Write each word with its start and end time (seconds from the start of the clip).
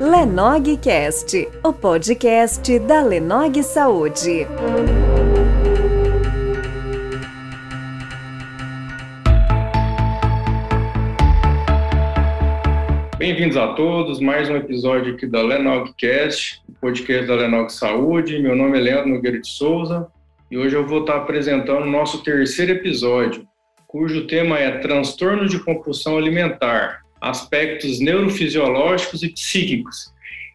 Lenogcast, 0.00 1.48
o 1.64 1.72
podcast 1.72 2.78
da 2.80 3.02
Lenog 3.02 3.62
Saúde. 3.62 4.46
Bem-vindos 13.18 13.56
a 13.56 13.74
todos, 13.74 14.20
mais 14.20 14.48
um 14.48 14.56
episódio 14.56 15.14
aqui 15.14 15.26
da 15.26 15.42
Lenogcast, 15.42 16.62
o 16.68 16.72
podcast 16.80 17.26
da 17.26 17.34
Lenog 17.34 17.72
Saúde. 17.72 18.38
Meu 18.38 18.54
nome 18.54 18.78
é 18.78 18.80
Leandro 18.80 19.08
Nogueira 19.08 19.40
de 19.40 19.48
Souza 19.48 20.06
e 20.50 20.56
hoje 20.56 20.76
eu 20.76 20.86
vou 20.86 21.00
estar 21.00 21.16
apresentando 21.16 21.82
o 21.82 21.90
nosso 21.90 22.22
terceiro 22.22 22.72
episódio, 22.72 23.46
cujo 23.86 24.26
tema 24.26 24.58
é 24.58 24.78
transtorno 24.78 25.46
de 25.46 25.58
compulsão 25.62 26.16
alimentar, 26.16 27.02
aspectos 27.20 28.00
neurofisiológicos 28.00 29.22
e 29.22 29.28
psíquicos. 29.28 30.12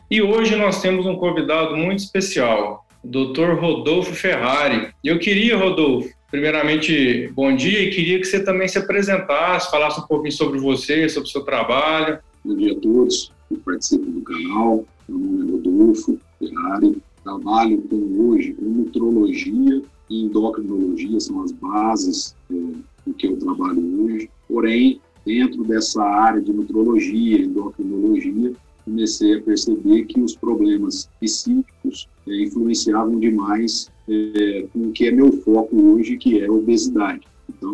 E 0.09 0.22
hoje 0.22 0.55
nós 0.55 0.81
temos 0.81 1.05
um 1.05 1.16
convidado 1.16 1.76
muito 1.76 1.99
especial, 1.99 2.86
o 3.03 3.08
Dr. 3.08 3.59
Rodolfo 3.59 4.13
Ferrari. 4.13 4.89
Eu 5.03 5.20
queria, 5.20 5.58
Rodolfo, 5.58 6.09
primeiramente, 6.30 7.30
bom 7.34 7.55
dia 7.55 7.81
e 7.81 7.89
queria 7.89 8.20
que 8.20 8.26
você 8.26 8.44
também 8.44 8.67
se 8.67 8.77
apresentasse, 8.77 9.72
falasse 9.72 9.99
um 9.99 10.03
pouquinho 10.03 10.31
sobre 10.31 10.59
você, 10.59 11.09
sobre 11.09 11.30
o 11.30 11.31
seu 11.31 11.41
trabalho. 11.41 12.20
Bom 12.45 12.55
dia 12.55 12.73
a 12.73 12.80
todos 12.80 13.31
que 13.50 13.58
participam 13.58 14.11
do 14.11 14.22
canal. 14.22 14.86
Meu 15.08 15.20
nome 15.20 15.50
é 15.50 15.52
Rodolfo 15.52 16.20
Ferrari. 16.39 16.98
Trabalho 17.23 17.81
com, 17.84 18.30
hoje 18.30 18.53
com 18.53 18.66
nutrologia 18.66 19.81
e 20.09 20.23
endocrinologia, 20.23 21.20
são 21.20 21.41
as 21.41 21.52
bases 21.53 22.36
é, 22.52 22.53
do 22.53 23.14
que 23.14 23.27
eu 23.27 23.38
trabalho 23.38 24.05
hoje. 24.05 24.30
Porém, 24.48 25.00
dentro 25.26 25.63
dessa 25.63 26.04
área 26.04 26.41
de 26.41 26.52
nutrologia, 26.52 27.41
endocrinologia, 27.41 28.54
comecei 28.84 29.38
a 29.38 29.41
perceber 29.41 30.05
que 30.05 30.20
os 30.20 30.36
problemas 30.36 31.09
psíquicos 31.20 32.08
é, 32.28 32.44
influenciavam 32.44 33.20
demais 33.20 33.89
é, 34.09 34.67
com 34.73 34.88
o 34.88 34.92
que 34.92 35.08
é 35.08 35.12
meu 35.12 35.31
foco 35.31 35.75
hoje, 35.81 36.17
que 36.17 36.39
é 36.39 36.45
a 36.45 36.52
obesidade. 36.52 37.22
Então, 37.50 37.73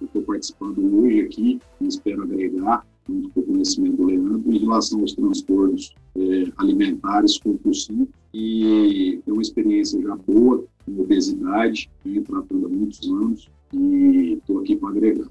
eu 0.00 0.06
estou 0.06 0.22
participando 0.22 1.02
hoje 1.02 1.20
aqui 1.22 1.60
espero 1.80 2.22
agregar, 2.22 2.86
junto 3.08 3.30
com 3.30 3.40
o 3.40 3.44
conhecimento 3.44 3.96
do 3.96 4.04
Leandro, 4.04 4.42
em 4.52 4.58
relação 4.58 5.00
aos 5.00 5.14
transtornos 5.14 5.94
é, 6.16 6.52
alimentares 6.58 7.38
compulsivos 7.38 8.08
e 8.34 9.20
é 9.26 9.32
uma 9.32 9.42
experiência 9.42 10.00
já 10.00 10.14
boa 10.14 10.64
com 10.84 11.00
obesidade, 11.00 11.90
venho 12.04 12.22
tratando 12.22 12.66
há 12.66 12.68
muitos 12.68 13.10
anos 13.10 13.48
e 13.72 14.34
estou 14.34 14.60
aqui 14.60 14.76
para 14.76 14.90
agregar. 14.90 15.28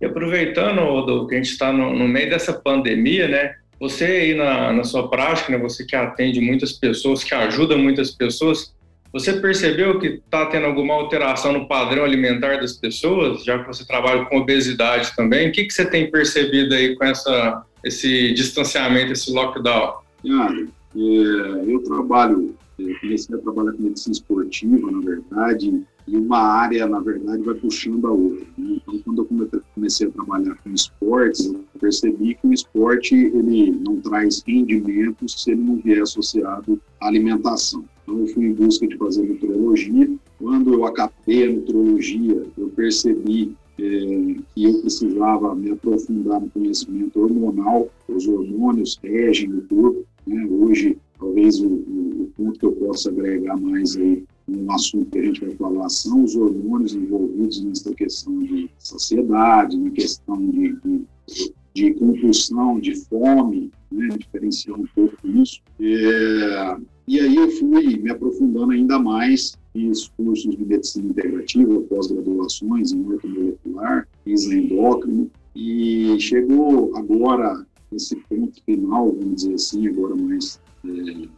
E 0.00 0.06
aproveitando, 0.06 0.80
Rodolfo, 0.80 1.28
que 1.28 1.34
a 1.34 1.38
gente 1.38 1.50
está 1.50 1.72
no, 1.72 1.94
no, 1.94 2.08
meio 2.08 2.30
dessa 2.30 2.52
pandemia, 2.52 3.28
né? 3.28 3.54
Você 3.78 4.04
aí 4.04 4.34
na, 4.34 4.72
na 4.72 4.84
sua 4.84 5.08
prática, 5.08 5.52
né, 5.52 5.58
você 5.58 5.84
que 5.84 5.96
atende 5.96 6.40
muitas 6.40 6.72
pessoas, 6.72 7.24
que 7.24 7.34
ajuda 7.34 7.76
muitas 7.76 8.10
pessoas, 8.10 8.74
você 9.12 9.32
percebeu 9.40 9.98
que 9.98 10.06
está 10.06 10.46
tendo 10.46 10.66
alguma 10.66 10.94
alteração 10.94 11.52
no 11.52 11.66
padrão 11.66 12.04
alimentar 12.04 12.60
das 12.60 12.74
pessoas, 12.74 13.42
já 13.44 13.58
que 13.58 13.66
você 13.66 13.84
trabalha 13.84 14.24
com 14.26 14.38
obesidade 14.38 15.14
também? 15.16 15.48
O 15.48 15.52
que, 15.52 15.64
que 15.64 15.72
você 15.72 15.84
tem 15.84 16.10
percebido 16.10 16.74
aí 16.74 16.94
com 16.94 17.04
essa, 17.04 17.64
esse 17.84 18.32
distanciamento, 18.32 19.12
esse 19.12 19.32
lockdown? 19.32 19.94
Cara, 20.26 20.66
é, 20.96 21.72
eu 21.72 21.82
trabalho, 21.84 22.54
comecei 23.00 23.36
a 23.36 23.38
trabalhar 23.38 23.72
com 23.72 23.82
medicina 23.82 24.12
esportiva, 24.12 24.90
na 24.90 25.00
verdade, 25.00 25.84
e 26.06 26.16
uma 26.16 26.38
área, 26.38 26.86
na 26.88 27.00
verdade, 27.00 27.42
vai 27.42 27.54
puxando 27.54 28.06
a 28.06 28.10
outra. 28.10 28.46
Né? 28.58 28.80
Então, 28.82 28.98
quando 29.00 29.18
eu 29.52 29.62
comecei 29.74 30.08
a 30.08 30.10
trabalhar 30.10 30.56
com 30.62 30.70
esportes, 30.70 31.46
eu 31.46 31.64
percebi 31.80 32.34
que 32.34 32.46
o 32.46 32.52
esporte 32.52 33.14
ele 33.14 33.70
não 33.70 34.00
traz 34.00 34.42
rendimento 34.46 35.28
se 35.28 35.52
ele 35.52 35.62
não 35.62 35.76
vier 35.76 36.02
associado 36.02 36.80
à 37.00 37.06
alimentação. 37.06 37.84
Então, 38.02 38.18
eu 38.18 38.26
fui 38.28 38.46
em 38.46 38.52
busca 38.52 38.86
de 38.86 38.96
fazer 38.96 39.22
nutrologia. 39.22 40.10
Quando 40.38 40.72
eu 40.74 40.84
acabei 40.84 41.46
a 41.46 41.52
nutrologia, 41.52 42.42
eu 42.58 42.68
percebi 42.70 43.54
é, 43.78 44.36
que 44.54 44.64
eu 44.64 44.80
precisava 44.80 45.54
me 45.54 45.70
aprofundar 45.70 46.40
no 46.40 46.50
conhecimento 46.50 47.20
hormonal, 47.20 47.88
os 48.08 48.26
hormônios 48.26 48.98
regem 49.02 49.52
o 49.54 49.62
corpo. 49.62 50.04
Né? 50.26 50.46
Hoje, 50.50 50.98
talvez 51.20 51.60
o, 51.60 51.68
o, 51.68 52.32
ponto 52.36 52.58
que 52.58 52.64
eu 52.64 52.72
possa 52.72 53.10
agregar 53.10 53.56
mais 53.56 53.96
aí 53.96 54.24
um 54.48 54.72
assunto 54.72 55.10
que 55.10 55.18
a 55.18 55.24
gente 55.24 55.40
vai 55.44 55.54
falar 55.54 55.88
são 55.90 56.24
os 56.24 56.34
hormônios 56.34 56.94
envolvidos 56.94 57.62
nessa 57.62 57.94
questão 57.94 58.38
de 58.40 58.68
saciedade, 58.78 59.78
na 59.78 59.90
questão 59.90 60.36
de, 60.50 60.76
de, 60.80 61.52
de 61.74 61.94
compulsão, 61.94 62.80
de 62.80 62.96
fome, 63.04 63.70
né, 63.92 64.08
diferenciar 64.18 64.80
um 64.80 64.86
pouco 64.94 65.16
isso. 65.24 65.60
É, 65.78 66.76
e 67.06 67.20
aí 67.20 67.36
eu 67.36 67.50
fui 67.52 67.96
me 67.98 68.10
aprofundando 68.10 68.72
ainda 68.72 68.98
mais, 68.98 69.56
fiz 69.72 70.08
cursos 70.16 70.56
de 70.56 70.64
medicina 70.64 71.10
integrativa, 71.10 71.80
pós-graduações 71.82 72.92
em 72.92 73.06
ortomolecular, 73.06 74.08
fiz 74.24 74.46
endócrino, 74.46 75.30
e 75.54 76.16
chegou 76.18 76.96
agora 76.96 77.66
esse 77.92 78.16
ponto 78.28 78.62
final, 78.64 79.12
vamos 79.12 79.42
dizer 79.42 79.54
assim, 79.54 79.88
agora 79.88 80.14
mais 80.14 80.60
é, 80.86 81.28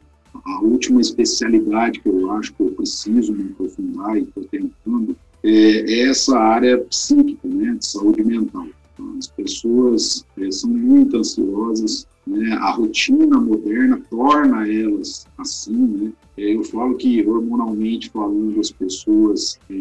a 0.44 0.60
última 0.62 1.00
especialidade 1.00 2.00
que 2.00 2.08
eu 2.08 2.30
acho 2.32 2.52
que 2.54 2.62
eu 2.62 2.72
preciso 2.72 3.32
me 3.32 3.50
aprofundar 3.50 4.16
e 4.16 4.22
estou 4.22 4.44
tentando 4.44 5.16
é, 5.42 5.50
é, 5.50 6.08
essa 6.08 6.38
área 6.38 6.78
psíquica, 6.78 7.48
né, 7.48 7.76
de 7.78 7.86
saúde 7.86 8.24
mental. 8.24 8.66
Então, 8.94 9.16
as 9.18 9.28
pessoas 9.28 10.24
é, 10.38 10.50
são 10.50 10.70
muito 10.70 11.16
ansiosas, 11.16 12.06
né, 12.26 12.52
a 12.54 12.70
rotina 12.70 13.40
moderna 13.40 14.00
torna 14.08 14.68
elas 14.68 15.26
assim, 15.36 15.86
né. 15.86 16.12
É, 16.36 16.54
eu 16.54 16.64
falo 16.64 16.96
que 16.96 17.26
hormonalmente 17.26 18.10
falando 18.10 18.58
as 18.58 18.70
pessoas, 18.70 19.58
é, 19.70 19.74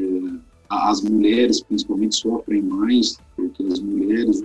as 0.69 1.01
mulheres 1.01 1.61
principalmente 1.61 2.15
sofrem 2.15 2.61
mais, 2.61 3.17
porque 3.35 3.63
as 3.63 3.79
mulheres 3.79 4.43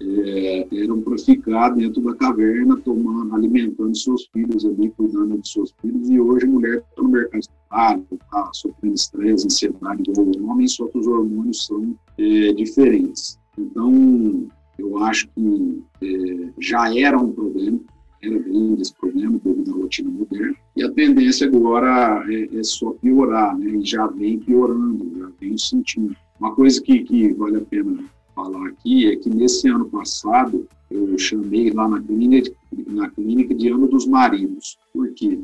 é, 0.00 0.66
eram 0.72 1.00
para 1.00 1.18
ficar 1.18 1.70
dentro 1.70 2.02
da 2.02 2.14
caverna, 2.14 2.76
tomando, 2.78 3.34
alimentando 3.34 3.96
seus 3.96 4.26
filhos 4.26 4.64
ali, 4.64 4.90
cuidando 4.90 5.38
de 5.38 5.48
seus 5.48 5.72
filhos, 5.80 6.08
e 6.08 6.20
hoje 6.20 6.46
a 6.46 6.48
mulher 6.48 6.78
está 6.78 7.02
no 7.02 7.08
mercado 7.08 7.40
de 7.40 7.48
trabalho, 7.68 8.06
está 8.12 8.50
sofrendo 8.52 8.94
estresse, 8.94 9.46
ansiedade, 9.46 10.02
igual 10.08 10.26
o 10.26 10.46
homem, 10.46 10.68
só 10.68 10.86
que 10.86 10.98
os 10.98 11.06
hormônios 11.06 11.66
são 11.66 11.96
é, 12.18 12.52
diferentes. 12.52 13.38
Então, 13.58 14.46
eu 14.78 14.98
acho 14.98 15.28
que 15.28 15.82
é, 16.02 16.50
já 16.58 16.94
era 16.94 17.18
um 17.18 17.32
problema, 17.32 17.80
era 18.22 18.38
grande 18.38 18.82
esse 18.82 18.94
problema 18.94 19.40
devido 19.44 19.72
à 19.72 19.76
rotina 19.76 20.10
moderna, 20.10 20.56
e 20.76 20.82
a 20.82 20.90
tendência 20.92 21.46
agora 21.46 22.24
é, 22.28 22.58
é 22.58 22.62
só 22.62 22.90
piorar, 22.92 23.56
né, 23.58 23.70
e 23.70 23.84
já 23.84 24.06
vem 24.08 24.38
piorando, 24.38 25.10
já 25.18 25.30
vem 25.40 25.56
sentindo. 25.56 26.14
Uma 26.38 26.54
coisa 26.54 26.82
que, 26.82 26.98
que 27.00 27.32
vale 27.32 27.56
a 27.56 27.62
pena 27.62 28.04
falar 28.36 28.68
aqui 28.68 29.10
é 29.10 29.16
que 29.16 29.30
nesse 29.30 29.66
ano 29.66 29.86
passado 29.86 30.68
eu 30.90 31.18
chamei 31.18 31.70
lá 31.70 31.88
na 31.88 32.00
clínica, 32.00 32.52
na 32.86 33.08
clínica 33.10 33.54
de 33.54 33.70
ano 33.70 33.88
dos 33.88 34.06
maridos. 34.06 34.76
Por 34.92 35.10
quê? 35.14 35.40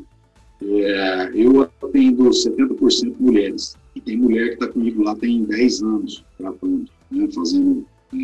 É, 0.61 1.31
eu 1.33 1.63
atendo 1.63 2.29
70% 2.29 3.15
mulheres. 3.19 3.75
E 3.95 3.99
tem 3.99 4.15
mulher 4.15 4.49
que 4.49 4.53
está 4.53 4.67
comigo 4.67 5.03
lá 5.03 5.15
tem 5.15 5.43
10 5.43 5.81
anos 5.83 6.23
tratando, 6.37 6.85
né, 7.11 7.27
fazendo 7.33 7.85
é, 8.13 8.17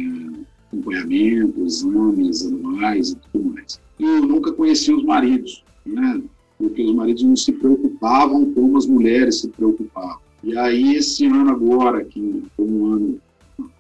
acompanhamento, 0.67 1.61
exames 1.65 2.45
anuais 2.45 3.09
e 3.09 3.15
tudo 3.31 3.53
mais. 3.53 3.81
E 3.99 4.03
eu 4.03 4.21
nunca 4.21 4.53
conheci 4.53 4.93
os 4.93 5.03
maridos, 5.03 5.63
né? 5.85 6.21
Porque 6.57 6.83
os 6.83 6.93
maridos 6.93 7.23
não 7.23 7.35
se 7.35 7.51
preocupavam 7.51 8.51
como 8.53 8.77
as 8.77 8.85
mulheres 8.85 9.41
se 9.41 9.49
preocupavam. 9.49 10.19
E 10.43 10.57
aí, 10.57 10.95
esse 10.95 11.25
ano 11.25 11.51
agora, 11.51 12.03
que 12.03 12.43
foi 12.55 12.65
um 12.65 12.85
ano 12.93 13.21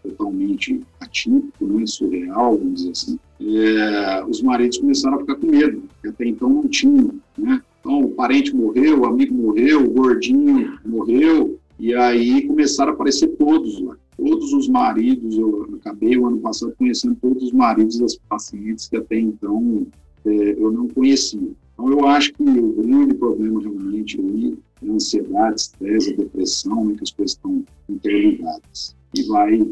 totalmente 0.09 0.81
atípico, 0.99 1.65
né, 1.65 1.85
surreal, 1.85 2.57
vamos 2.57 2.75
dizer 2.75 2.91
assim, 2.91 3.19
é, 3.41 4.25
os 4.25 4.41
maridos 4.41 4.77
começaram 4.77 5.17
a 5.17 5.19
ficar 5.19 5.35
com 5.35 5.47
medo, 5.47 5.83
que 6.01 6.07
até 6.09 6.25
então 6.25 6.49
não 6.49 6.67
tinham, 6.67 7.13
né? 7.37 7.61
Então, 7.79 8.01
o 8.01 8.09
parente 8.09 8.53
morreu, 8.53 8.99
o 8.99 9.05
amigo 9.05 9.33
morreu, 9.33 9.85
o 9.85 9.89
gordinho 9.89 10.77
morreu, 10.85 11.57
e 11.79 11.95
aí 11.95 12.45
começaram 12.45 12.91
a 12.91 12.93
aparecer 12.93 13.29
todos 13.37 13.79
lá. 13.81 13.95
Todos 14.17 14.51
os 14.51 14.67
maridos, 14.67 15.37
eu 15.37 15.79
acabei 15.79 16.17
o 16.17 16.27
ano 16.27 16.39
passado 16.39 16.73
conhecendo 16.77 17.15
todos 17.21 17.41
os 17.41 17.51
maridos 17.53 17.97
das 17.99 18.17
pacientes 18.17 18.89
que 18.89 18.97
até 18.97 19.17
então 19.17 19.87
é, 20.25 20.55
eu 20.57 20.71
não 20.71 20.89
conhecia. 20.89 21.39
Então, 21.73 21.89
eu 21.89 22.05
acho 22.05 22.33
que 22.33 22.43
o 22.43 22.73
grande 22.73 23.13
problema 23.13 23.61
realmente 23.61 24.19
aí 24.19 24.57
é 24.83 24.89
a 24.89 24.93
ansiedade, 24.93 25.61
estresse, 25.61 26.17
depressão, 26.17 26.83
né, 26.83 26.95
que 26.97 27.03
as 27.03 27.11
coisas 27.11 27.37
estão 27.37 27.63
interligadas 27.87 28.95
e 29.15 29.23
vai, 29.23 29.65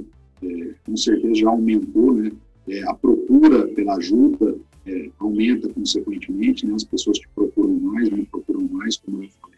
é, 0.44 0.69
com 0.86 0.95
certeza, 0.95 1.36
já 1.36 1.50
aumentou, 1.50 2.13
né? 2.13 2.31
É, 2.69 2.84
a 2.84 2.94
procura 2.94 3.68
pela 3.69 3.95
ajuda 3.95 4.56
é, 4.86 5.10
aumenta 5.19 5.69
consequentemente, 5.69 6.66
né? 6.66 6.74
As 6.75 6.84
pessoas 6.84 7.18
te 7.19 7.28
procuram 7.36 7.74
mais, 7.74 8.10
me 8.10 8.25
procuram 8.25 8.62
mais, 8.72 8.98
como 8.98 9.24
eu 9.24 9.30
falei. 9.42 9.57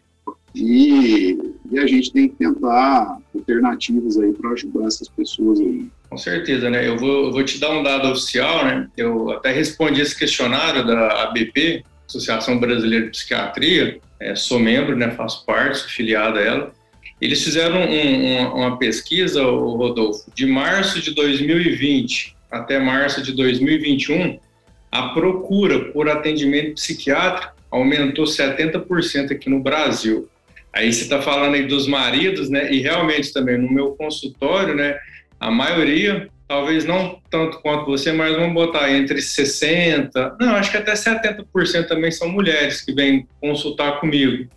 E, 0.54 1.38
e 1.70 1.78
a 1.78 1.86
gente 1.86 2.12
tem 2.12 2.28
que 2.28 2.36
tentar 2.36 3.18
alternativas 3.34 4.18
aí 4.18 4.32
para 4.32 4.50
ajudar 4.50 4.86
essas 4.86 5.08
pessoas 5.08 5.60
aí. 5.60 5.88
Com 6.08 6.16
certeza, 6.16 6.68
né? 6.68 6.86
Eu 6.88 6.98
vou, 6.98 7.26
eu 7.26 7.32
vou 7.32 7.44
te 7.44 7.58
dar 7.60 7.70
um 7.70 7.82
dado 7.82 8.08
oficial, 8.08 8.64
né? 8.64 8.88
Eu 8.96 9.30
até 9.30 9.52
respondi 9.52 10.00
esse 10.00 10.18
questionário 10.18 10.84
da 10.84 11.24
ABP, 11.24 11.84
Associação 12.08 12.58
Brasileira 12.58 13.06
de 13.06 13.12
Psiquiatria, 13.12 14.00
é, 14.18 14.34
sou 14.34 14.58
membro, 14.58 14.96
né? 14.96 15.12
Faço 15.12 15.46
parte, 15.46 15.78
sou 15.78 15.88
filiado 15.88 16.38
a 16.38 16.42
ela. 16.42 16.74
Eles 17.20 17.42
fizeram 17.44 17.80
um, 17.80 18.32
uma, 18.32 18.54
uma 18.54 18.78
pesquisa, 18.78 19.42
o 19.42 19.76
Rodolfo, 19.76 20.30
de 20.34 20.46
março 20.46 21.00
de 21.00 21.14
2020 21.14 22.36
até 22.50 22.78
março 22.78 23.22
de 23.22 23.32
2021, 23.32 24.38
a 24.90 25.10
procura 25.10 25.92
por 25.92 26.08
atendimento 26.08 26.74
psiquiátrico 26.74 27.54
aumentou 27.70 28.24
70% 28.24 29.30
aqui 29.30 29.48
no 29.48 29.60
Brasil. 29.60 30.28
Aí 30.72 30.92
você 30.92 31.02
está 31.02 31.22
falando 31.22 31.54
aí 31.54 31.66
dos 31.66 31.86
maridos, 31.86 32.50
né? 32.50 32.72
E 32.72 32.80
realmente 32.80 33.32
também 33.32 33.56
no 33.56 33.72
meu 33.72 33.92
consultório, 33.92 34.74
né? 34.74 34.98
A 35.38 35.50
maioria, 35.50 36.28
talvez 36.48 36.84
não 36.84 37.20
tanto 37.30 37.60
quanto 37.60 37.86
você, 37.86 38.12
mas 38.12 38.34
vamos 38.34 38.54
botar 38.54 38.90
entre 38.92 39.22
60, 39.22 40.36
não, 40.40 40.54
acho 40.56 40.70
que 40.70 40.76
até 40.76 40.92
70% 40.92 41.86
também 41.86 42.10
são 42.10 42.28
mulheres 42.28 42.82
que 42.82 42.92
vêm 42.92 43.26
consultar 43.40 44.00
comigo. 44.00 44.48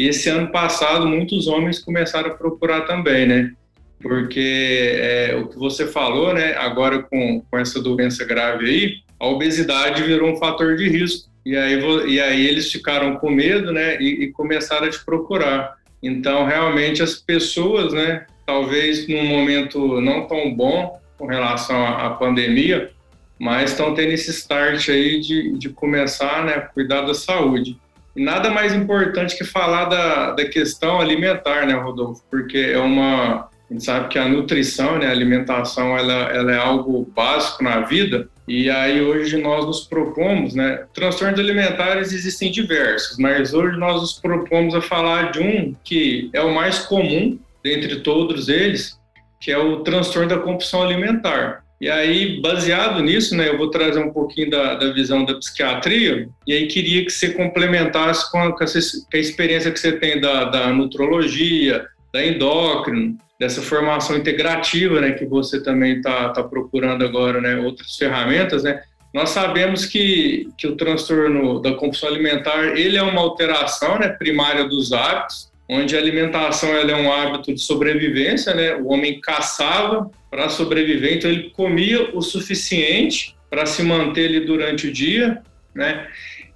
E 0.00 0.08
esse 0.08 0.30
ano 0.30 0.48
passado, 0.50 1.06
muitos 1.06 1.46
homens 1.46 1.78
começaram 1.78 2.30
a 2.30 2.34
procurar 2.34 2.86
também, 2.86 3.26
né? 3.26 3.52
Porque 4.00 4.94
é, 4.94 5.36
o 5.36 5.46
que 5.46 5.58
você 5.58 5.86
falou, 5.86 6.32
né? 6.32 6.54
Agora 6.54 7.02
com, 7.02 7.42
com 7.42 7.58
essa 7.58 7.82
doença 7.82 8.24
grave 8.24 8.64
aí, 8.64 8.94
a 9.20 9.26
obesidade 9.26 10.02
virou 10.02 10.30
um 10.30 10.38
fator 10.38 10.74
de 10.74 10.88
risco. 10.88 11.28
E 11.44 11.54
aí, 11.54 11.78
e 12.08 12.18
aí 12.18 12.46
eles 12.46 12.72
ficaram 12.72 13.16
com 13.16 13.28
medo, 13.28 13.72
né? 13.72 14.00
E, 14.00 14.24
e 14.24 14.32
começaram 14.32 14.86
a 14.86 14.90
te 14.90 15.04
procurar. 15.04 15.74
Então, 16.02 16.46
realmente, 16.46 17.02
as 17.02 17.16
pessoas, 17.16 17.92
né? 17.92 18.24
Talvez 18.46 19.06
num 19.06 19.26
momento 19.26 20.00
não 20.00 20.26
tão 20.26 20.54
bom 20.54 20.98
com 21.18 21.26
relação 21.26 21.86
à, 21.86 22.08
pandemia, 22.08 22.90
mas 23.38 23.72
estão 23.72 23.92
tendo 23.92 24.12
esse 24.12 24.30
start 24.30 24.88
aí 24.88 25.20
de, 25.20 25.58
de 25.58 25.68
começar 25.68 26.42
né, 26.42 26.58
cuidar 26.72 27.02
da 27.02 27.12
saúde. 27.12 27.76
Nada 28.14 28.50
mais 28.50 28.74
importante 28.74 29.36
que 29.36 29.44
falar 29.44 29.84
da, 29.84 30.32
da 30.32 30.44
questão 30.48 31.00
alimentar, 31.00 31.66
né, 31.66 31.74
Rodolfo? 31.74 32.22
Porque 32.30 32.58
é 32.58 32.78
uma. 32.78 33.48
A 33.68 33.72
gente 33.72 33.84
sabe 33.84 34.08
que 34.08 34.18
a 34.18 34.28
nutrição, 34.28 34.98
né, 34.98 35.06
a 35.06 35.12
alimentação, 35.12 35.96
ela, 35.96 36.28
ela 36.32 36.52
é 36.52 36.58
algo 36.58 37.08
básico 37.14 37.62
na 37.62 37.80
vida. 37.80 38.28
E 38.48 38.68
aí 38.68 39.00
hoje 39.00 39.40
nós 39.40 39.64
nos 39.64 39.86
propomos, 39.86 40.56
né? 40.56 40.84
Transtornos 40.92 41.38
alimentares 41.38 42.12
existem 42.12 42.50
diversos, 42.50 43.16
mas 43.16 43.54
hoje 43.54 43.78
nós 43.78 44.00
nos 44.00 44.14
propomos 44.14 44.74
a 44.74 44.80
falar 44.80 45.30
de 45.30 45.38
um 45.38 45.76
que 45.84 46.28
é 46.32 46.40
o 46.40 46.52
mais 46.52 46.80
comum 46.80 47.38
dentre 47.62 48.00
todos 48.00 48.48
eles, 48.48 48.98
que 49.40 49.52
é 49.52 49.58
o 49.58 49.84
transtorno 49.84 50.28
da 50.28 50.38
compulsão 50.38 50.82
alimentar. 50.82 51.59
E 51.80 51.88
aí, 51.88 52.40
baseado 52.42 53.02
nisso, 53.02 53.34
né, 53.34 53.48
eu 53.48 53.56
vou 53.56 53.70
trazer 53.70 54.00
um 54.00 54.12
pouquinho 54.12 54.50
da, 54.50 54.74
da 54.74 54.92
visão 54.92 55.24
da 55.24 55.34
psiquiatria, 55.34 56.28
e 56.46 56.52
aí 56.52 56.66
queria 56.66 57.04
que 57.04 57.10
você 57.10 57.30
complementasse 57.30 58.30
com 58.30 58.38
a, 58.38 58.52
com 58.52 58.62
a 58.62 59.18
experiência 59.18 59.70
que 59.70 59.80
você 59.80 59.92
tem 59.92 60.20
da, 60.20 60.44
da 60.44 60.68
nutrologia, 60.68 61.86
da 62.12 62.24
endócrino, 62.24 63.16
dessa 63.38 63.62
formação 63.62 64.14
integrativa, 64.14 65.00
né, 65.00 65.12
que 65.12 65.24
você 65.24 65.62
também 65.62 65.96
está 65.96 66.28
tá 66.28 66.42
procurando 66.42 67.02
agora, 67.02 67.40
né, 67.40 67.56
outras 67.56 67.96
ferramentas, 67.96 68.62
né, 68.62 68.82
nós 69.14 69.30
sabemos 69.30 69.86
que, 69.86 70.48
que 70.58 70.66
o 70.66 70.76
transtorno 70.76 71.60
da 71.60 71.72
compulsão 71.72 72.10
alimentar, 72.10 72.78
ele 72.78 72.98
é 72.98 73.02
uma 73.02 73.22
alteração, 73.22 73.98
né, 73.98 74.08
primária 74.08 74.64
dos 74.64 74.92
hábitos, 74.92 75.50
onde 75.68 75.96
a 75.96 75.98
alimentação 75.98 76.68
ela 76.70 76.90
é 76.90 76.96
um 76.96 77.12
hábito 77.12 77.54
de 77.54 77.60
sobrevivência, 77.60 78.52
né? 78.52 78.74
O 78.74 78.88
homem 78.88 79.20
caçava 79.20 80.10
para 80.30 80.48
sobreviver, 80.48 81.14
então 81.14 81.30
ele 81.30 81.50
comia 81.50 82.10
o 82.14 82.22
suficiente 82.22 83.34
para 83.50 83.66
se 83.66 83.82
manter 83.82 84.28
ali 84.28 84.40
durante 84.40 84.86
o 84.86 84.92
dia, 84.92 85.42
né? 85.74 86.06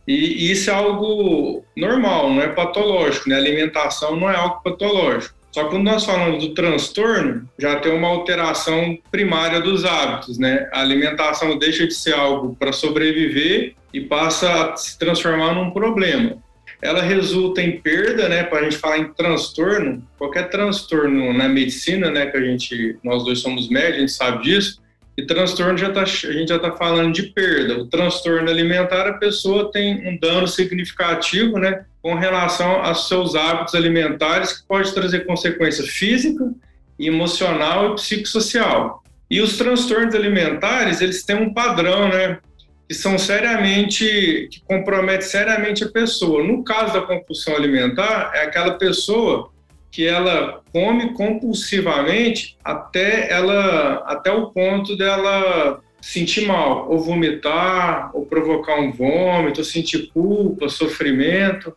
E, 0.07 0.15
e 0.47 0.53
isso 0.53 0.71
é 0.71 0.75
algo 0.75 1.65
normal, 1.77 2.33
não 2.33 2.43
é 2.43 2.49
patológico, 2.49 3.29
né? 3.29 3.37
Alimentação 3.37 4.17
não 4.17 4.31
é 4.31 4.37
algo 4.37 4.63
patológico. 4.63 5.35
Só 5.51 5.65
que 5.65 5.71
quando 5.71 5.85
nós 5.85 6.05
falamos 6.05 6.45
do 6.45 6.53
transtorno, 6.53 7.49
já 7.59 7.77
tem 7.77 7.93
uma 7.93 8.09
alteração 8.09 8.99
primária 9.11 9.61
dos 9.61 9.85
hábitos, 9.85 10.39
né? 10.39 10.69
A 10.73 10.81
alimentação 10.81 11.57
deixa 11.59 11.87
de 11.87 11.95
ser 11.95 12.15
algo 12.15 12.57
para 12.57 12.73
sobreviver 12.73 13.75
e 13.93 14.01
passa 14.01 14.73
a 14.73 14.77
se 14.77 14.99
transformar 14.99 15.55
num 15.55 15.71
problema 15.71 16.44
ela 16.85 17.01
resulta 17.01 17.63
em 17.63 17.81
perda, 17.81 18.29
né? 18.29 18.45
Para 18.45 18.61
a 18.61 18.63
gente 18.65 18.77
falar 18.77 18.99
em 18.99 19.11
transtorno, 19.15 20.07
qualquer 20.19 20.51
transtorno 20.51 21.33
na 21.33 21.49
medicina, 21.49 22.11
né? 22.11 22.27
Que 22.27 22.37
a 22.37 22.43
gente, 22.43 22.99
nós 23.03 23.25
dois 23.25 23.39
somos 23.39 23.71
médicos, 23.71 23.97
a 23.97 24.01
gente 24.01 24.13
sabe 24.13 24.45
disso. 24.45 24.83
E 25.17 25.25
transtorno 25.25 25.79
já 25.79 25.91
tá, 25.91 26.03
a 26.03 26.05
gente 26.05 26.49
já 26.49 26.57
está 26.57 26.73
falando 26.73 27.15
de 27.15 27.23
perda. 27.23 27.79
O 27.79 27.87
transtorno 27.87 28.51
alimentar, 28.51 29.09
a 29.09 29.15
pessoa 29.15 29.73
tem 29.73 30.07
um 30.07 30.19
dano 30.19 30.47
significativo, 30.47 31.59
né? 31.59 31.87
Com 32.03 32.17
relação 32.17 32.85
aos 32.85 33.09
seus 33.09 33.35
hábitos 33.35 33.75
alimentares, 33.75 34.53
que 34.53 34.69
pode 34.69 34.93
trazer 34.93 35.25
consequência 35.25 35.85
física, 35.85 36.53
emocional 36.99 37.93
e 37.93 37.95
psicossocial. 37.95 39.03
E 39.31 39.41
os 39.41 39.57
transtornos 39.57 40.15
alimentares, 40.15 41.01
eles 41.01 41.25
têm 41.25 41.37
um 41.37 41.55
padrão, 41.55 42.11
né? 42.11 42.41
Que 42.89 42.95
são 42.95 43.19
seriamente, 43.19 44.49
que 44.51 44.61
comprometem 44.65 45.27
seriamente 45.27 45.85
a 45.85 45.89
pessoa. 45.89 46.43
No 46.43 46.63
caso 46.63 46.93
da 46.93 47.03
compulsão 47.03 47.57
alimentar, 47.57 48.33
é 48.35 48.43
aquela 48.43 48.73
pessoa 48.73 49.51
que 49.91 50.07
ela 50.07 50.61
come 50.73 51.13
compulsivamente 51.15 52.57
até 52.65 53.31
ela 53.31 54.03
até 54.07 54.31
o 54.31 54.51
ponto 54.51 54.97
dela 54.97 55.81
sentir 56.03 56.47
mal, 56.47 56.91
ou 56.91 56.99
vomitar, 56.99 58.11
ou 58.13 58.27
provocar 58.27 58.79
um 58.79 58.93
vômito, 58.93 59.61
ou 59.61 59.65
sentir 59.65 60.11
culpa, 60.13 60.69
sofrimento. 60.69 61.75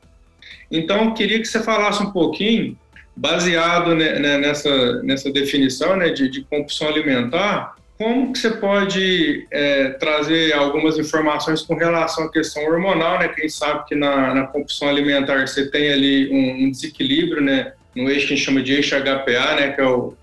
Então, 0.69 1.13
queria 1.13 1.39
que 1.39 1.45
você 1.45 1.63
falasse 1.63 2.03
um 2.03 2.11
pouquinho, 2.11 2.77
baseado 3.15 3.95
nessa, 3.95 5.01
nessa 5.01 5.31
definição 5.31 5.95
né, 5.95 6.09
de, 6.09 6.29
de 6.29 6.41
compulsão 6.41 6.89
alimentar, 6.89 7.75
como 7.97 8.31
que 8.31 8.37
você 8.37 8.51
pode 8.51 9.47
é, 9.49 9.89
trazer 9.89 10.53
algumas 10.53 10.99
informações 10.99 11.63
com 11.63 11.73
relação 11.73 12.25
à 12.25 12.31
questão 12.31 12.63
hormonal, 12.63 13.17
né? 13.17 13.27
Quem 13.29 13.49
sabe 13.49 13.85
que 13.85 13.95
na, 13.95 14.35
na 14.35 14.47
compulsão 14.47 14.87
alimentar 14.87 15.47
você 15.47 15.69
tem 15.69 15.91
ali 15.91 16.29
um, 16.29 16.65
um, 16.65 16.71
desequilíbrio, 16.71 17.41
né? 17.41 17.73
No 17.95 18.07
eixo 18.09 18.27
que 18.27 18.33
a 18.33 18.35
gente 18.35 18.45
chama 18.45 18.61
de 18.61 18.73
eixo 18.73 18.95
HPA, 18.95 19.55
né? 19.55 19.71
Que 19.71 19.81
é 19.81 19.87
o, 19.87 20.13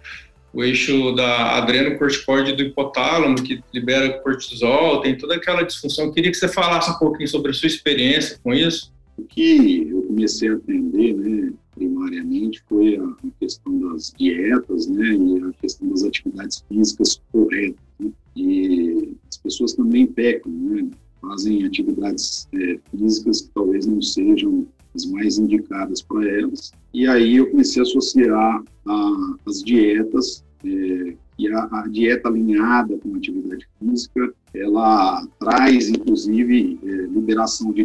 o 0.53 0.62
eixo 0.62 1.12
da 1.17 1.56
adrenocorticoide 1.56 2.53
do 2.53 2.62
hipotálamo, 2.62 3.43
que 3.43 3.61
libera 3.73 4.20
cortisol, 4.20 5.00
tem 5.00 5.19
toda 5.19 5.35
aquela 5.35 5.62
disfunção. 5.62 6.05
Eu 6.05 6.12
queria 6.12 6.31
que 6.31 6.37
você 6.37 6.47
falasse 6.47 6.91
um 6.93 6.99
pouquinho 6.99 7.29
sobre 7.29 7.51
a 7.51 7.55
sua 7.55 7.67
experiência 7.67 8.39
com 8.43 8.55
isso. 8.55 8.93
O 9.19 9.25
que 9.25 9.89
eu 9.91 10.03
comecei 10.03 10.48
a 10.48 10.55
aprender, 10.55 11.15
né? 11.15 11.53
Primariamente 11.74 12.62
foi 12.69 12.96
a, 12.96 13.14
questão 13.40 13.78
das 13.78 14.12
dietas, 14.16 14.86
né, 14.86 15.14
e 15.14 15.43
a 15.43 15.52
questão 15.60 15.88
das 15.88 16.02
atividades 16.02 16.64
físicas 16.69 17.20
corretas. 17.32 17.81
Né? 17.98 18.10
E 18.36 19.16
as 19.28 19.36
pessoas 19.36 19.72
também 19.72 20.06
pecam, 20.06 20.52
né, 20.52 20.88
fazem 21.20 21.64
atividades 21.64 22.48
é, 22.54 22.78
físicas 22.90 23.43
que 23.43 23.50
talvez 23.54 23.86
não 23.86 24.00
sejam 24.02 24.66
as 24.94 25.04
mais 25.06 25.38
indicadas 25.38 26.02
para 26.02 26.28
elas. 26.28 26.72
E 26.93 27.06
aí 27.06 27.36
eu 27.36 27.50
comecei 27.50 27.81
a 27.81 27.84
associar 27.84 28.62
a, 28.86 29.36
as 29.46 29.62
dietas 29.62 30.44
é, 30.64 31.16
e 31.38 31.48
a, 31.48 31.69
a, 31.72 31.88
dieta 31.88 32.28
alinhada 32.28 32.96
com 32.98 33.16
atividade 33.16 33.66
física, 33.78 34.32
ela 34.54 35.26
traz, 35.40 35.88
inclusive, 35.88 36.78
é, 36.84 36.88
liberação 37.06 37.72
de 37.72 37.84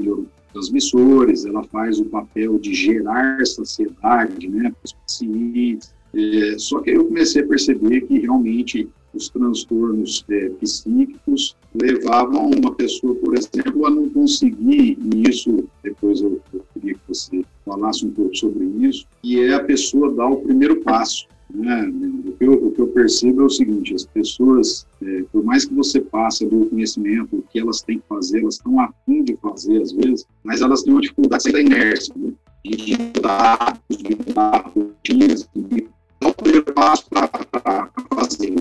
neurotransmissores, 0.54 1.46
ela 1.46 1.64
faz 1.64 2.00
o 2.00 2.06
papel 2.06 2.60
de 2.60 2.74
gerar 2.74 3.46
saciedade 3.46 4.48
né, 4.48 4.72
para 4.72 4.86
os 4.86 4.94
pacientes. 4.94 5.94
É, 6.14 6.58
só 6.58 6.80
que 6.80 6.90
aí 6.90 6.96
eu 6.96 7.06
comecei 7.06 7.44
a 7.44 7.48
perceber 7.48 8.02
que 8.02 8.20
realmente 8.20 8.90
os 9.14 9.30
transtornos 9.30 10.24
é, 10.30 10.50
psíquicos 10.50 11.56
levavam 11.74 12.52
uma 12.52 12.74
pessoa, 12.74 13.16
por 13.16 13.36
exemplo, 13.36 13.86
a 13.86 13.90
não 13.90 14.10
conseguir, 14.10 14.98
e 15.00 15.30
isso 15.30 15.68
depois 15.84 16.22
eu, 16.22 16.40
eu 16.54 16.64
queria 16.74 16.94
que 16.94 17.02
você 17.08 17.44
falasse 17.66 18.06
um 18.06 18.12
pouco 18.12 18.36
sobre 18.36 18.66
isso, 18.88 19.06
e 19.24 19.40
é 19.40 19.54
a 19.54 19.64
pessoa 19.64 20.14
dar 20.14 20.28
o 20.28 20.38
primeiro 20.38 20.82
passo. 20.82 21.28
Né? 21.54 21.92
O, 22.26 22.32
que 22.34 22.46
eu, 22.46 22.54
o, 22.54 22.72
que 22.72 22.82
eu, 22.82 22.88
percebo 22.88 23.42
é 23.42 23.46
o 23.46 23.50
seguinte: 23.50 23.96
as 23.96 24.06
pessoas, 24.06 24.86
é, 25.02 25.24
por 25.32 25.44
mais 25.44 25.66
que 25.66 25.74
você 25.74 26.00
passe 26.00 26.46
do 26.46 26.68
conhecimento, 26.68 27.38
o 27.38 27.42
que 27.42 27.60
elas 27.60 27.82
têm 27.82 28.00
que 28.00 28.08
fazer, 28.08 28.42
elas 28.42 28.56
estão 28.56 28.80
afim 28.80 29.24
de 29.24 29.36
fazer 29.38 29.82
às 29.82 29.92
vezes, 29.92 30.28
mas 30.44 30.62
elas 30.62 30.84
têm 30.84 30.94
uma 30.94 31.02
dificuldade 31.02 31.44
de 31.46 31.52
da 31.52 31.62
inércia, 31.62 32.14
né? 32.16 32.32
de 32.64 32.98
mudar, 32.98 33.82
de 33.90 34.18
rotinas, 34.76 35.50
de 35.56 35.88
dar 36.22 36.30
o 36.30 36.34
primeiro 36.34 36.74
passo 36.74 37.06
para 37.10 37.28
fazer. 38.14 38.54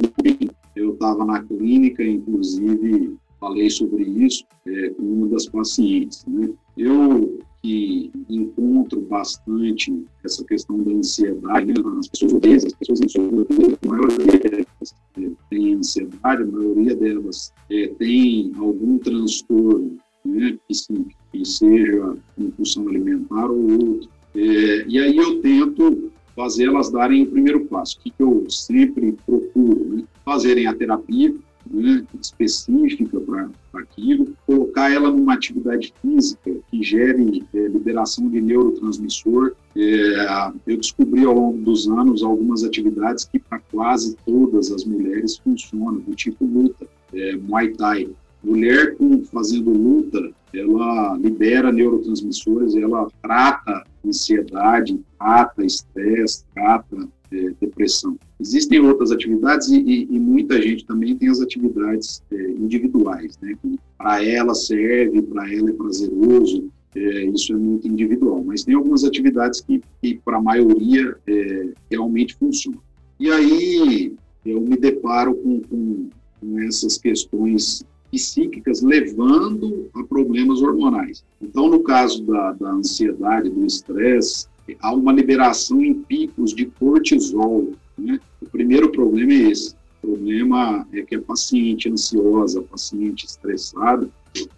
Eu 0.74 0.92
estava 0.92 1.24
na 1.24 1.42
clínica, 1.42 2.02
inclusive 2.04 3.16
falei 3.40 3.70
sobre 3.70 4.04
isso 4.04 4.44
é, 4.66 4.90
com 4.90 5.02
uma 5.02 5.28
das 5.28 5.46
pacientes. 5.46 6.24
Né? 6.26 6.48
Eu 6.76 7.40
que 7.62 8.10
encontro 8.28 9.00
bastante 9.00 10.04
essa 10.24 10.44
questão 10.44 10.82
da 10.82 10.92
ansiedade 10.92 11.66
né, 11.66 11.82
nas 11.82 12.08
pessoas 12.08 12.34
obesas, 12.34 12.72
as 12.72 12.78
pessoas 12.78 13.00
ansiosas, 13.00 13.46
a 13.82 13.88
maioria 13.88 14.38
delas 14.38 14.94
é, 15.16 15.30
tem 15.50 15.74
ansiedade, 15.74 16.42
a 16.42 16.46
maioria 16.46 16.94
delas 16.94 17.52
é, 17.70 17.88
tem 17.98 18.52
algum 18.56 18.98
transtorno 18.98 19.98
né, 20.24 20.56
que, 20.68 21.06
que 21.32 21.44
seja 21.44 22.16
compulsão 22.36 22.88
alimentar 22.88 23.50
ou 23.50 23.70
outro. 23.70 24.08
É, 24.34 24.84
e 24.86 24.98
aí 24.98 25.16
eu 25.16 25.40
tento 25.40 26.10
fazer 26.36 26.66
elas 26.66 26.90
darem 26.90 27.24
o 27.24 27.30
primeiro 27.30 27.64
passo. 27.64 27.98
O 27.98 28.02
que, 28.02 28.10
que 28.10 28.22
eu 28.22 28.48
sempre 28.48 29.12
procuro? 29.26 29.96
Né? 29.96 30.04
Fazerem 30.24 30.66
a 30.68 30.74
terapia, 30.74 31.34
né, 31.70 32.04
específica 32.20 33.20
para 33.20 33.48
aquilo, 33.74 34.34
colocar 34.46 34.90
ela 34.90 35.10
numa 35.10 35.34
atividade 35.34 35.92
física 36.00 36.50
que 36.70 36.82
gere 36.82 37.44
é, 37.54 37.68
liberação 37.68 38.28
de 38.28 38.40
neurotransmissor. 38.40 39.54
É, 39.76 40.52
eu 40.66 40.76
descobri 40.76 41.24
ao 41.24 41.34
longo 41.34 41.58
dos 41.58 41.88
anos 41.88 42.22
algumas 42.22 42.64
atividades 42.64 43.24
que 43.24 43.38
para 43.38 43.60
quase 43.70 44.16
todas 44.24 44.70
as 44.72 44.84
mulheres 44.84 45.38
funcionam, 45.38 46.00
do 46.00 46.14
tipo 46.14 46.44
luta, 46.44 46.86
é, 47.12 47.36
Muay 47.36 47.68
Thai. 47.74 48.08
Mulher 48.42 48.96
com, 48.96 49.22
fazendo 49.24 49.70
luta, 49.70 50.30
ela 50.54 51.16
libera 51.16 51.72
neurotransmissores, 51.72 52.74
ela 52.76 53.08
trata 53.22 53.84
ansiedade, 54.04 54.98
trata 55.18 55.64
estresse, 55.64 56.44
trata 56.54 57.08
é, 57.30 57.50
depressão. 57.60 58.18
Existem 58.40 58.80
outras 58.80 59.10
atividades 59.10 59.68
e, 59.68 59.80
e, 59.80 60.08
e, 60.10 60.18
muita 60.18 60.60
gente 60.62 60.86
também 60.86 61.16
tem 61.16 61.28
as 61.28 61.40
atividades 61.40 62.22
é, 62.32 62.50
individuais, 62.52 63.38
né? 63.42 63.54
Para 63.96 64.24
ela 64.24 64.54
serve, 64.54 65.20
para 65.22 65.52
ela 65.52 65.70
é 65.70 65.72
prazeroso, 65.72 66.70
é, 66.94 67.24
isso 67.24 67.52
é 67.52 67.56
muito 67.56 67.86
individual. 67.86 68.42
Mas 68.44 68.64
tem 68.64 68.74
algumas 68.74 69.04
atividades 69.04 69.60
que, 69.60 69.82
que 70.00 70.18
para 70.24 70.38
a 70.38 70.42
maioria 70.42 71.16
é, 71.26 71.68
realmente 71.90 72.34
funcionam. 72.36 72.80
E 73.20 73.30
aí 73.30 74.14
eu 74.46 74.60
me 74.60 74.76
deparo 74.76 75.34
com, 75.34 75.60
com, 75.60 76.08
com 76.40 76.60
essas 76.60 76.96
questões 76.96 77.84
psíquicas 78.10 78.82
levando 78.82 79.88
a 79.94 80.02
problemas 80.02 80.62
hormonais. 80.62 81.24
Então, 81.40 81.68
no 81.68 81.80
caso 81.80 82.22
da, 82.24 82.52
da 82.52 82.70
ansiedade, 82.70 83.50
do 83.50 83.64
estresse, 83.64 84.46
há 84.80 84.92
uma 84.94 85.12
liberação 85.12 85.82
em 85.82 85.94
picos 85.94 86.54
de 86.54 86.66
cortisol. 86.66 87.72
Né? 87.96 88.20
O 88.42 88.46
primeiro 88.46 88.90
problema 88.90 89.32
é 89.32 89.50
esse. 89.50 89.74
O 90.02 90.08
problema 90.08 90.86
é 90.92 91.02
que 91.02 91.16
a 91.16 91.22
paciente 91.22 91.90
ansiosa, 91.90 92.60
a 92.60 92.62
paciente 92.62 93.26
estressada, 93.26 94.08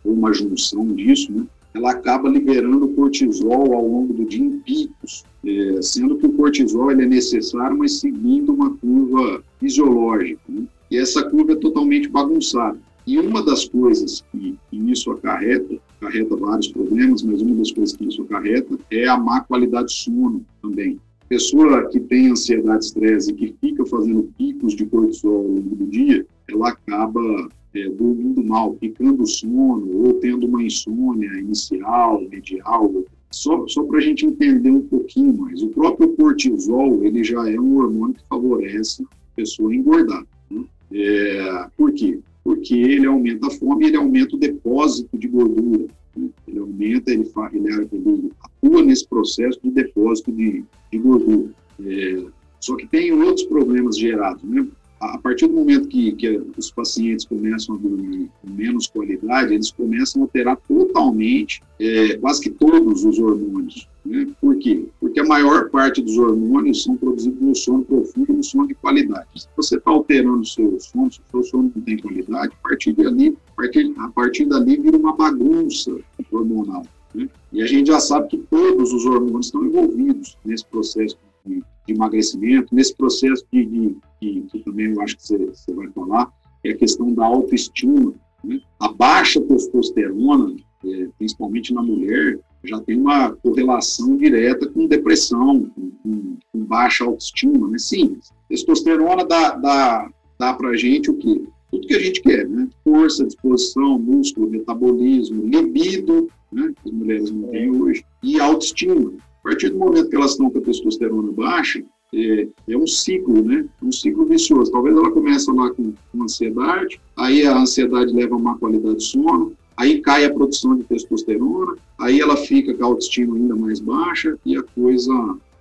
ou 0.05 0.13
uma 0.13 0.33
junção 0.33 0.87
disso, 0.95 1.33
né? 1.33 1.47
ela 1.73 1.93
acaba 1.93 2.29
liberando 2.29 2.89
cortisol 2.89 3.73
ao 3.73 3.87
longo 3.87 4.13
do 4.13 4.25
dia 4.25 4.45
em 4.45 4.59
picos, 4.59 5.25
é, 5.45 5.81
sendo 5.81 6.17
que 6.17 6.27
o 6.27 6.33
cortisol 6.33 6.91
ele 6.91 7.05
é 7.05 7.07
necessário, 7.07 7.79
mas 7.79 8.01
seguindo 8.01 8.53
uma 8.53 8.77
curva 8.77 9.43
fisiológica. 9.59 10.41
Né? 10.49 10.65
E 10.91 10.99
essa 10.99 11.23
curva 11.23 11.53
é 11.53 11.57
totalmente 11.57 12.09
bagunçada. 12.09 12.79
E 13.07 13.19
uma 13.19 13.43
das 13.43 13.67
coisas 13.69 14.25
que, 14.31 14.57
isso 14.73 15.11
acarreta, 15.11 15.79
acarreta 16.01 16.37
vários 16.37 16.69
problemas, 16.69 17.23
mas 17.23 17.41
uma 17.43 17.57
das 17.57 17.73
coisas 17.73 17.97
que 17.97 18.07
isso 18.07 18.23
acarreta 18.23 18.79
é 18.91 19.07
a 19.07 19.17
má 19.17 19.41
qualidade 19.41 19.89
de 19.89 19.95
sono 19.95 20.45
também. 20.63 20.99
Pessoa 21.29 21.89
que 21.89 22.01
tem 22.01 22.31
ansiedade, 22.31 22.85
estresse 22.85 23.31
e 23.31 23.35
que 23.35 23.55
fica 23.61 23.87
fazendo 23.87 24.31
picos 24.37 24.75
de 24.75 24.85
cortisol 24.87 25.37
ao 25.37 25.43
longo 25.43 25.77
do 25.77 25.87
dia, 25.87 26.27
ela 26.49 26.71
acaba 26.71 27.49
é, 27.75 27.89
dormindo 27.89 28.43
mal, 28.43 28.75
picando 28.75 29.23
o 29.23 29.27
sono 29.27 30.07
ou 30.07 30.15
tendo 30.15 30.47
uma 30.47 30.63
insônia 30.63 31.29
inicial, 31.39 32.21
medial. 32.29 32.93
Só, 33.31 33.65
só 33.69 33.85
para 33.85 33.99
a 33.99 34.01
gente 34.01 34.27
entender 34.27 34.71
um 34.71 34.83
pouquinho 34.83 35.33
mais, 35.37 35.63
o 35.63 35.69
próprio 35.69 36.09
cortisol 36.17 37.05
ele 37.05 37.23
já 37.23 37.49
é 37.49 37.59
um 37.61 37.77
hormônio 37.77 38.15
que 38.17 38.27
favorece 38.29 39.05
a 39.05 39.37
pessoa 39.37 39.73
engordar. 39.73 40.27
Né? 40.51 40.65
É, 40.93 41.67
por 41.77 41.93
quê? 41.93 42.19
Porque 42.43 42.75
ele 42.75 43.07
aumenta 43.07 43.47
a 43.47 43.51
fome 43.51 43.87
ele 43.87 43.97
aumenta 43.97 44.37
o 44.37 44.39
depósito 44.39 45.17
de 45.17 45.29
gordura. 45.29 45.87
Né? 46.17 46.29
Ele 46.49 46.59
aumenta, 46.59 47.11
ele, 47.11 47.31
ele, 47.53 47.89
ele, 47.93 48.33
atua 48.43 48.83
nesse 48.83 49.07
processo 49.09 49.61
de 49.63 49.71
depósito 49.71 50.33
de, 50.33 50.65
de 50.91 50.99
gordura. 50.99 51.51
É, 51.85 52.25
só 52.59 52.77
que 52.77 52.87
tem 52.87 53.13
outros 53.13 53.47
problemas 53.47 53.97
gerados, 53.97 54.43
né? 54.43 54.67
A 55.01 55.17
partir 55.17 55.47
do 55.47 55.55
momento 55.55 55.89
que, 55.89 56.13
que 56.13 56.43
os 56.59 56.71
pacientes 56.71 57.25
começam 57.25 57.75
a 57.75 57.79
dormir 57.79 58.31
com 58.43 58.51
menos 58.51 58.87
qualidade, 58.87 59.55
eles 59.55 59.71
começam 59.71 60.21
a 60.21 60.25
alterar 60.27 60.59
totalmente, 60.69 61.63
é, 61.79 62.19
quase 62.19 62.43
que 62.43 62.51
todos 62.51 63.03
os 63.07 63.19
hormônios. 63.19 63.89
Né? 64.05 64.27
Por 64.39 64.59
quê? 64.59 64.85
Porque 65.01 65.21
a 65.21 65.25
maior 65.25 65.71
parte 65.71 66.03
dos 66.03 66.19
hormônios 66.19 66.83
são 66.83 66.97
produzidos 66.99 67.41
no 67.41 67.55
sono 67.55 67.83
profundo 67.83 68.31
e 68.31 68.37
no 68.37 68.45
sono 68.45 68.69
de 68.69 68.75
qualidade. 68.75 69.29
Se 69.37 69.49
você 69.57 69.77
está 69.77 69.91
alterando 69.91 70.41
o 70.43 70.45
seu 70.45 70.79
sono, 70.79 71.11
se 71.11 71.21
o 71.21 71.31
seu 71.31 71.45
sono 71.45 71.73
não 71.75 71.83
tem 71.83 71.97
qualidade, 71.97 72.53
a 72.53 72.69
partir 72.69 72.93
dali, 72.93 73.39
a 73.53 73.55
partir, 73.55 73.95
a 73.97 74.09
partir 74.09 74.45
dali 74.45 74.77
vira 74.77 74.99
uma 74.99 75.17
bagunça 75.17 75.97
hormonal. 76.31 76.85
Né? 77.15 77.27
E 77.53 77.63
a 77.63 77.67
gente 77.67 77.87
já 77.87 78.01
sabe 78.01 78.29
que 78.29 78.37
todos 78.37 78.93
os 78.93 79.07
hormônios 79.07 79.47
estão 79.47 79.65
envolvidos 79.65 80.37
nesse 80.45 80.67
processo 80.67 81.17
de, 81.47 81.63
de 81.87 81.95
emagrecimento, 81.95 82.75
nesse 82.75 82.95
processo 82.95 83.45
de, 83.51 83.65
de, 83.65 83.97
de, 84.21 84.43
que 84.43 84.59
também 84.61 84.93
eu 84.93 85.01
acho 85.01 85.17
que 85.17 85.27
você, 85.27 85.39
você 85.39 85.73
vai 85.73 85.89
falar, 85.89 86.33
é 86.65 86.71
a 86.71 86.77
questão 86.77 87.13
da 87.13 87.25
autoestima. 87.25 88.13
Né? 88.45 88.61
A 88.79 88.89
baixa 88.89 89.41
testosterona, 89.41 90.55
é, 90.85 91.09
principalmente 91.19 91.73
na 91.73 91.83
mulher, 91.83 92.39
já 92.65 92.79
tem 92.81 92.99
uma 92.99 93.33
correlação 93.33 94.17
direta 94.17 94.69
com 94.69 94.87
depressão, 94.87 95.71
com, 95.75 95.91
com, 96.03 96.37
com 96.53 96.65
baixa 96.65 97.05
autoestima, 97.05 97.69
né? 97.69 97.79
Sim, 97.79 98.19
testosterona 98.49 99.25
dá, 99.25 99.57
dá, 99.57 100.11
dá 100.39 100.55
para 100.55 100.71
a 100.71 100.77
gente 100.77 101.11
o 101.11 101.17
quê? 101.17 101.43
Tudo 101.71 101.87
que 101.87 101.95
a 101.95 102.01
gente 102.01 102.21
quer, 102.21 102.49
né? 102.49 102.69
Força, 102.85 103.25
disposição, 103.25 103.99
músculo, 103.99 104.51
metabolismo, 104.51 105.47
libido, 105.47 106.29
né? 106.53 106.73
Que 106.83 106.89
as 106.91 106.95
mulheres 106.95 107.31
não 107.31 107.49
têm 107.49 107.71
hoje, 107.71 108.05
e 108.23 108.39
autoestima. 108.41 109.13
A 109.41 109.43
partir 109.43 109.71
do 109.71 109.79
momento 109.79 110.11
que 110.11 110.17
elas 110.17 110.33
estão 110.33 110.51
com 110.51 110.59
a 110.59 110.63
testosterona 110.63 111.33
baixa, 111.33 111.83
é, 112.15 112.49
é, 112.69 112.77
um 112.77 112.87
ciclo, 112.87 113.43
né? 113.43 113.65
Um 113.83 113.93
ciclo 113.93 114.25
vicioso. 114.27 114.71
Talvez 114.71 114.97
ela 114.97 115.11
comece 115.11 115.51
lá 115.53 115.71
com, 115.71 115.93
com 116.11 116.23
ansiedade, 116.23 117.01
aí 117.17 117.47
a 117.47 117.57
ansiedade 117.57 118.13
leva 118.13 118.37
a 118.37 118.39
má 118.39 118.57
qualidade 118.59 118.97
de 118.97 119.05
sono, 119.05 119.53
aí 119.77 120.01
cai 120.01 120.25
a 120.25 120.33
produção 120.33 120.77
de 120.77 120.85
testosterona, 120.85 121.77
aí 121.99 122.21
ela 122.21 122.37
fica 122.37 122.75
com 122.75 122.85
a 122.85 122.87
autoestima 122.87 123.37
ainda 123.37 123.55
mais 123.55 123.81
baixa 123.81 124.37
e 124.45 124.57
a 124.57 124.63
coisa 124.63 125.13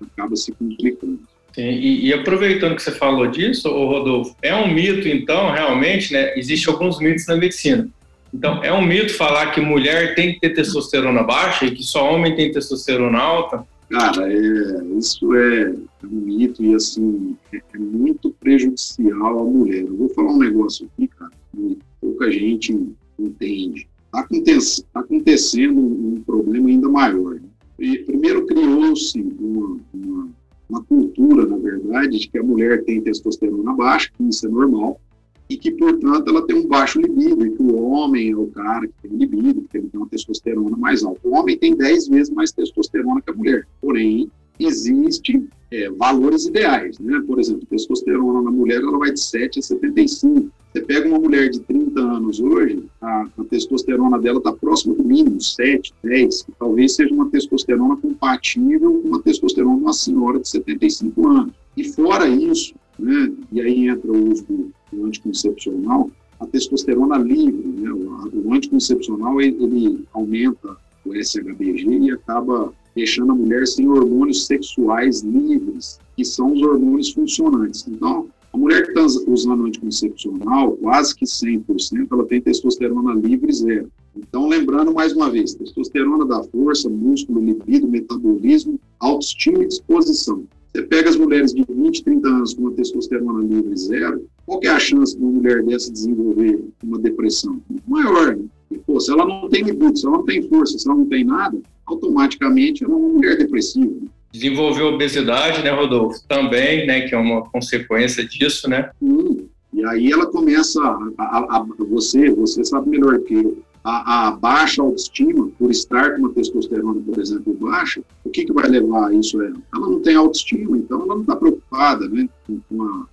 acaba 0.01 0.35
se 0.35 0.51
complicando. 0.53 1.19
Sim, 1.53 1.69
e, 1.69 2.07
e, 2.07 2.13
aproveitando 2.13 2.75
que 2.75 2.83
você 2.83 2.91
falou 2.91 3.27
disso, 3.27 3.69
Rodolfo, 3.69 4.35
é 4.41 4.55
um 4.55 4.71
mito, 4.71 5.07
então, 5.07 5.51
realmente, 5.51 6.13
né? 6.13 6.37
Existem 6.37 6.71
alguns 6.71 6.99
mitos 6.99 7.25
na 7.25 7.35
medicina. 7.35 7.89
Então, 8.33 8.63
é 8.63 8.71
um 8.71 8.83
mito 8.83 9.15
falar 9.15 9.51
que 9.51 9.59
mulher 9.59 10.13
tem 10.13 10.33
que 10.33 10.39
ter 10.39 10.51
testosterona 10.51 11.23
baixa 11.23 11.65
e 11.65 11.71
que 11.71 11.83
só 11.83 12.13
homem 12.13 12.35
tem 12.35 12.51
testosterona 12.51 13.17
alta? 13.17 13.65
Cara, 13.89 14.31
é, 14.31 14.85
isso 14.97 15.33
é 15.33 15.73
um 16.03 16.07
mito 16.09 16.63
e, 16.63 16.75
assim, 16.75 17.35
é, 17.51 17.57
é 17.73 17.77
muito 17.77 18.31
prejudicial 18.39 19.39
à 19.39 19.43
mulher. 19.43 19.83
Eu 19.83 19.95
vou 19.95 20.09
falar 20.09 20.31
um 20.31 20.37
negócio 20.37 20.87
aqui, 20.87 21.07
cara, 21.07 21.31
que 21.51 21.79
pouca 21.99 22.31
gente 22.31 22.93
entende. 23.17 23.87
Está 24.05 24.19
acontecendo, 24.19 24.85
tá 24.93 24.99
acontecendo 24.99 25.79
um 25.79 26.21
problema 26.23 26.69
ainda 26.69 26.87
maior. 26.87 27.35
Né? 27.35 27.49
E, 27.79 27.97
primeiro, 27.99 28.45
criou-se 28.45 29.19
uma, 29.19 29.79
uma, 29.91 30.29
uma 30.69 30.83
cultura, 30.83 31.47
na 31.47 31.57
verdade, 31.57 32.19
de 32.19 32.27
que 32.29 32.37
a 32.37 32.43
mulher 32.43 32.83
tem 32.83 33.01
testosterona 33.01 33.73
baixa, 33.73 34.11
que 34.15 34.23
isso 34.23 34.45
é 34.45 34.49
normal, 34.49 35.01
e 35.49 35.57
que, 35.57 35.71
portanto, 35.71 36.29
ela 36.29 36.45
tem 36.45 36.57
um 36.57 36.67
baixo 36.67 37.01
libido, 37.01 37.45
e 37.45 37.49
que 37.51 37.61
o 37.63 37.75
homem 37.81 38.31
é 38.31 38.35
o 38.35 38.47
cara 38.47 38.87
que 38.87 38.93
tem 39.01 39.17
libido, 39.17 39.65
que 39.69 39.77
ele 39.77 39.89
tem 39.89 39.99
uma 39.99 40.07
testosterona 40.07 40.77
mais 40.77 41.03
alta. 41.03 41.19
O 41.23 41.33
homem 41.33 41.57
tem 41.57 41.75
10 41.75 42.07
vezes 42.09 42.29
mais 42.29 42.51
testosterona 42.51 43.19
que 43.19 43.31
a 43.31 43.33
mulher, 43.33 43.67
porém, 43.81 44.29
existem 44.59 45.47
é, 45.71 45.89
valores 45.89 46.45
ideais, 46.45 46.99
né? 46.99 47.23
Por 47.25 47.39
exemplo, 47.39 47.65
testosterona 47.67 48.43
na 48.43 48.51
mulher, 48.51 48.81
ela 48.81 48.99
vai 48.99 49.11
de 49.11 49.19
7 49.19 49.57
a 49.57 49.61
75. 49.61 50.51
Você 50.71 50.81
pega 50.81 51.09
uma 51.09 51.17
mulher 51.17 51.49
de 51.49 51.61
30 51.61 51.99
anos 51.99 52.39
hoje, 52.39 52.83
a, 53.01 53.27
a 53.37 53.43
testosterona 53.45 54.19
dela 54.19 54.37
está 54.37 54.51
próxima 54.51 54.93
do 54.93 55.03
mínimo, 55.03 55.41
7, 55.41 55.93
10, 56.03 56.43
que 56.43 56.51
talvez 56.59 56.93
seja 56.93 57.11
uma 57.11 57.27
testosterona 57.29 57.97
compatível 57.97 59.01
com 59.01 59.07
uma 59.07 59.21
testosterona 59.21 59.77
de 59.77 59.81
uma 59.81 59.93
senhora 59.93 60.39
de 60.39 60.47
75 60.47 61.27
anos. 61.27 61.53
E 61.75 61.83
fora 61.85 62.27
isso, 62.27 62.75
né, 62.99 63.31
e 63.51 63.61
aí 63.61 63.87
entra 63.87 64.11
o 64.11 64.31
uso 64.31 64.45
do, 64.45 64.71
do 64.91 65.05
anticoncepcional, 65.05 66.09
a 66.39 66.45
testosterona 66.47 67.17
livre, 67.17 67.67
né, 67.67 67.91
o, 67.91 68.53
anticoncepcional 68.53 69.41
ele, 69.41 69.63
ele 69.63 70.05
aumenta 70.13 70.77
o 71.05 71.13
SHBG 71.13 71.99
e 71.99 72.11
acaba 72.11 72.73
deixando 72.95 73.31
a 73.31 73.35
mulher 73.35 73.67
sem 73.67 73.87
hormônios 73.87 74.45
sexuais 74.45 75.21
livres, 75.21 75.99
que 76.15 76.25
são 76.25 76.53
os 76.53 76.61
hormônios 76.61 77.11
funcionantes. 77.11 77.85
Então, 77.87 78.27
a 78.51 78.57
mulher 78.57 78.83
que 78.83 78.99
está 78.99 79.31
usando 79.31 79.65
anticoncepcional, 79.65 80.71
quase 80.77 81.15
que 81.15 81.25
100%, 81.25 82.07
ela 82.11 82.25
tem 82.25 82.41
testosterona 82.41 83.13
livre 83.13 83.53
zero. 83.53 83.91
Então, 84.15 84.47
lembrando 84.47 84.93
mais 84.93 85.13
uma 85.13 85.29
vez, 85.29 85.53
testosterona 85.53 86.25
dá 86.25 86.43
força, 86.43 86.89
músculo, 86.89 87.43
libido, 87.43 87.87
metabolismo, 87.87 88.79
autoestima 88.99 89.63
e 89.63 89.67
disposição. 89.67 90.43
Você 90.73 90.81
pega 90.83 91.09
as 91.09 91.15
mulheres 91.15 91.53
de 91.53 91.63
20, 91.67 92.03
30 92.03 92.27
anos 92.27 92.53
com 92.53 92.63
uma 92.63 92.71
testosterona 92.71 93.43
livre 93.43 93.75
zero, 93.77 94.27
qual 94.49 94.59
é 94.63 94.69
a 94.69 94.79
chance 94.79 95.15
de 95.15 95.23
uma 95.23 95.31
mulher 95.31 95.63
dessa 95.63 95.91
desenvolver 95.91 96.59
uma 96.83 96.97
depressão? 96.97 97.61
Maior, 97.87 98.35
né? 98.35 98.45
E, 98.71 98.79
pô, 98.79 98.99
se 98.99 99.11
ela 99.11 99.23
não 99.23 99.47
tem 99.47 99.61
libido, 99.61 99.95
se 99.95 100.07
ela 100.07 100.17
não 100.17 100.25
tem 100.25 100.41
força, 100.49 100.79
se 100.79 100.89
ela 100.89 100.97
não 100.97 101.05
tem 101.05 101.23
nada, 101.23 101.55
automaticamente 101.85 102.83
ela 102.83 102.93
é 102.93 102.95
uma 102.95 103.09
mulher 103.09 103.37
depressiva. 103.37 103.93
Desenvolveu 104.31 104.87
obesidade, 104.87 105.61
né, 105.63 105.69
Rodolfo? 105.69 106.19
Também, 106.27 106.87
né, 106.87 107.01
que 107.01 107.13
é 107.13 107.17
uma 107.17 107.43
consequência 107.49 108.25
disso, 108.27 108.67
né? 108.67 108.89
Hum, 108.99 109.45
e 109.71 109.85
aí 109.85 110.11
ela 110.11 110.25
começa 110.25 110.81
a, 110.81 111.23
a, 111.23 111.57
a, 111.57 111.65
você, 111.87 112.31
você 112.31 112.63
sabe 112.63 112.89
melhor 112.89 113.19
que 113.19 113.35
eu, 113.35 113.57
a, 113.83 114.31
baixa 114.31 114.81
autoestima, 114.81 115.49
por 115.59 115.69
estar 115.69 116.15
com 116.15 116.23
uma 116.23 116.33
testosterona, 116.33 116.99
por 117.01 117.19
exemplo, 117.19 117.53
baixa, 117.53 118.01
o 118.23 118.29
que, 118.29 118.45
que 118.45 118.53
vai 118.53 118.67
levar 118.67 119.09
a 119.09 119.13
isso? 119.13 119.41
Ela? 119.41 119.55
ela 119.73 119.89
não 119.89 119.99
tem 120.01 120.15
autoestima, 120.15 120.77
então 120.77 121.01
ela 121.01 121.15
não 121.15 121.21
está 121.21 121.35
preocupada 121.35 122.07
né, 122.09 122.27
com, 122.47 122.83
a, 122.83 123.05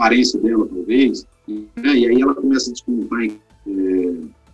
aparência 0.00 0.40
dela, 0.40 0.66
talvez, 0.66 1.26
né, 1.46 1.94
e 1.94 2.06
aí 2.06 2.22
ela 2.22 2.34
começa 2.34 2.70
a 2.70 2.72
descontar 2.72 3.22
é, 3.22 3.30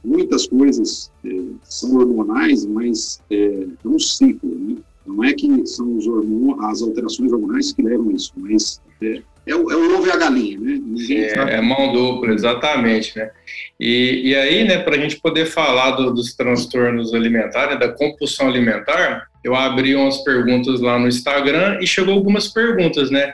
muitas 0.05 0.49
coisas 0.49 1.13
é, 1.25 1.29
são 1.63 1.95
hormonais, 1.97 2.67
mas 2.67 3.23
é, 3.31 3.37
é 3.85 3.89
um 3.89 3.99
ciclo, 3.99 4.51
né? 4.51 4.77
Não 5.07 5.23
é 5.23 5.33
que 5.33 5.65
são 5.69 5.97
os 5.97 6.07
hormônios, 6.07 6.65
as 6.65 6.83
alterações 6.83 7.33
hormonais 7.33 7.73
que 7.73 7.81
levam 7.81 8.11
isso, 8.11 8.33
mas 8.37 8.81
é, 9.01 9.23
é 9.47 9.55
o, 9.55 9.71
é 9.71 9.77
o 9.77 9.99
ovo 9.99 10.07
e 10.09 10.11
a 10.11 10.17
galinha, 10.17 10.59
né? 10.59 10.81
É, 11.11 11.55
é, 11.55 11.61
mão 11.61 11.93
dupla, 11.93 12.35
exatamente, 12.35 13.17
né? 13.17 13.31
E, 13.79 14.31
e 14.31 14.35
aí, 14.35 14.65
né, 14.67 14.79
para 14.79 14.97
a 14.97 14.99
gente 14.99 15.21
poder 15.21 15.47
falar 15.47 15.93
do, 15.93 16.13
dos 16.13 16.35
transtornos 16.35 17.15
alimentares, 17.15 17.79
da 17.79 17.89
compulsão 17.89 18.49
alimentar, 18.49 19.29
eu 19.45 19.55
abri 19.55 19.95
umas 19.95 20.19
perguntas 20.25 20.81
lá 20.81 20.99
no 20.99 21.07
Instagram 21.07 21.79
e 21.81 21.87
chegou 21.87 22.15
algumas 22.15 22.49
perguntas, 22.49 23.09
né? 23.09 23.33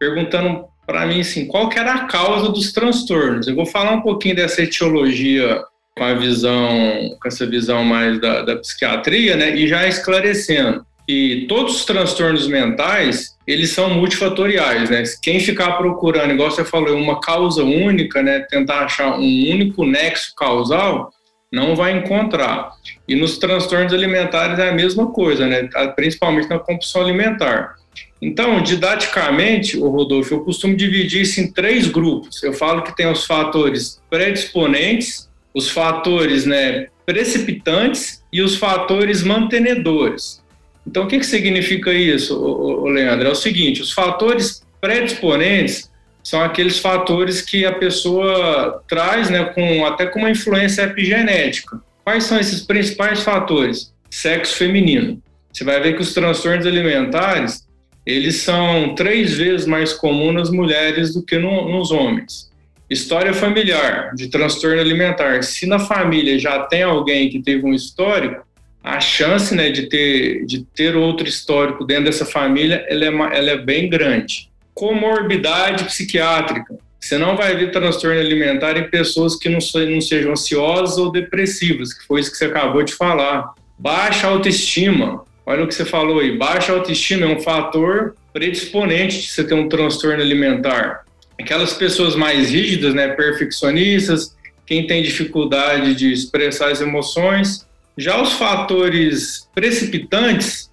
Perguntando 0.00 0.71
para 0.86 1.06
mim, 1.06 1.20
assim, 1.20 1.46
qual 1.46 1.68
que 1.68 1.78
era 1.78 1.94
a 1.94 2.04
causa 2.06 2.50
dos 2.50 2.72
transtornos? 2.72 3.46
Eu 3.46 3.54
vou 3.54 3.66
falar 3.66 3.92
um 3.92 4.00
pouquinho 4.00 4.36
dessa 4.36 4.62
etiologia 4.62 5.62
com 5.96 6.04
a 6.04 6.14
visão, 6.14 7.16
com 7.20 7.28
essa 7.28 7.46
visão 7.46 7.84
mais 7.84 8.20
da, 8.20 8.42
da 8.42 8.56
psiquiatria, 8.56 9.36
né? 9.36 9.54
E 9.56 9.66
já 9.68 9.86
esclarecendo 9.86 10.84
que 11.06 11.46
todos 11.48 11.76
os 11.76 11.84
transtornos 11.84 12.46
mentais, 12.46 13.36
eles 13.46 13.70
são 13.70 13.90
multifatoriais, 13.90 14.88
né? 14.90 15.02
Quem 15.22 15.40
ficar 15.40 15.72
procurando, 15.72 16.32
igual 16.32 16.50
você 16.50 16.64
falou, 16.64 16.96
uma 16.96 17.20
causa 17.20 17.62
única, 17.62 18.22
né? 18.22 18.40
Tentar 18.40 18.80
achar 18.80 19.18
um 19.18 19.50
único 19.50 19.84
nexo 19.84 20.34
causal, 20.36 21.12
não 21.52 21.76
vai 21.76 21.96
encontrar. 21.96 22.70
E 23.06 23.14
nos 23.14 23.36
transtornos 23.38 23.92
alimentares 23.92 24.58
é 24.58 24.70
a 24.70 24.74
mesma 24.74 25.12
coisa, 25.12 25.46
né? 25.46 25.68
Principalmente 25.94 26.48
na 26.48 26.58
compulsão 26.58 27.02
alimentar. 27.02 27.74
Então, 28.20 28.62
didaticamente, 28.62 29.76
o 29.76 29.88
Rodolfo, 29.88 30.34
eu 30.34 30.44
costumo 30.44 30.76
dividir 30.76 31.22
isso 31.22 31.40
em 31.40 31.50
três 31.50 31.88
grupos. 31.88 32.40
Eu 32.42 32.52
falo 32.52 32.82
que 32.82 32.96
tem 32.96 33.10
os 33.10 33.26
fatores 33.26 34.00
predisponentes, 34.08 35.28
os 35.52 35.68
fatores 35.68 36.46
né, 36.46 36.86
precipitantes 37.04 38.22
e 38.32 38.40
os 38.40 38.56
fatores 38.56 39.24
mantenedores. 39.24 40.40
Então, 40.86 41.04
o 41.04 41.06
que, 41.08 41.18
que 41.18 41.26
significa 41.26 41.92
isso, 41.92 42.84
Leandro? 42.84 43.28
É 43.28 43.30
o 43.30 43.34
seguinte: 43.34 43.82
os 43.82 43.92
fatores 43.92 44.62
predisponentes 44.80 45.90
são 46.22 46.40
aqueles 46.42 46.78
fatores 46.78 47.40
que 47.40 47.66
a 47.66 47.72
pessoa 47.72 48.82
traz, 48.88 49.28
né, 49.30 49.44
com, 49.46 49.84
até 49.84 50.06
com 50.06 50.20
uma 50.20 50.30
influência 50.30 50.82
epigenética. 50.82 51.80
Quais 52.04 52.24
são 52.24 52.38
esses 52.38 52.62
principais 52.62 53.22
fatores? 53.22 53.92
Sexo 54.10 54.56
feminino. 54.56 55.20
Você 55.52 55.64
vai 55.64 55.80
ver 55.80 55.94
que 55.94 56.02
os 56.02 56.14
transtornos 56.14 56.66
alimentares 56.66 57.66
eles 58.04 58.36
são 58.36 58.94
três 58.94 59.34
vezes 59.34 59.66
mais 59.66 59.92
comuns 59.92 60.34
nas 60.34 60.50
mulheres 60.50 61.14
do 61.14 61.22
que 61.22 61.38
no, 61.38 61.70
nos 61.70 61.90
homens. 61.90 62.50
História 62.90 63.32
familiar 63.32 64.14
de 64.14 64.28
transtorno 64.28 64.80
alimentar. 64.80 65.42
Se 65.42 65.66
na 65.66 65.78
família 65.78 66.38
já 66.38 66.60
tem 66.64 66.82
alguém 66.82 67.30
que 67.30 67.40
teve 67.40 67.64
um 67.64 67.72
histórico, 67.72 68.44
a 68.82 69.00
chance 69.00 69.54
né, 69.54 69.70
de, 69.70 69.88
ter, 69.88 70.44
de 70.44 70.64
ter 70.74 70.96
outro 70.96 71.26
histórico 71.26 71.84
dentro 71.84 72.04
dessa 72.04 72.26
família 72.26 72.84
ela 72.88 73.04
é, 73.04 73.38
ela 73.38 73.50
é 73.50 73.56
bem 73.56 73.88
grande. 73.88 74.50
Comorbidade 74.74 75.84
psiquiátrica. 75.84 76.76
Você 76.98 77.16
não 77.16 77.36
vai 77.36 77.56
ver 77.56 77.70
transtorno 77.70 78.20
alimentar 78.20 78.76
em 78.76 78.88
pessoas 78.88 79.36
que 79.36 79.48
não, 79.48 79.58
não 79.88 80.00
sejam 80.00 80.32
ansiosas 80.32 80.98
ou 80.98 81.10
depressivas, 81.10 81.92
que 81.92 82.06
foi 82.06 82.20
isso 82.20 82.30
que 82.30 82.36
você 82.36 82.46
acabou 82.46 82.82
de 82.82 82.94
falar. 82.94 83.54
Baixa 83.78 84.28
autoestima. 84.28 85.24
Olha 85.44 85.64
o 85.64 85.68
que 85.68 85.74
você 85.74 85.84
falou 85.84 86.20
aí. 86.20 86.36
Baixa 86.36 86.72
autoestima 86.72 87.26
é 87.26 87.28
um 87.28 87.40
fator 87.40 88.14
predisponente 88.32 89.20
de 89.20 89.28
você 89.28 89.44
ter 89.44 89.54
um 89.54 89.68
transtorno 89.68 90.22
alimentar. 90.22 91.04
Aquelas 91.40 91.74
pessoas 91.74 92.14
mais 92.14 92.50
rígidas, 92.50 92.94
né, 92.94 93.08
perfeccionistas, 93.08 94.36
quem 94.66 94.86
tem 94.86 95.02
dificuldade 95.02 95.94
de 95.94 96.12
expressar 96.12 96.70
as 96.70 96.80
emoções, 96.80 97.66
já 97.96 98.20
os 98.20 98.32
fatores 98.34 99.48
precipitantes 99.54 100.70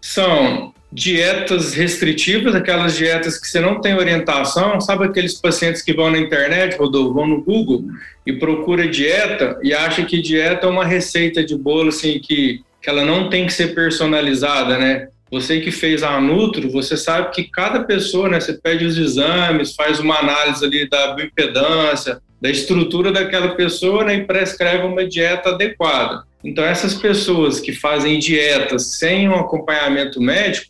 são 0.00 0.72
dietas 0.92 1.72
restritivas, 1.72 2.54
aquelas 2.54 2.96
dietas 2.96 3.40
que 3.40 3.46
você 3.46 3.60
não 3.60 3.80
tem 3.80 3.94
orientação, 3.94 4.78
sabe 4.80 5.04
aqueles 5.04 5.40
pacientes 5.40 5.80
que 5.80 5.94
vão 5.94 6.10
na 6.10 6.18
internet, 6.18 6.76
Rodolfo, 6.76 7.14
vão 7.14 7.26
no 7.26 7.42
Google 7.42 7.86
e 8.26 8.32
procura 8.34 8.86
dieta 8.86 9.58
e 9.62 9.72
acha 9.72 10.04
que 10.04 10.20
dieta 10.20 10.66
é 10.66 10.70
uma 10.70 10.84
receita 10.84 11.42
de 11.42 11.56
bolo 11.56 11.88
assim 11.88 12.20
que, 12.20 12.62
que 12.82 12.90
ela 12.90 13.04
não 13.04 13.30
tem 13.30 13.46
que 13.46 13.52
ser 13.52 13.74
personalizada, 13.74 14.76
né? 14.76 15.08
Você 15.30 15.60
que 15.60 15.70
fez 15.70 16.02
a 16.02 16.20
Nutro, 16.20 16.70
você 16.70 16.94
sabe 16.94 17.30
que 17.30 17.44
cada 17.44 17.84
pessoa, 17.84 18.28
né, 18.28 18.38
você 18.38 18.52
pede 18.52 18.84
os 18.84 18.98
exames, 18.98 19.74
faz 19.74 19.98
uma 19.98 20.18
análise 20.18 20.62
ali 20.62 20.86
da 20.86 21.14
bioimpedância, 21.14 22.20
da 22.38 22.50
estrutura 22.50 23.10
daquela 23.10 23.54
pessoa 23.54 24.04
né, 24.04 24.16
e 24.16 24.24
prescreve 24.24 24.84
uma 24.84 25.06
dieta 25.06 25.50
adequada. 25.50 26.24
Então, 26.44 26.62
essas 26.62 26.92
pessoas 26.92 27.60
que 27.60 27.72
fazem 27.72 28.18
dietas 28.18 28.98
sem 28.98 29.26
um 29.26 29.36
acompanhamento 29.36 30.20
médico, 30.20 30.66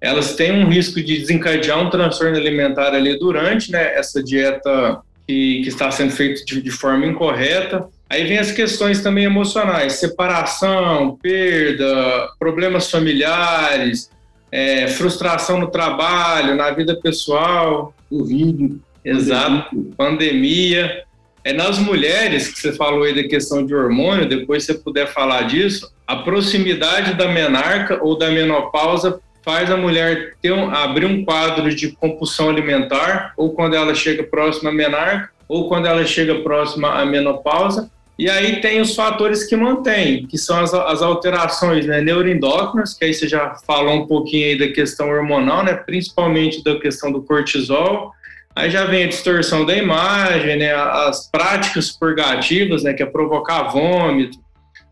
elas 0.00 0.34
têm 0.34 0.52
um 0.52 0.68
risco 0.68 1.02
de 1.02 1.18
desencadear 1.18 1.78
um 1.78 1.90
transtorno 1.90 2.36
alimentar 2.36 2.94
ali 2.94 3.18
durante 3.18 3.70
né, 3.70 3.94
essa 3.96 4.22
dieta 4.22 5.00
que, 5.26 5.62
que 5.62 5.68
está 5.68 5.90
sendo 5.90 6.12
feita 6.12 6.42
de, 6.44 6.62
de 6.62 6.70
forma 6.70 7.04
incorreta. 7.04 7.86
Aí 8.08 8.24
vem 8.24 8.38
as 8.38 8.52
questões 8.52 9.02
também 9.02 9.24
emocionais, 9.24 9.94
separação, 9.94 11.18
perda, 11.20 12.28
problemas 12.38 12.90
familiares, 12.90 14.10
é, 14.50 14.86
frustração 14.88 15.58
no 15.58 15.68
trabalho, 15.68 16.54
na 16.54 16.70
vida 16.70 16.94
pessoal. 17.00 17.92
Covid. 18.08 18.76
Exato, 19.04 19.76
pandemia. 19.96 21.04
É 21.44 21.52
nas 21.52 21.78
mulheres 21.78 22.48
que 22.48 22.58
você 22.58 22.72
falou 22.72 23.04
aí 23.04 23.14
da 23.14 23.28
questão 23.28 23.64
de 23.64 23.74
hormônio, 23.74 24.28
depois 24.28 24.64
você 24.64 24.74
puder 24.74 25.06
falar 25.06 25.42
disso, 25.42 25.92
a 26.06 26.16
proximidade 26.16 27.14
da 27.14 27.28
menarca 27.28 28.02
ou 28.02 28.18
da 28.18 28.30
menopausa 28.30 29.20
faz 29.44 29.70
a 29.70 29.76
mulher 29.76 30.34
ter 30.42 30.50
um, 30.50 30.74
abrir 30.74 31.06
um 31.06 31.24
quadro 31.24 31.72
de 31.72 31.92
compulsão 31.92 32.50
alimentar, 32.50 33.32
ou 33.36 33.52
quando 33.52 33.74
ela 33.74 33.94
chega 33.94 34.24
próxima 34.24 34.70
à 34.70 34.72
menarca, 34.72 35.30
ou 35.48 35.68
quando 35.68 35.86
ela 35.86 36.04
chega 36.04 36.42
próxima 36.42 37.00
à 37.00 37.06
menopausa. 37.06 37.88
E 38.18 38.30
aí 38.30 38.60
tem 38.60 38.80
os 38.80 38.94
fatores 38.94 39.44
que 39.44 39.54
mantêm, 39.54 40.26
que 40.26 40.38
são 40.38 40.60
as, 40.60 40.72
as 40.72 41.02
alterações 41.02 41.86
né, 41.86 42.00
neuroendócrinas, 42.00 42.94
que 42.94 43.04
aí 43.04 43.12
você 43.12 43.28
já 43.28 43.54
falou 43.66 43.94
um 43.94 44.06
pouquinho 44.06 44.46
aí 44.46 44.58
da 44.58 44.68
questão 44.68 45.08
hormonal, 45.08 45.62
né, 45.62 45.74
principalmente 45.74 46.64
da 46.64 46.78
questão 46.80 47.12
do 47.12 47.22
cortisol, 47.22 48.14
Aí 48.56 48.70
já 48.70 48.86
vem 48.86 49.04
a 49.04 49.08
distorção 49.08 49.66
da 49.66 49.76
imagem, 49.76 50.56
né, 50.56 50.74
as 50.74 51.30
práticas 51.30 51.92
purgativas, 51.92 52.82
né, 52.82 52.94
que 52.94 53.02
é 53.02 53.06
provocar 53.06 53.64
vômito, 53.64 54.38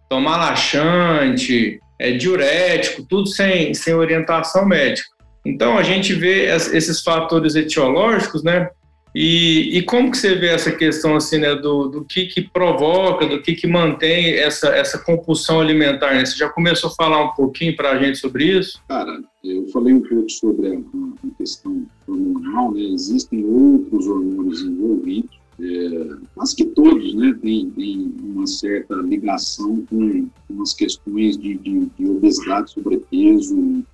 tomar 0.06 0.36
laxante, 0.36 1.80
é, 1.98 2.12
diurético, 2.12 3.06
tudo 3.08 3.26
sem, 3.26 3.72
sem 3.72 3.94
orientação 3.94 4.66
médica. 4.66 5.08
Então 5.46 5.78
a 5.78 5.82
gente 5.82 6.12
vê 6.12 6.44
esses 6.54 7.00
fatores 7.00 7.54
etiológicos, 7.54 8.44
né, 8.44 8.68
e, 9.14 9.78
e, 9.78 9.82
como 9.82 10.10
que 10.10 10.18
você 10.18 10.34
vê 10.34 10.48
essa 10.48 10.72
questão 10.72 11.14
assim, 11.14 11.38
né, 11.38 11.54
do, 11.54 11.86
do 11.86 12.04
que, 12.04 12.26
que 12.26 12.42
provoca, 12.42 13.24
do 13.24 13.40
que, 13.40 13.54
que 13.54 13.66
mantém 13.66 14.34
essa, 14.34 14.68
essa 14.70 14.98
compulsão 14.98 15.60
alimentar? 15.60 16.14
Né? 16.14 16.26
Você 16.26 16.36
já 16.36 16.48
começou 16.48 16.90
a 16.90 16.94
falar 16.94 17.24
um 17.24 17.32
pouquinho 17.32 17.76
para 17.76 17.92
a 17.92 18.02
gente 18.02 18.18
sobre 18.18 18.58
isso? 18.58 18.82
Cara, 18.88 19.22
eu 19.44 19.68
falei 19.68 19.94
um 19.94 20.00
pouco 20.00 20.28
sobre 20.28 20.66
a, 20.66 20.78
a 20.78 21.36
questão 21.38 21.86
hormonal, 22.08 22.72
né? 22.72 22.80
Existem 22.80 23.44
outros 23.44 24.08
hormônios 24.08 24.62
envolvidos, 24.62 25.38
é, 25.60 26.16
mas 26.36 26.52
que 26.52 26.64
todos, 26.64 27.14
né, 27.14 27.38
têm, 27.40 27.70
têm 27.70 28.12
uma 28.20 28.48
certa 28.48 28.96
ligação 28.96 29.86
com 29.88 30.28
umas 30.50 30.72
questões 30.72 31.38
de, 31.38 31.54
de, 31.58 31.86
de 31.96 32.10
obesidade, 32.10 32.72
sobrepeso 32.72 33.84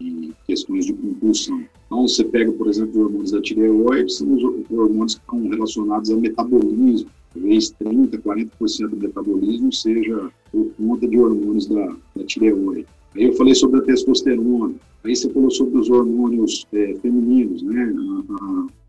e 0.00 0.32
questões 0.46 0.86
de 0.86 0.94
compulsão. 0.94 1.62
Então, 1.92 2.08
você 2.08 2.24
pega, 2.24 2.50
por 2.52 2.68
exemplo, 2.68 2.92
os 2.92 2.96
hormônios 2.96 3.30
da 3.32 3.42
tireoide, 3.42 4.10
são 4.10 4.32
os 4.32 4.42
hormônios 4.42 5.16
que 5.16 5.20
estão 5.20 5.46
relacionados 5.46 6.10
ao 6.10 6.18
metabolismo. 6.18 7.10
talvez 7.34 7.70
30%, 7.70 8.18
40% 8.18 8.88
do 8.88 8.96
metabolismo 8.96 9.70
seja 9.70 10.30
por 10.50 10.72
conta 10.78 11.06
de 11.06 11.18
hormônios 11.18 11.66
da, 11.66 11.94
da 12.16 12.24
tireoide. 12.24 12.86
Aí 13.14 13.24
eu 13.24 13.34
falei 13.34 13.54
sobre 13.54 13.80
a 13.80 13.82
testosterona, 13.82 14.74
aí 15.04 15.14
você 15.14 15.28
falou 15.28 15.50
sobre 15.50 15.78
os 15.80 15.90
hormônios 15.90 16.66
é, 16.72 16.94
femininos, 17.02 17.62
né? 17.62 17.94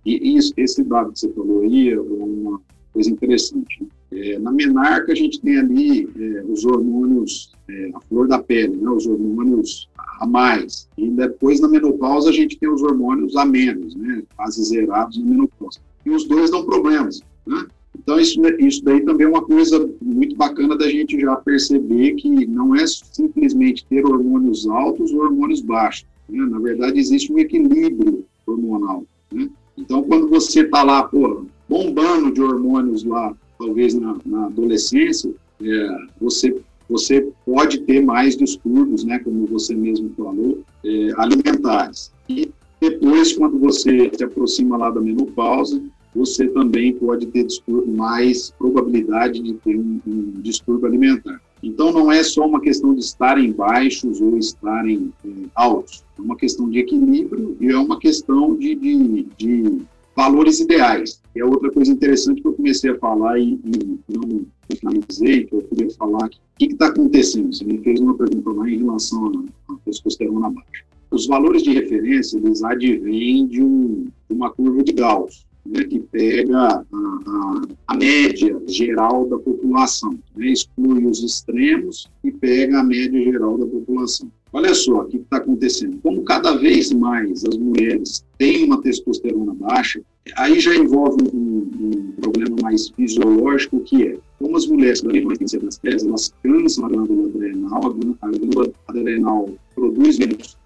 e 0.05 0.37
isso, 0.37 0.53
esse 0.55 0.81
dado 0.81 1.11
que 1.11 1.19
você 1.19 1.29
falou 1.33 1.63
aí 1.63 1.89
é 1.89 1.99
uma 1.99 2.61
coisa 2.93 3.09
interessante. 3.09 3.85
É, 4.13 4.39
na 4.39 4.51
menarca 4.53 5.11
a 5.11 5.15
gente 5.15 5.41
tem 5.41 5.57
ali 5.57 6.07
é, 6.17 6.43
os 6.47 6.63
hormônios, 6.63 7.51
é, 7.67 7.91
a 7.93 7.99
flor 7.99 8.29
da 8.29 8.39
pele, 8.39 8.77
né? 8.77 8.89
os 8.89 9.05
hormônios 9.05 9.89
a 10.19 10.25
mais. 10.25 10.87
E 10.97 11.09
depois 11.09 11.59
na 11.59 11.67
menopausa 11.67 12.29
a 12.29 12.33
gente 12.33 12.57
tem 12.57 12.69
os 12.69 12.81
hormônios 12.81 13.35
a 13.35 13.45
menos, 13.45 13.95
né? 13.95 14.23
quase 14.35 14.63
zerados 14.63 15.17
na 15.17 15.25
menopausa. 15.25 15.79
E 16.05 16.09
os 16.09 16.25
dois 16.25 16.51
dão 16.51 16.65
problemas, 16.65 17.21
né? 17.45 17.65
Então, 17.97 18.19
isso, 18.19 18.41
isso 18.59 18.83
daí 18.83 19.01
também 19.01 19.25
é 19.25 19.29
uma 19.29 19.43
coisa 19.43 19.89
muito 20.01 20.35
bacana 20.35 20.75
da 20.75 20.89
gente 20.89 21.19
já 21.19 21.35
perceber 21.35 22.15
que 22.15 22.47
não 22.47 22.75
é 22.75 22.85
simplesmente 22.87 23.85
ter 23.85 24.05
hormônios 24.05 24.67
altos 24.67 25.11
ou 25.11 25.21
hormônios 25.21 25.61
baixos. 25.61 26.05
Né? 26.27 26.43
Na 26.45 26.59
verdade, 26.59 26.99
existe 26.99 27.31
um 27.31 27.37
equilíbrio 27.37 28.25
hormonal. 28.45 29.05
Né? 29.31 29.49
Então, 29.77 30.03
quando 30.03 30.27
você 30.27 30.61
está 30.61 30.83
lá, 30.83 31.03
pô, 31.03 31.45
bombando 31.69 32.31
de 32.31 32.41
hormônios 32.41 33.03
lá, 33.03 33.33
talvez 33.57 33.93
na, 33.93 34.17
na 34.25 34.45
adolescência, 34.47 35.31
é, 35.61 35.97
você, 36.19 36.55
você 36.89 37.27
pode 37.45 37.79
ter 37.81 38.01
mais 38.01 38.35
distúrbios, 38.35 39.03
né, 39.03 39.19
como 39.19 39.45
você 39.47 39.73
mesmo 39.73 40.11
falou, 40.15 40.59
é, 40.83 41.09
alimentares. 41.17 42.11
E 42.29 42.49
depois, 42.79 43.33
quando 43.33 43.57
você 43.57 44.11
se 44.13 44.23
aproxima 44.23 44.77
lá 44.77 44.89
da 44.89 44.99
menopausa, 44.99 45.81
você 46.15 46.47
também 46.47 46.93
pode 46.93 47.25
ter 47.27 47.47
mais 47.87 48.51
probabilidade 48.51 49.41
de 49.41 49.53
ter 49.53 49.75
um, 49.75 49.99
um, 50.05 50.33
distúrbio 50.41 50.87
alimentar. 50.87 51.41
Então, 51.61 51.91
não 51.91 52.11
é 52.11 52.21
só 52.23 52.45
uma 52.45 52.59
questão 52.59 52.93
de 52.93 52.99
estarem 52.99 53.51
baixos 53.51 54.21
ou 54.21 54.37
estarem 54.37 55.11
é, 55.25 55.29
altos, 55.55 56.03
é 56.17 56.21
uma 56.21 56.35
questão 56.35 56.69
de 56.69 56.79
equilíbrio 56.79 57.55
e 57.59 57.69
é 57.69 57.77
uma 57.77 57.97
questão 57.97 58.55
de, 58.55 58.75
de, 58.75 59.27
de 59.37 59.81
valores 60.15 60.59
ideais. 60.59 61.21
E 61.35 61.39
é 61.39 61.45
outra 61.45 61.71
coisa 61.71 61.91
interessante 61.91 62.41
que 62.41 62.47
eu 62.47 62.53
comecei 62.53 62.91
a 62.91 62.99
falar 62.99 63.39
e, 63.39 63.59
e 63.65 64.17
não 64.17 64.45
finalizei, 64.71 65.45
que 65.45 65.55
eu 65.55 65.61
queria 65.63 65.89
falar, 65.91 66.27
o 66.27 66.29
que 66.57 66.65
está 66.65 66.87
acontecendo? 66.87 67.53
Você 67.53 67.63
me 67.65 67.79
fez 67.79 67.99
uma 67.99 68.15
pergunta 68.15 68.51
lá 68.51 68.69
em 68.69 68.77
relação 68.77 69.45
à 69.69 69.75
testosterona 69.85 70.49
baixa. 70.49 70.85
Os 71.11 71.27
valores 71.27 71.63
de 71.63 71.73
referência, 71.73 72.37
eles 72.37 72.63
advêm 72.63 73.45
de, 73.47 73.63
um, 73.63 74.07
de 74.27 74.35
uma 74.35 74.51
curva 74.51 74.83
de 74.83 74.93
Gauss 74.93 75.45
né, 75.65 75.83
que 75.83 75.99
pega 75.99 76.57
a, 76.57 76.85
a, 76.91 77.61
a, 77.87 77.95
média 77.95 78.61
geral 78.67 79.27
da 79.27 79.37
população, 79.37 80.17
né, 80.35 80.47
exclui 80.47 81.05
os 81.05 81.23
extremos 81.23 82.09
e 82.23 82.31
pega 82.31 82.79
a 82.79 82.83
média 82.83 83.21
geral 83.21 83.57
da 83.57 83.65
população. 83.65 84.31
Olha 84.53 84.73
só 84.75 85.01
o 85.01 85.05
que 85.05 85.17
está 85.17 85.37
acontecendo. 85.37 85.99
Como 86.03 86.23
cada 86.23 86.55
vez 86.55 86.91
mais 86.91 87.43
as 87.43 87.57
mulheres 87.57 88.23
têm 88.37 88.65
uma 88.65 88.79
testosterona 88.81 89.51
baixa, 89.55 89.99
aí 90.37 90.59
já 90.59 90.75
envolve 90.75 91.17
um, 91.33 91.67
um 91.79 92.11
problema 92.21 92.55
mais 92.61 92.89
fisiológico, 92.89 93.79
que 93.79 94.09
é 94.09 94.17
como 94.39 94.55
as 94.55 94.67
mulheres 94.67 95.01
da 95.01 95.11
têm 95.11 95.59
das 95.59 95.79
peles, 95.79 96.03
elas 96.03 96.33
cansam 96.43 96.85
a 96.85 96.89
glândula 96.89 97.29
adrenal, 97.29 97.85
a 97.87 97.89
glândula 97.89 98.71
adrenal 98.87 99.49
produz 99.73 100.19
menos 100.19 100.57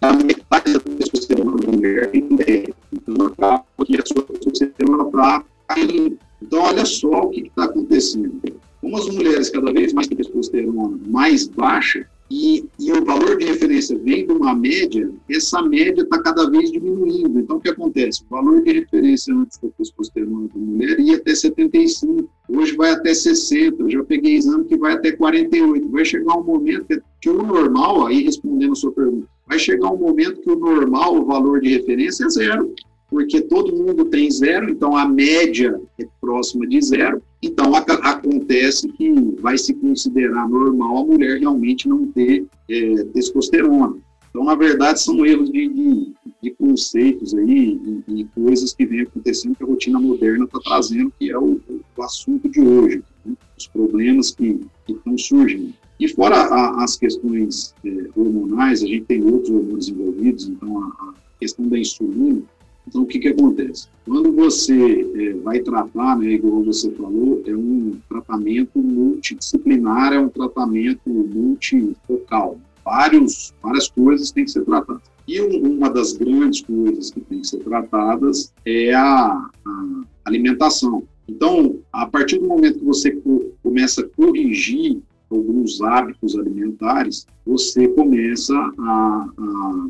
a 0.00 0.12
metade 0.12 0.72
da 0.72 0.80
testosterona 0.80 1.56
da 1.58 1.72
mulher 1.72 2.10
ideia. 2.14 2.74
Então, 2.90 3.26
acaba 3.26 3.64
que 3.84 3.96
a 4.00 4.06
sua 4.06 4.22
testosterona 4.22 5.04
está 5.04 5.44
caindo. 5.68 6.18
Então, 6.42 6.62
olha 6.62 6.84
só 6.84 7.22
o 7.22 7.30
que 7.30 7.42
está 7.42 7.64
acontecendo. 7.64 8.40
Como 8.80 8.96
as 8.96 9.08
mulheres 9.08 9.50
cada 9.50 9.72
vez 9.72 9.92
mais 9.92 10.06
têm 10.06 10.16
testosterona 10.16 10.98
mais 11.06 11.48
baixa, 11.48 12.06
e, 12.30 12.64
e, 12.78 12.90
o 12.90 13.04
valor 13.04 13.36
de 13.36 13.44
referência 13.44 13.98
vem 13.98 14.26
de 14.26 14.32
uma 14.32 14.54
média, 14.54 15.10
essa 15.28 15.62
média 15.62 16.02
está 16.02 16.22
cada 16.22 16.48
vez 16.48 16.72
diminuindo. 16.72 17.38
Então, 17.38 17.56
o 17.56 17.60
que 17.60 17.68
acontece? 17.68 18.24
O 18.24 18.30
valor 18.30 18.62
de 18.62 18.72
referência 18.72 19.34
antes 19.34 19.58
da 19.58 19.68
testosterona 19.70 20.48
da 20.48 20.58
mulher 20.58 20.98
ia 20.98 21.16
até 21.16 21.34
75, 21.34 22.28
hoje 22.48 22.74
vai 22.76 22.92
até 22.92 23.12
60. 23.12 23.82
Eu 23.82 23.90
já 23.90 24.04
peguei 24.04 24.36
exame 24.36 24.64
que 24.64 24.76
vai 24.76 24.94
até 24.94 25.12
48. 25.12 25.88
Vai 25.90 26.04
chegar 26.04 26.38
um 26.38 26.42
momento 26.42 27.02
que 27.20 27.28
o 27.28 27.42
normal, 27.42 28.06
aí 28.06 28.22
respondendo 28.22 28.72
a 28.72 28.76
sua 28.76 28.92
pergunta, 28.92 29.28
vai 29.46 29.58
chegar 29.58 29.90
um 29.90 29.98
momento 29.98 30.40
que 30.40 30.50
o 30.50 30.58
normal, 30.58 31.16
o 31.16 31.26
valor 31.26 31.60
de 31.60 31.68
referência 31.68 32.24
é 32.24 32.30
zero, 32.30 32.74
porque 33.10 33.40
todo 33.40 33.76
mundo 33.76 34.06
tem 34.06 34.30
zero, 34.30 34.70
então 34.70 34.96
a 34.96 35.06
média 35.06 35.80
é 36.00 36.06
próxima 36.20 36.66
de 36.66 36.80
zero. 36.82 37.22
Então 37.42 37.74
a, 37.74 37.78
acontece 37.78 38.88
que 38.88 39.12
vai 39.40 39.56
se 39.58 39.74
considerar 39.74 40.48
normal 40.48 40.98
a 40.98 41.04
mulher 41.04 41.38
realmente 41.38 41.88
não 41.88 42.06
ter 42.06 42.44
é, 42.68 43.04
testosterona. 43.12 43.96
Então, 44.34 44.42
na 44.42 44.56
verdade, 44.56 45.00
são 45.00 45.24
erros 45.24 45.48
de, 45.48 45.68
de, 45.68 46.12
de 46.42 46.50
conceitos 46.50 47.32
aí 47.34 47.80
e, 48.08 48.24
coisas 48.34 48.74
que 48.74 48.84
vêm 48.84 49.02
acontecendo 49.02 49.54
que 49.54 49.62
a 49.62 49.66
rotina 49.66 50.00
moderna 50.00 50.44
está 50.44 50.58
trazendo, 50.58 51.12
que 51.16 51.30
é 51.30 51.38
o, 51.38 51.60
o 51.96 52.02
assunto 52.02 52.48
de 52.48 52.60
hoje, 52.60 53.04
né? 53.24 53.32
os 53.56 53.68
problemas 53.68 54.32
que, 54.32 54.58
que 54.84 54.92
estão 54.92 55.16
surgindo. 55.16 55.72
E 56.00 56.08
fora 56.08 56.34
a, 56.34 56.82
as 56.82 56.96
questões 56.96 57.76
é, 57.84 58.08
hormonais, 58.16 58.82
a 58.82 58.86
gente 58.88 59.04
tem 59.04 59.22
outros 59.22 59.50
hormônios 59.50 59.88
envolvidos, 59.88 60.48
então 60.48 60.82
a, 60.82 60.86
a 60.86 61.14
questão 61.38 61.68
da 61.68 61.78
insulina. 61.78 62.42
Então, 62.86 63.02
o 63.02 63.06
que, 63.06 63.18
que 63.18 63.28
acontece? 63.28 63.88
Quando 64.04 64.32
você 64.32 65.10
é, 65.14 65.32
vai 65.34 65.60
tratar, 65.60 66.18
né, 66.18 66.32
igual 66.32 66.62
você 66.62 66.90
falou, 66.92 67.42
é 67.46 67.56
um 67.56 67.98
tratamento 68.08 68.78
multidisciplinar, 68.78 70.12
é 70.12 70.18
um 70.18 70.28
tratamento 70.28 71.08
multifocal. 71.08 72.58
Vários, 72.84 73.54
várias 73.62 73.88
coisas 73.88 74.30
têm 74.30 74.44
que 74.44 74.50
ser 74.50 74.64
tratadas. 74.64 75.02
E 75.26 75.40
uma 75.40 75.88
das 75.88 76.12
grandes 76.12 76.60
coisas 76.60 77.10
que 77.10 77.20
tem 77.22 77.40
que 77.40 77.46
ser 77.46 77.58
tratadas 77.60 78.52
é 78.66 78.92
a, 78.92 79.48
a 79.66 80.04
alimentação. 80.26 81.04
Então, 81.26 81.78
a 81.90 82.06
partir 82.06 82.38
do 82.38 82.46
momento 82.46 82.78
que 82.78 82.84
você 82.84 83.18
começa 83.62 84.02
a 84.02 84.08
corrigir 84.08 85.00
alguns 85.30 85.80
hábitos 85.80 86.36
alimentares, 86.36 87.26
você 87.46 87.88
começa 87.88 88.54
a, 88.54 89.26
a, 89.38 89.88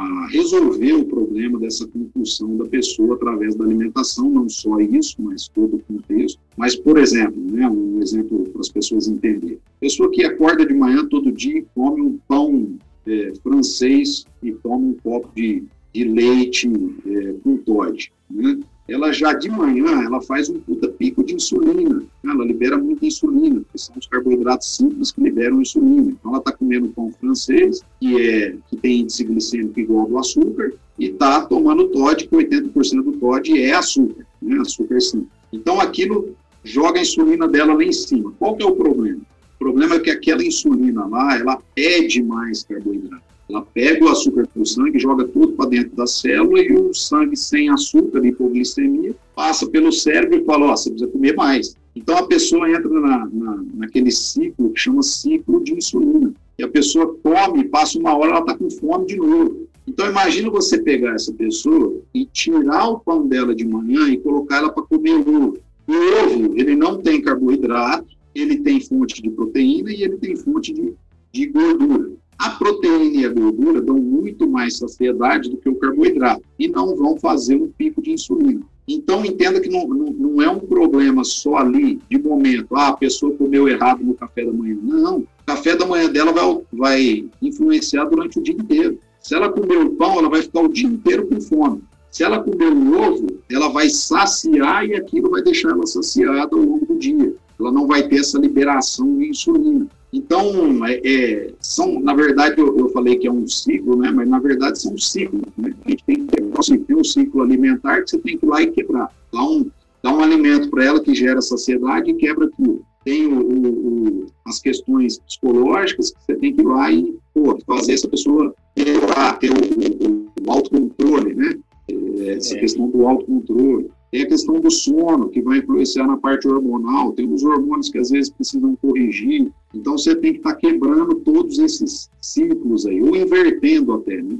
a, 0.00 0.26
resolver 0.28 0.92
o 0.94 1.04
problema 1.04 1.58
dessa 1.58 1.86
compulsão 1.86 2.56
da 2.56 2.64
pessoa 2.64 3.14
através 3.14 3.54
da 3.54 3.64
alimentação, 3.64 4.30
não 4.30 4.48
só 4.48 4.78
isso, 4.80 5.16
mas 5.18 5.48
todo 5.48 5.76
o 5.76 5.80
contexto. 5.80 6.40
Mas, 6.56 6.74
por 6.74 6.98
exemplo, 6.98 7.40
né, 7.50 7.68
um 7.68 8.00
exemplo 8.00 8.44
para 8.50 8.60
as 8.60 8.68
pessoas 8.68 9.08
entenderem. 9.08 9.58
Pessoa 9.78 10.10
que 10.10 10.24
acorda 10.24 10.64
de 10.64 10.74
manhã 10.74 11.06
todo 11.06 11.32
dia 11.32 11.58
e 11.58 11.66
come 11.74 12.00
um 12.00 12.18
pão 12.26 12.78
é, 13.06 13.32
francês 13.42 14.24
e 14.42 14.52
toma 14.52 14.86
um 14.86 14.94
copo 14.94 15.30
de, 15.34 15.64
de 15.92 16.04
leite 16.04 16.70
é, 17.06 17.34
com 17.42 17.56
Todd, 17.58 18.10
né? 18.30 18.58
Ela 18.90 19.12
já 19.12 19.32
de 19.32 19.48
manhã 19.48 20.02
ela 20.02 20.20
faz 20.20 20.48
um 20.48 20.58
puta 20.58 20.88
pico 20.88 21.22
de 21.22 21.34
insulina. 21.34 22.02
Ela 22.24 22.44
libera 22.44 22.76
muita 22.76 23.06
insulina, 23.06 23.62
que 23.70 23.78
são 23.78 23.94
os 23.96 24.06
carboidratos 24.08 24.76
simples 24.76 25.12
que 25.12 25.22
liberam 25.22 25.62
insulina. 25.62 26.10
Então 26.10 26.32
ela 26.32 26.38
está 26.38 26.50
comendo 26.50 26.88
pão 26.88 27.12
francês, 27.20 27.82
que 28.00 28.20
é 28.20 28.56
que 28.68 28.76
tem 28.76 29.00
índice 29.00 29.22
glicêmico 29.22 29.78
igual 29.78 30.00
ao 30.00 30.08
do 30.08 30.18
açúcar, 30.18 30.72
e 30.98 31.06
está 31.06 31.42
tomando 31.42 31.88
Todd, 31.88 32.26
que 32.26 32.36
80% 32.36 33.02
do 33.02 33.12
Todd 33.12 33.62
é 33.62 33.72
açúcar, 33.72 34.26
né? 34.42 34.58
açúcar 34.58 35.00
simples. 35.00 35.30
Então 35.52 35.80
aquilo 35.80 36.34
joga 36.64 36.98
a 36.98 37.02
insulina 37.02 37.46
dela 37.46 37.74
lá 37.74 37.84
em 37.84 37.92
cima. 37.92 38.32
Qual 38.40 38.56
que 38.56 38.62
é 38.64 38.66
o 38.66 38.74
problema? 38.74 39.20
O 39.54 39.58
problema 39.58 39.94
é 39.94 40.00
que 40.00 40.10
aquela 40.10 40.44
insulina 40.44 41.06
lá, 41.06 41.38
ela 41.38 41.62
pede 41.74 42.22
mais 42.22 42.64
carboidrato. 42.64 43.29
Ela 43.50 43.66
pega 43.74 44.04
o 44.04 44.08
açúcar 44.08 44.48
do 44.54 44.64
sangue, 44.64 44.98
joga 44.98 45.26
tudo 45.26 45.54
para 45.54 45.70
dentro 45.70 45.96
da 45.96 46.06
célula 46.06 46.60
e 46.60 46.72
o 46.72 46.94
sangue 46.94 47.36
sem 47.36 47.68
açúcar, 47.68 48.24
hipoglicemia, 48.24 49.14
passa 49.34 49.68
pelo 49.68 49.90
cérebro 49.90 50.38
e 50.38 50.44
fala: 50.44 50.66
Ó, 50.66 50.72
oh, 50.72 50.76
você 50.76 50.90
precisa 50.90 51.10
comer 51.10 51.34
mais. 51.34 51.74
Então 51.96 52.16
a 52.16 52.26
pessoa 52.26 52.70
entra 52.70 52.88
na, 52.88 53.28
na, 53.32 53.64
naquele 53.74 54.12
ciclo 54.12 54.70
que 54.70 54.80
chama 54.80 55.02
ciclo 55.02 55.62
de 55.64 55.74
insulina. 55.74 56.32
E 56.56 56.62
a 56.62 56.68
pessoa 56.68 57.16
come, 57.22 57.64
passa 57.64 57.98
uma 57.98 58.16
hora, 58.16 58.30
ela 58.30 58.40
está 58.40 58.56
com 58.56 58.70
fome 58.70 59.06
de 59.06 59.16
novo. 59.16 59.68
Então 59.86 60.08
imagina 60.08 60.48
você 60.48 60.80
pegar 60.80 61.14
essa 61.14 61.32
pessoa 61.32 62.00
e 62.14 62.24
tirar 62.26 62.88
o 62.88 63.00
pão 63.00 63.26
dela 63.26 63.52
de 63.52 63.66
manhã 63.66 64.08
e 64.08 64.18
colocar 64.18 64.58
ela 64.58 64.70
para 64.70 64.84
comer 64.84 65.16
ovo. 65.16 65.58
O 65.88 65.92
ovo, 65.92 66.54
ele 66.56 66.76
não 66.76 66.98
tem 66.98 67.20
carboidrato, 67.20 68.06
ele 68.32 68.58
tem 68.58 68.80
fonte 68.80 69.20
de 69.20 69.28
proteína 69.30 69.90
e 69.90 70.04
ele 70.04 70.16
tem 70.18 70.36
fonte 70.36 70.72
de, 70.72 70.94
de 71.32 71.46
gordura. 71.46 72.12
A 72.40 72.48
proteína 72.48 73.20
e 73.20 73.26
a 73.26 73.28
gordura 73.28 73.82
dão 73.82 73.98
muito 73.98 74.48
mais 74.48 74.78
saciedade 74.78 75.50
do 75.50 75.58
que 75.58 75.68
o 75.68 75.74
carboidrato 75.74 76.42
e 76.58 76.68
não 76.68 76.96
vão 76.96 77.18
fazer 77.18 77.56
um 77.56 77.68
pico 77.68 78.00
de 78.00 78.12
insulina. 78.12 78.62
Então, 78.88 79.22
entenda 79.22 79.60
que 79.60 79.68
não, 79.68 79.86
não, 79.86 80.06
não, 80.06 80.42
é 80.42 80.48
um 80.48 80.58
problema 80.58 81.22
só 81.22 81.58
ali, 81.58 82.00
de 82.08 82.18
momento, 82.18 82.74
ah, 82.74 82.88
a 82.88 82.96
pessoa 82.96 83.36
comeu 83.36 83.68
errado 83.68 84.02
no 84.02 84.14
café 84.14 84.46
da 84.46 84.52
manhã. 84.54 84.74
Não, 84.82 85.18
o 85.18 85.28
café 85.44 85.76
da 85.76 85.84
manhã 85.84 86.10
dela 86.10 86.32
vai, 86.32 86.62
vai 86.72 87.24
influenciar 87.42 88.06
durante 88.06 88.38
o 88.38 88.42
dia 88.42 88.54
inteiro. 88.54 88.98
Se 89.20 89.34
ela 89.34 89.52
comer 89.52 89.76
o 89.76 89.90
pão, 89.90 90.18
ela 90.18 90.30
vai 90.30 90.40
ficar 90.40 90.62
o 90.62 90.68
dia 90.68 90.88
inteiro 90.88 91.26
com 91.26 91.38
fome. 91.42 91.82
Se 92.10 92.24
ela 92.24 92.42
comer 92.42 92.72
um 92.72 92.98
ovo, 92.98 93.26
ela 93.50 93.68
vai 93.68 93.90
saciar 93.90 94.86
e 94.86 94.94
aquilo 94.94 95.30
vai 95.30 95.42
deixar 95.42 95.72
ela 95.72 95.86
saciada 95.86 96.56
ao 96.56 96.62
longo 96.62 96.86
do 96.86 96.98
dia. 96.98 97.34
Ela 97.60 97.70
não 97.70 97.86
vai 97.86 98.08
ter 98.08 98.20
essa 98.20 98.38
liberação 98.38 99.18
de 99.18 99.28
insulina. 99.28 99.86
Então, 100.12 100.84
é, 100.86 101.00
é, 101.04 101.52
são, 101.60 102.00
na 102.00 102.14
verdade, 102.14 102.60
eu, 102.60 102.76
eu, 102.76 102.88
falei 102.90 103.16
que 103.16 103.28
é 103.28 103.32
um 103.32 103.46
ciclo, 103.46 103.96
né? 103.96 104.10
mas 104.10 104.28
na 104.28 104.40
verdade 104.40 104.80
são 104.80 104.98
ciclos. 104.98 105.42
Né? 105.56 105.72
A 105.84 105.90
gente 105.90 106.04
tem 106.04 106.26
que 106.26 106.36
ter, 106.36 106.44
assim, 106.58 106.78
tem 106.78 106.96
um 106.96 107.04
ciclo 107.04 107.42
alimentar 107.42 108.02
que 108.02 108.10
você 108.10 108.18
tem 108.18 108.36
que 108.36 108.44
ir 108.44 108.48
lá 108.48 108.60
e 108.60 108.70
quebrar. 108.70 109.08
Dá 109.32 109.42
um, 109.42 109.70
dá 110.02 110.12
um 110.12 110.20
alimento 110.20 110.68
para 110.68 110.84
ela 110.84 111.00
que 111.00 111.14
gera 111.14 111.40
saciedade 111.40 112.10
e 112.10 112.14
quebra 112.14 112.50
tudo. 112.56 112.84
Tem 113.04 113.26
o, 113.26 113.40
o, 113.40 113.68
o, 113.68 114.26
as 114.44 114.58
questões 114.58 115.18
psicológicas 115.20 116.10
que 116.10 116.18
você 116.24 116.34
tem 116.34 116.54
que 116.54 116.60
ir 116.60 116.66
lá 116.66 116.90
e 116.90 117.16
pô, 117.32 117.56
fazer 117.64 117.92
essa 117.92 118.08
pessoa 118.08 118.52
melhorar, 118.76 119.38
ter 119.38 119.50
o, 119.50 120.26
o 120.44 120.50
autocontrole, 120.50 121.34
né? 121.34 121.54
É, 121.88 122.32
essa 122.32 122.56
é. 122.56 122.60
questão 122.60 122.88
do 122.88 123.06
autocontrole. 123.06 123.90
Tem 124.10 124.22
a 124.22 124.26
questão 124.26 124.60
do 124.60 124.70
sono, 124.70 125.28
que 125.28 125.40
vai 125.40 125.58
influenciar 125.58 126.06
na 126.06 126.16
parte 126.16 126.48
hormonal. 126.48 127.12
Tem 127.12 127.32
os 127.32 127.44
hormônios 127.44 127.88
que 127.88 127.98
às 127.98 128.10
vezes 128.10 128.30
precisam 128.30 128.74
corrigir. 128.76 129.50
Então 129.72 129.96
você 129.96 130.16
tem 130.16 130.32
que 130.32 130.38
estar 130.38 130.54
tá 130.54 130.56
quebrando 130.56 131.14
todos 131.16 131.58
esses 131.58 132.10
ciclos 132.20 132.86
aí, 132.86 133.00
ou 133.00 133.14
invertendo 133.14 133.92
até, 133.94 134.16
né? 134.16 134.38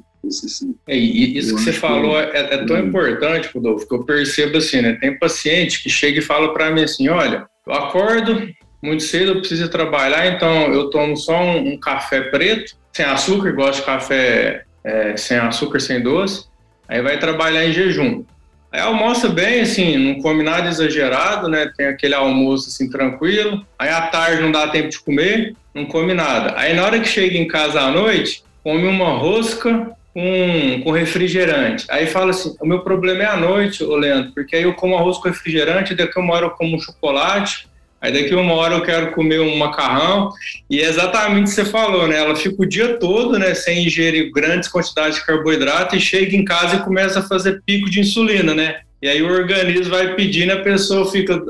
É, 0.87 0.99
e 0.99 1.39
isso 1.39 1.53
eu 1.53 1.57
que 1.57 1.63
você 1.63 1.73
falou 1.73 2.13
que... 2.13 2.37
É, 2.37 2.55
é, 2.55 2.65
tão 2.67 2.77
hum. 2.77 2.89
importante, 2.89 3.49
Rodolfo, 3.55 3.89
que 3.89 3.95
eu 3.95 4.05
percebo 4.05 4.59
assim, 4.59 4.83
né? 4.83 4.93
Tem 5.01 5.19
paciente 5.19 5.83
que 5.83 5.89
chega 5.89 6.19
e 6.19 6.23
fala 6.23 6.53
para 6.53 6.71
mim 6.71 6.83
assim: 6.83 7.09
olha, 7.09 7.47
eu 7.67 7.73
acordo 7.73 8.49
muito 8.83 9.03
cedo, 9.03 9.33
eu 9.33 9.39
preciso 9.39 9.69
trabalhar, 9.71 10.27
então 10.27 10.73
eu 10.73 10.91
tomo 10.91 11.17
só 11.17 11.41
um, 11.41 11.73
um 11.73 11.79
café 11.79 12.21
preto, 12.23 12.77
sem 12.93 13.05
açúcar, 13.05 13.53
gosto 13.53 13.81
de 13.81 13.87
café 13.87 14.65
é, 14.85 15.17
sem 15.17 15.39
açúcar, 15.39 15.81
sem 15.81 16.03
doce, 16.03 16.47
aí 16.89 17.01
vai 17.01 17.19
trabalhar 17.19 17.65
em 17.65 17.73
jejum. 17.73 18.25
Aí 18.73 18.81
almoça 18.81 19.29
bem, 19.29 19.63
assim, 19.63 19.97
não 19.97 20.23
come 20.23 20.43
nada 20.43 20.69
exagerado, 20.69 21.49
né? 21.49 21.73
Tem 21.77 21.87
aquele 21.87 22.15
almoço 22.15 22.69
assim 22.69 22.89
tranquilo. 22.89 23.67
Aí 23.79 23.89
à 23.89 24.03
tarde 24.03 24.43
não 24.43 24.53
dá 24.53 24.69
tempo 24.69 24.89
de 24.89 25.01
comer, 25.01 25.57
não 25.75 25.87
come 25.87 26.15
nada. 26.15 26.55
Aí 26.57 26.73
na 26.75 26.85
hora 26.85 27.01
que 27.01 27.09
chega 27.09 27.37
em 27.37 27.49
casa 27.49 27.81
à 27.81 27.91
noite, 27.91 28.45
come 28.63 28.87
uma 28.87 29.11
rosca 29.11 29.91
com, 30.15 30.81
com 30.85 30.91
refrigerante. 30.91 31.87
Aí 31.89 32.07
fala 32.07 32.31
assim: 32.31 32.55
o 32.61 32.67
meu 32.67 32.81
problema 32.81 33.23
é 33.23 33.27
à 33.27 33.37
noite, 33.37 33.83
ô 33.83 33.97
Leandro, 33.97 34.33
porque 34.33 34.57
aí 34.57 34.63
eu 34.63 34.75
como 34.75 34.97
arroz 34.97 35.19
com 35.19 35.29
refrigerante, 35.29 35.95
daqui 35.95 36.19
uma 36.19 36.35
hora 36.35 36.47
eu 36.47 36.51
como 36.51 36.77
um 36.77 36.81
chocolate, 36.81 37.69
aí 38.01 38.13
daqui 38.13 38.35
uma 38.35 38.55
hora 38.55 38.75
eu 38.75 38.83
quero 38.83 39.13
comer 39.13 39.41
um 39.41 39.57
macarrão. 39.57 40.31
E 40.69 40.81
é 40.81 40.89
exatamente 40.89 41.43
o 41.43 41.45
que 41.45 41.51
você 41.51 41.65
falou, 41.65 42.09
né? 42.09 42.17
Ela 42.19 42.35
fica 42.35 42.63
o 42.63 42.67
dia 42.67 42.99
todo, 42.99 43.39
né, 43.39 43.55
sem 43.55 43.87
ingerir 43.87 44.33
grandes 44.33 44.69
quantidades 44.69 45.19
de 45.19 45.27
carboidrato 45.27 45.97
e 45.97 46.01
chega 46.01 46.37
em 46.37 46.45
casa 46.45 46.77
e 46.77 46.83
começa 46.83 47.21
a 47.21 47.29
fazer 47.29 47.63
pico 47.67 47.91
de 47.91 48.01
insulina, 48.01 48.55
né? 48.55 48.81
E 49.03 49.09
aí 49.09 49.23
o 49.23 49.31
organismo 49.31 49.91
vai 49.91 50.15
pedindo, 50.15 50.53
a 50.53 50.63
pessoa 50.63 51.11
fica 51.11 51.43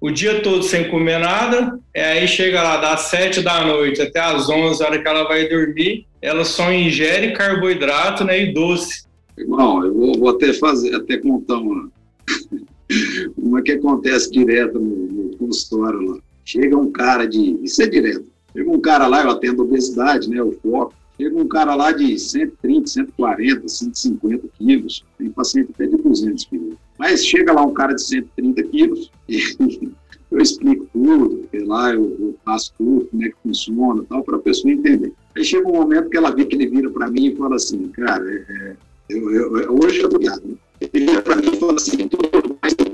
o 0.00 0.10
dia 0.10 0.40
todo 0.42 0.62
sem 0.62 0.88
comer 0.88 1.18
nada, 1.18 1.78
e 1.94 1.98
aí 1.98 2.28
chega 2.28 2.62
lá 2.62 2.76
das 2.76 3.02
sete 3.02 3.40
da 3.40 3.64
noite 3.64 4.02
até 4.02 4.20
as 4.20 4.48
onze, 4.50 4.82
hora 4.82 5.00
que 5.00 5.08
ela 5.08 5.24
vai 5.24 5.48
dormir, 5.48 6.06
ela 6.20 6.44
só 6.44 6.70
ingere 6.70 7.32
carboidrato 7.32 8.22
né, 8.22 8.38
e 8.38 8.52
doce. 8.52 9.04
Irmão, 9.36 9.82
eu 9.82 9.94
vou, 9.94 10.18
vou 10.18 10.28
até 10.28 10.52
fazer, 10.52 10.94
até 10.94 11.16
contar 11.16 11.56
uma, 11.56 11.90
uma 13.36 13.62
que 13.62 13.72
acontece 13.72 14.30
direto 14.30 14.78
no, 14.78 15.06
no 15.06 15.36
consultório 15.36 16.00
lá. 16.00 16.18
Chega 16.44 16.76
um 16.76 16.90
cara 16.90 17.26
de. 17.26 17.58
Isso 17.62 17.82
é 17.82 17.86
direto. 17.86 18.26
Chega 18.52 18.70
um 18.70 18.80
cara 18.80 19.06
lá, 19.06 19.22
eu 19.22 19.30
atendo 19.30 19.62
obesidade, 19.62 20.28
né? 20.28 20.42
O 20.42 20.52
foco. 20.52 20.94
Chega 21.16 21.36
um 21.36 21.46
cara 21.46 21.74
lá 21.74 21.92
de 21.92 22.18
130, 22.18 22.86
140, 22.88 23.68
150 23.68 24.48
quilos. 24.58 25.04
Tem 25.16 25.30
paciente 25.30 25.70
até 25.72 25.86
de 25.86 25.96
200 25.96 26.44
quilos. 26.44 26.74
Mas 26.98 27.24
chega 27.24 27.52
lá 27.52 27.62
um 27.62 27.72
cara 27.72 27.94
de 27.94 28.02
130 28.02 28.62
quilos 28.64 29.10
e 29.28 29.40
eu 30.34 30.40
explico 30.40 30.88
tudo, 30.92 31.48
lá 31.64 31.94
eu, 31.94 32.16
eu 32.18 32.36
faço 32.44 32.72
tudo, 32.76 33.06
como 33.06 33.24
é 33.24 33.28
que 33.28 33.36
funciona 33.40 34.04
tal, 34.08 34.24
para 34.24 34.36
a 34.36 34.40
pessoa 34.40 34.72
entender. 34.72 35.12
Aí 35.36 35.44
chega 35.44 35.68
um 35.68 35.74
momento 35.74 36.10
que 36.10 36.16
ela 36.16 36.34
vê 36.34 36.44
que 36.44 36.56
ele 36.56 36.66
vira 36.66 36.90
para 36.90 37.08
mim 37.08 37.26
e 37.26 37.36
fala 37.36 37.54
assim, 37.54 37.86
cara, 37.88 38.28
é, 38.28 38.44
é 38.50 38.76
eu, 39.10 39.30
eu, 39.30 39.78
hoje 39.80 40.00
eu 40.00 40.08
tô 40.08 40.18
ligado. 40.18 40.42
Né? 40.44 40.56
Ele 40.80 41.06
vira 41.06 41.22
para 41.22 41.36
mim 41.36 41.50
e 41.52 41.56
fala 41.56 41.74
assim, 41.74 41.96
mas 41.98 42.43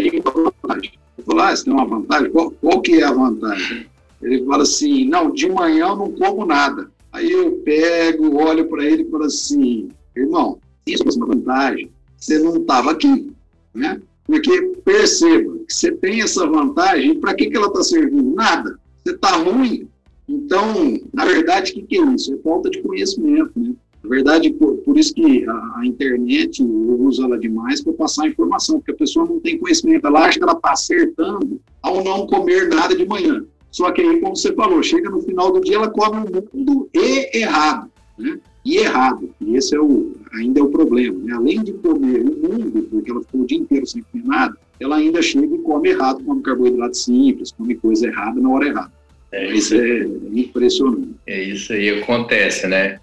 tem 0.09 0.21
vantagem. 0.21 0.93
Eu 1.19 1.25
falo, 1.25 1.41
ah, 1.41 1.57
você 1.57 1.65
tem 1.65 1.73
uma 1.73 1.87
vantagem? 1.87 2.31
Qual, 2.31 2.51
qual 2.53 2.81
que 2.81 2.95
é 2.95 3.05
a 3.05 3.13
vantagem? 3.13 3.87
Ele 4.23 4.45
fala 4.45 4.63
assim, 4.63 5.05
não, 5.07 5.31
de 5.31 5.49
manhã 5.49 5.89
eu 5.89 5.97
não 5.97 6.13
como 6.13 6.47
nada. 6.47 6.91
Aí 7.13 7.31
eu 7.31 7.53
pego, 7.65 8.41
olho 8.41 8.69
para 8.69 8.85
ele 8.85 9.03
e 9.03 9.11
falo 9.11 9.25
assim, 9.25 9.89
irmão, 10.17 10.59
isso 10.87 11.03
é 11.03 11.13
uma 11.17 11.27
vantagem. 11.27 11.91
Você 12.17 12.39
não 12.39 12.57
estava 12.57 12.93
aqui 12.93 13.31
né? 13.75 14.01
Porque 14.25 14.61
perceba 14.85 15.59
que 15.67 15.75
você 15.75 15.93
tem 15.93 16.23
essa 16.23 16.47
vantagem, 16.47 17.19
para 17.19 17.35
que, 17.35 17.51
que 17.51 17.57
ela 17.57 17.67
está 17.67 17.83
servindo? 17.83 18.35
Nada. 18.35 18.79
Você 19.03 19.15
está 19.15 19.37
ruim. 19.37 19.89
Então, 20.29 21.01
na 21.13 21.25
verdade, 21.25 21.73
o 21.73 21.75
que, 21.75 21.83
que 21.83 21.99
é 21.99 22.05
isso? 22.07 22.35
É 22.35 22.39
falta 22.39 22.71
de 22.71 22.81
conhecimento, 22.83 23.53
né? 23.57 23.75
Na 24.03 24.09
verdade, 24.09 24.51
por, 24.51 24.77
por 24.79 24.99
isso 24.99 25.15
que 25.15 25.47
a, 25.47 25.79
a, 25.79 25.87
internet, 25.87 26.63
eu 26.63 27.01
uso 27.01 27.23
ela 27.23 27.39
demais 27.39 27.83
para 27.83 27.93
passar 27.93 28.29
informação, 28.29 28.79
porque 28.79 28.93
a 28.93 28.97
pessoa 28.97 29.27
não 29.27 29.39
tem 29.41 29.59
conhecimento, 29.59 30.07
ela 30.07 30.25
acha 30.25 30.39
que 30.39 30.43
ela 30.43 30.55
está 30.55 30.73
acertando 30.73 31.61
ao 31.83 32.03
não 32.03 32.27
comer 32.27 32.69
nada 32.69 32.97
de 32.97 33.07
manhã. 33.07 33.45
Só 33.71 33.91
que 33.93 34.01
aí, 34.01 34.21
como 34.21 34.35
você 34.35 34.53
falou, 34.53 34.83
chega 34.83 35.11
no 35.11 35.21
final 35.21 35.53
do 35.53 35.61
dia, 35.61 35.77
ela 35.77 35.91
come 35.91 36.19
o 36.19 36.59
mundo 36.59 36.89
e 36.95 37.39
errado, 37.39 37.91
né? 38.19 38.39
E 38.65 38.79
errado. 38.79 39.31
E 39.41 39.57
esse 39.57 39.75
é 39.75 39.81
o, 39.81 40.13
ainda 40.33 40.61
é 40.61 40.63
o 40.63 40.69
problema. 40.69 41.19
Né? 41.19 41.33
Além 41.35 41.63
de 41.63 41.73
comer 41.75 42.21
o 42.21 42.49
mundo, 42.49 42.89
porque 42.91 43.11
ela 43.11 43.21
ficou 43.23 43.43
o 43.43 43.47
dia 43.47 43.59
inteiro 43.59 43.87
sem 43.87 44.03
comer 44.03 44.25
nada, 44.25 44.57
ela 44.81 44.97
ainda 44.97 45.23
chega 45.23 45.55
e 45.55 45.59
come 45.59 45.91
errado, 45.91 46.25
come 46.25 46.43
carboidrato 46.43 46.97
simples, 46.97 47.53
come 47.53 47.75
coisa 47.75 48.07
errada 48.07 48.41
na 48.41 48.51
hora 48.51 48.67
errada. 48.67 48.93
É 49.33 49.55
isso 49.55 49.77
é 49.77 50.09
impressionante. 50.33 51.15
É 51.27 51.43
isso 51.43 51.73
aí, 51.73 51.89
acontece, 52.01 52.67
né? 52.67 53.00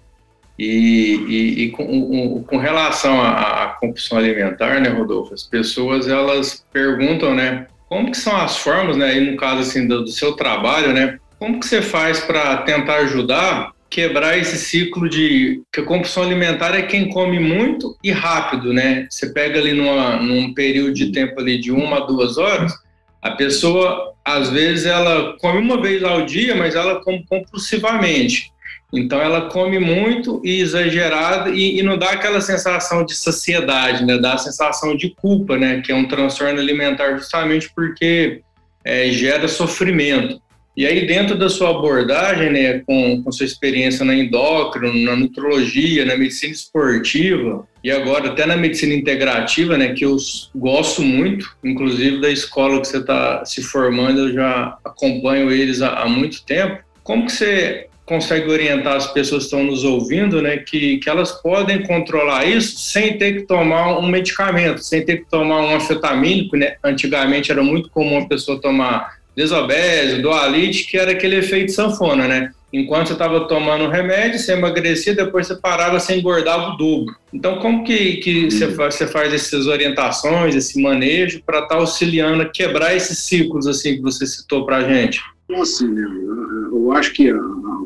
E, 0.58 1.14
e, 1.28 1.62
e 1.64 1.70
com, 1.70 2.42
com, 2.42 2.56
relação 2.56 3.20
à, 3.20 3.64
à 3.64 3.66
compulsão 3.80 4.18
alimentar, 4.18 4.80
né, 4.80 4.88
Rodolfo, 4.88 5.32
as 5.32 5.44
pessoas 5.44 6.08
elas 6.08 6.64
perguntam, 6.72 7.34
né, 7.34 7.68
como 7.88 8.10
que 8.10 8.16
são 8.16 8.36
as 8.36 8.56
formas, 8.56 8.96
né, 8.96 9.16
e 9.16 9.20
no 9.20 9.36
caso 9.36 9.60
assim 9.60 9.86
do, 9.86 10.02
do 10.02 10.10
seu 10.10 10.32
trabalho, 10.32 10.92
né, 10.92 11.18
como 11.38 11.60
que 11.60 11.66
você 11.66 11.80
faz 11.80 12.18
para 12.18 12.56
tentar 12.58 12.96
ajudar 12.96 13.72
quebrar 13.90 14.36
esse 14.36 14.56
ciclo 14.56 15.08
de 15.08 15.62
que 15.72 15.80
a 15.80 15.84
compulsão 15.84 16.22
alimentar 16.22 16.74
é 16.74 16.82
quem 16.82 17.08
come 17.08 17.38
muito 17.38 17.96
e 18.02 18.10
rápido, 18.10 18.72
né? 18.72 19.06
Você 19.10 19.32
pega 19.32 19.58
ali 19.58 19.72
numa, 19.72 20.16
num 20.16 20.52
período 20.52 20.92
de 20.92 21.10
tempo 21.10 21.40
ali 21.40 21.58
de 21.58 21.72
uma 21.72 21.98
a 21.98 22.00
duas 22.00 22.36
horas, 22.36 22.72
a 23.22 23.30
pessoa 23.30 24.14
às 24.24 24.50
vezes 24.50 24.84
ela 24.84 25.36
come 25.40 25.58
uma 25.58 25.80
vez 25.80 26.04
ao 26.04 26.26
dia, 26.26 26.54
mas 26.54 26.74
ela 26.74 27.02
come 27.02 27.24
compulsivamente. 27.26 28.52
Então 28.92 29.20
ela 29.20 29.50
come 29.50 29.78
muito 29.78 30.40
e 30.42 30.60
exagerado 30.60 31.52
e, 31.52 31.78
e, 31.78 31.82
não 31.82 31.98
dá 31.98 32.10
aquela 32.10 32.40
sensação 32.40 33.04
de 33.04 33.14
saciedade, 33.14 34.04
né? 34.04 34.16
Dá 34.16 34.34
a 34.34 34.38
sensação 34.38 34.96
de 34.96 35.10
culpa, 35.10 35.58
né? 35.58 35.82
Que 35.82 35.92
é 35.92 35.94
um 35.94 36.08
transtorno 36.08 36.58
alimentar 36.58 37.14
justamente 37.16 37.70
porque 37.74 38.40
é, 38.82 39.10
gera 39.10 39.46
sofrimento. 39.46 40.40
E 40.78 40.86
aí, 40.86 41.08
dentro 41.08 41.36
da 41.36 41.48
sua 41.48 41.70
abordagem, 41.70 42.52
né, 42.52 42.78
com, 42.86 43.20
com 43.20 43.32
sua 43.32 43.44
experiência 43.44 44.04
na 44.04 44.14
endócrino, 44.14 44.94
na 45.02 45.16
nutrologia, 45.16 46.04
na 46.04 46.16
medicina 46.16 46.52
esportiva 46.52 47.66
e 47.82 47.90
agora 47.90 48.28
até 48.28 48.46
na 48.46 48.56
medicina 48.56 48.94
integrativa, 48.94 49.76
né, 49.76 49.92
que 49.92 50.04
eu 50.04 50.16
gosto 50.54 51.02
muito, 51.02 51.50
inclusive 51.64 52.20
da 52.20 52.30
escola 52.30 52.80
que 52.80 52.86
você 52.86 52.98
está 52.98 53.44
se 53.44 53.60
formando, 53.60 54.28
eu 54.28 54.34
já 54.34 54.78
acompanho 54.84 55.50
eles 55.50 55.82
há, 55.82 55.94
há 56.02 56.08
muito 56.08 56.44
tempo. 56.44 56.80
Como 57.02 57.26
que 57.26 57.32
você 57.32 57.88
consegue 58.08 58.50
orientar 58.50 58.96
as 58.96 59.12
pessoas 59.12 59.44
que 59.44 59.54
estão 59.54 59.62
nos 59.62 59.84
ouvindo, 59.84 60.40
né, 60.40 60.56
que, 60.56 60.96
que 60.98 61.08
elas 61.08 61.30
podem 61.42 61.82
controlar 61.82 62.46
isso 62.46 62.78
sem 62.78 63.18
ter 63.18 63.34
que 63.34 63.42
tomar 63.42 63.98
um 63.98 64.08
medicamento, 64.08 64.82
sem 64.82 65.04
ter 65.04 65.18
que 65.18 65.30
tomar 65.30 65.60
um 65.60 65.76
anfetamínico, 65.76 66.56
né? 66.56 66.76
Antigamente 66.82 67.52
era 67.52 67.62
muito 67.62 67.90
comum 67.90 68.18
a 68.18 68.26
pessoa 68.26 68.60
tomar 68.60 69.18
desobese, 69.36 70.20
dualite, 70.20 70.88
que 70.88 70.96
era 70.96 71.12
aquele 71.12 71.36
efeito 71.36 71.70
sanfona, 71.70 72.26
né? 72.26 72.50
Enquanto 72.72 73.06
você 73.06 73.12
estava 73.14 73.46
tomando 73.46 73.88
remédio, 73.88 74.38
você 74.38 74.52
emagrecia, 74.52 75.14
depois 75.14 75.46
você 75.46 75.54
parava, 75.54 75.98
você 75.98 76.16
engordava 76.16 76.72
o 76.72 76.76
dobro. 76.76 77.14
Então, 77.32 77.58
como 77.58 77.82
que, 77.82 78.16
que 78.16 78.50
você, 78.50 78.72
faz, 78.72 78.94
você 78.94 79.06
faz 79.06 79.32
essas 79.32 79.66
orientações, 79.66 80.54
esse 80.54 80.80
manejo, 80.80 81.42
para 81.46 81.60
estar 81.60 81.76
tá 81.76 81.80
auxiliando 81.80 82.42
a 82.42 82.48
quebrar 82.48 82.94
esses 82.94 83.20
ciclos, 83.20 83.66
assim, 83.66 83.96
que 83.96 84.02
você 84.02 84.26
citou 84.26 84.66
para 84.66 84.78
a 84.78 84.82
gente? 84.82 85.20
Assim, 85.54 85.88
né, 85.88 86.04
eu 86.70 86.92
acho 86.92 87.14
que 87.14 87.30
a, 87.30 87.34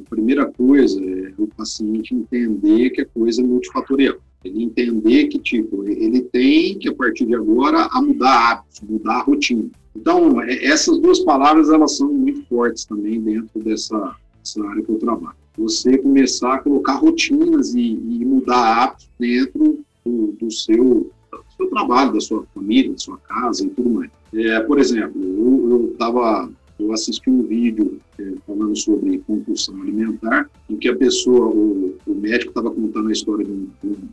a, 0.05 0.11
primeira 0.11 0.47
coisa 0.47 1.01
é 1.03 1.33
o 1.39 1.47
paciente 1.47 2.15
entender 2.15 2.91
que 2.91 3.03
a 3.03 3.07
coisa 3.07 3.41
é 3.41 3.45
multifatorial. 3.45 4.17
Ele 4.45 4.65
entender 4.65 5.29
que, 5.29 5.39
tipo, 5.39 5.85
ele 5.85 6.23
tem 6.23 6.79
que, 6.79 6.89
a 6.89 6.95
partir 6.95 7.27
de 7.27 7.35
agora, 7.35 7.89
a 7.93 8.03
mudar 8.03 8.51
hábitos, 8.51 8.81
mudar 8.81 9.15
a 9.15 9.23
rotina. 9.23 9.71
Então, 9.95 10.41
é, 10.41 10.65
essas 10.65 10.99
duas 10.99 11.21
palavras, 11.21 11.71
elas 11.71 11.97
são 11.97 12.13
muito 12.13 12.45
fortes 12.49 12.85
também 12.85 13.21
dentro 13.21 13.61
dessa, 13.61 14.17
dessa 14.39 14.65
área 14.67 14.83
que 14.83 14.91
eu 14.91 14.99
trabalho. 14.99 15.37
Você 15.57 15.99
começar 15.99 16.55
a 16.55 16.59
colocar 16.59 16.95
rotinas 16.95 17.75
e, 17.75 17.81
e 17.81 18.25
mudar 18.25 18.83
hábitos 18.83 19.09
dentro 19.19 19.81
do, 20.05 20.33
do 20.33 20.51
seu, 20.51 21.11
seu 21.57 21.69
trabalho, 21.69 22.15
da 22.15 22.21
sua 22.21 22.45
família, 22.55 22.93
da 22.93 22.99
sua 22.99 23.19
casa 23.19 23.65
e 23.65 23.69
tudo 23.69 23.91
mais. 23.91 24.11
É, 24.35 24.61
por 24.61 24.79
exemplo, 24.79 25.23
eu 25.23 25.91
estava 25.93 26.51
eu 26.83 26.93
assisti 26.93 27.31
um 27.31 27.43
vídeo 27.43 28.01
é, 28.23 28.35
falando 28.47 28.77
sobre 28.77 29.19
compulsão 29.27 29.81
alimentar, 29.83 30.49
em 30.71 30.77
que 30.77 30.89
a 30.89 30.97
pessoa, 30.97 31.49
o, 31.49 31.97
o 32.07 32.15
médico 32.15 32.51
estava 32.51 32.71
contando 32.71 33.09
a 33.09 33.13
história 33.13 33.45
de, 33.45 33.51
um, 33.51 33.69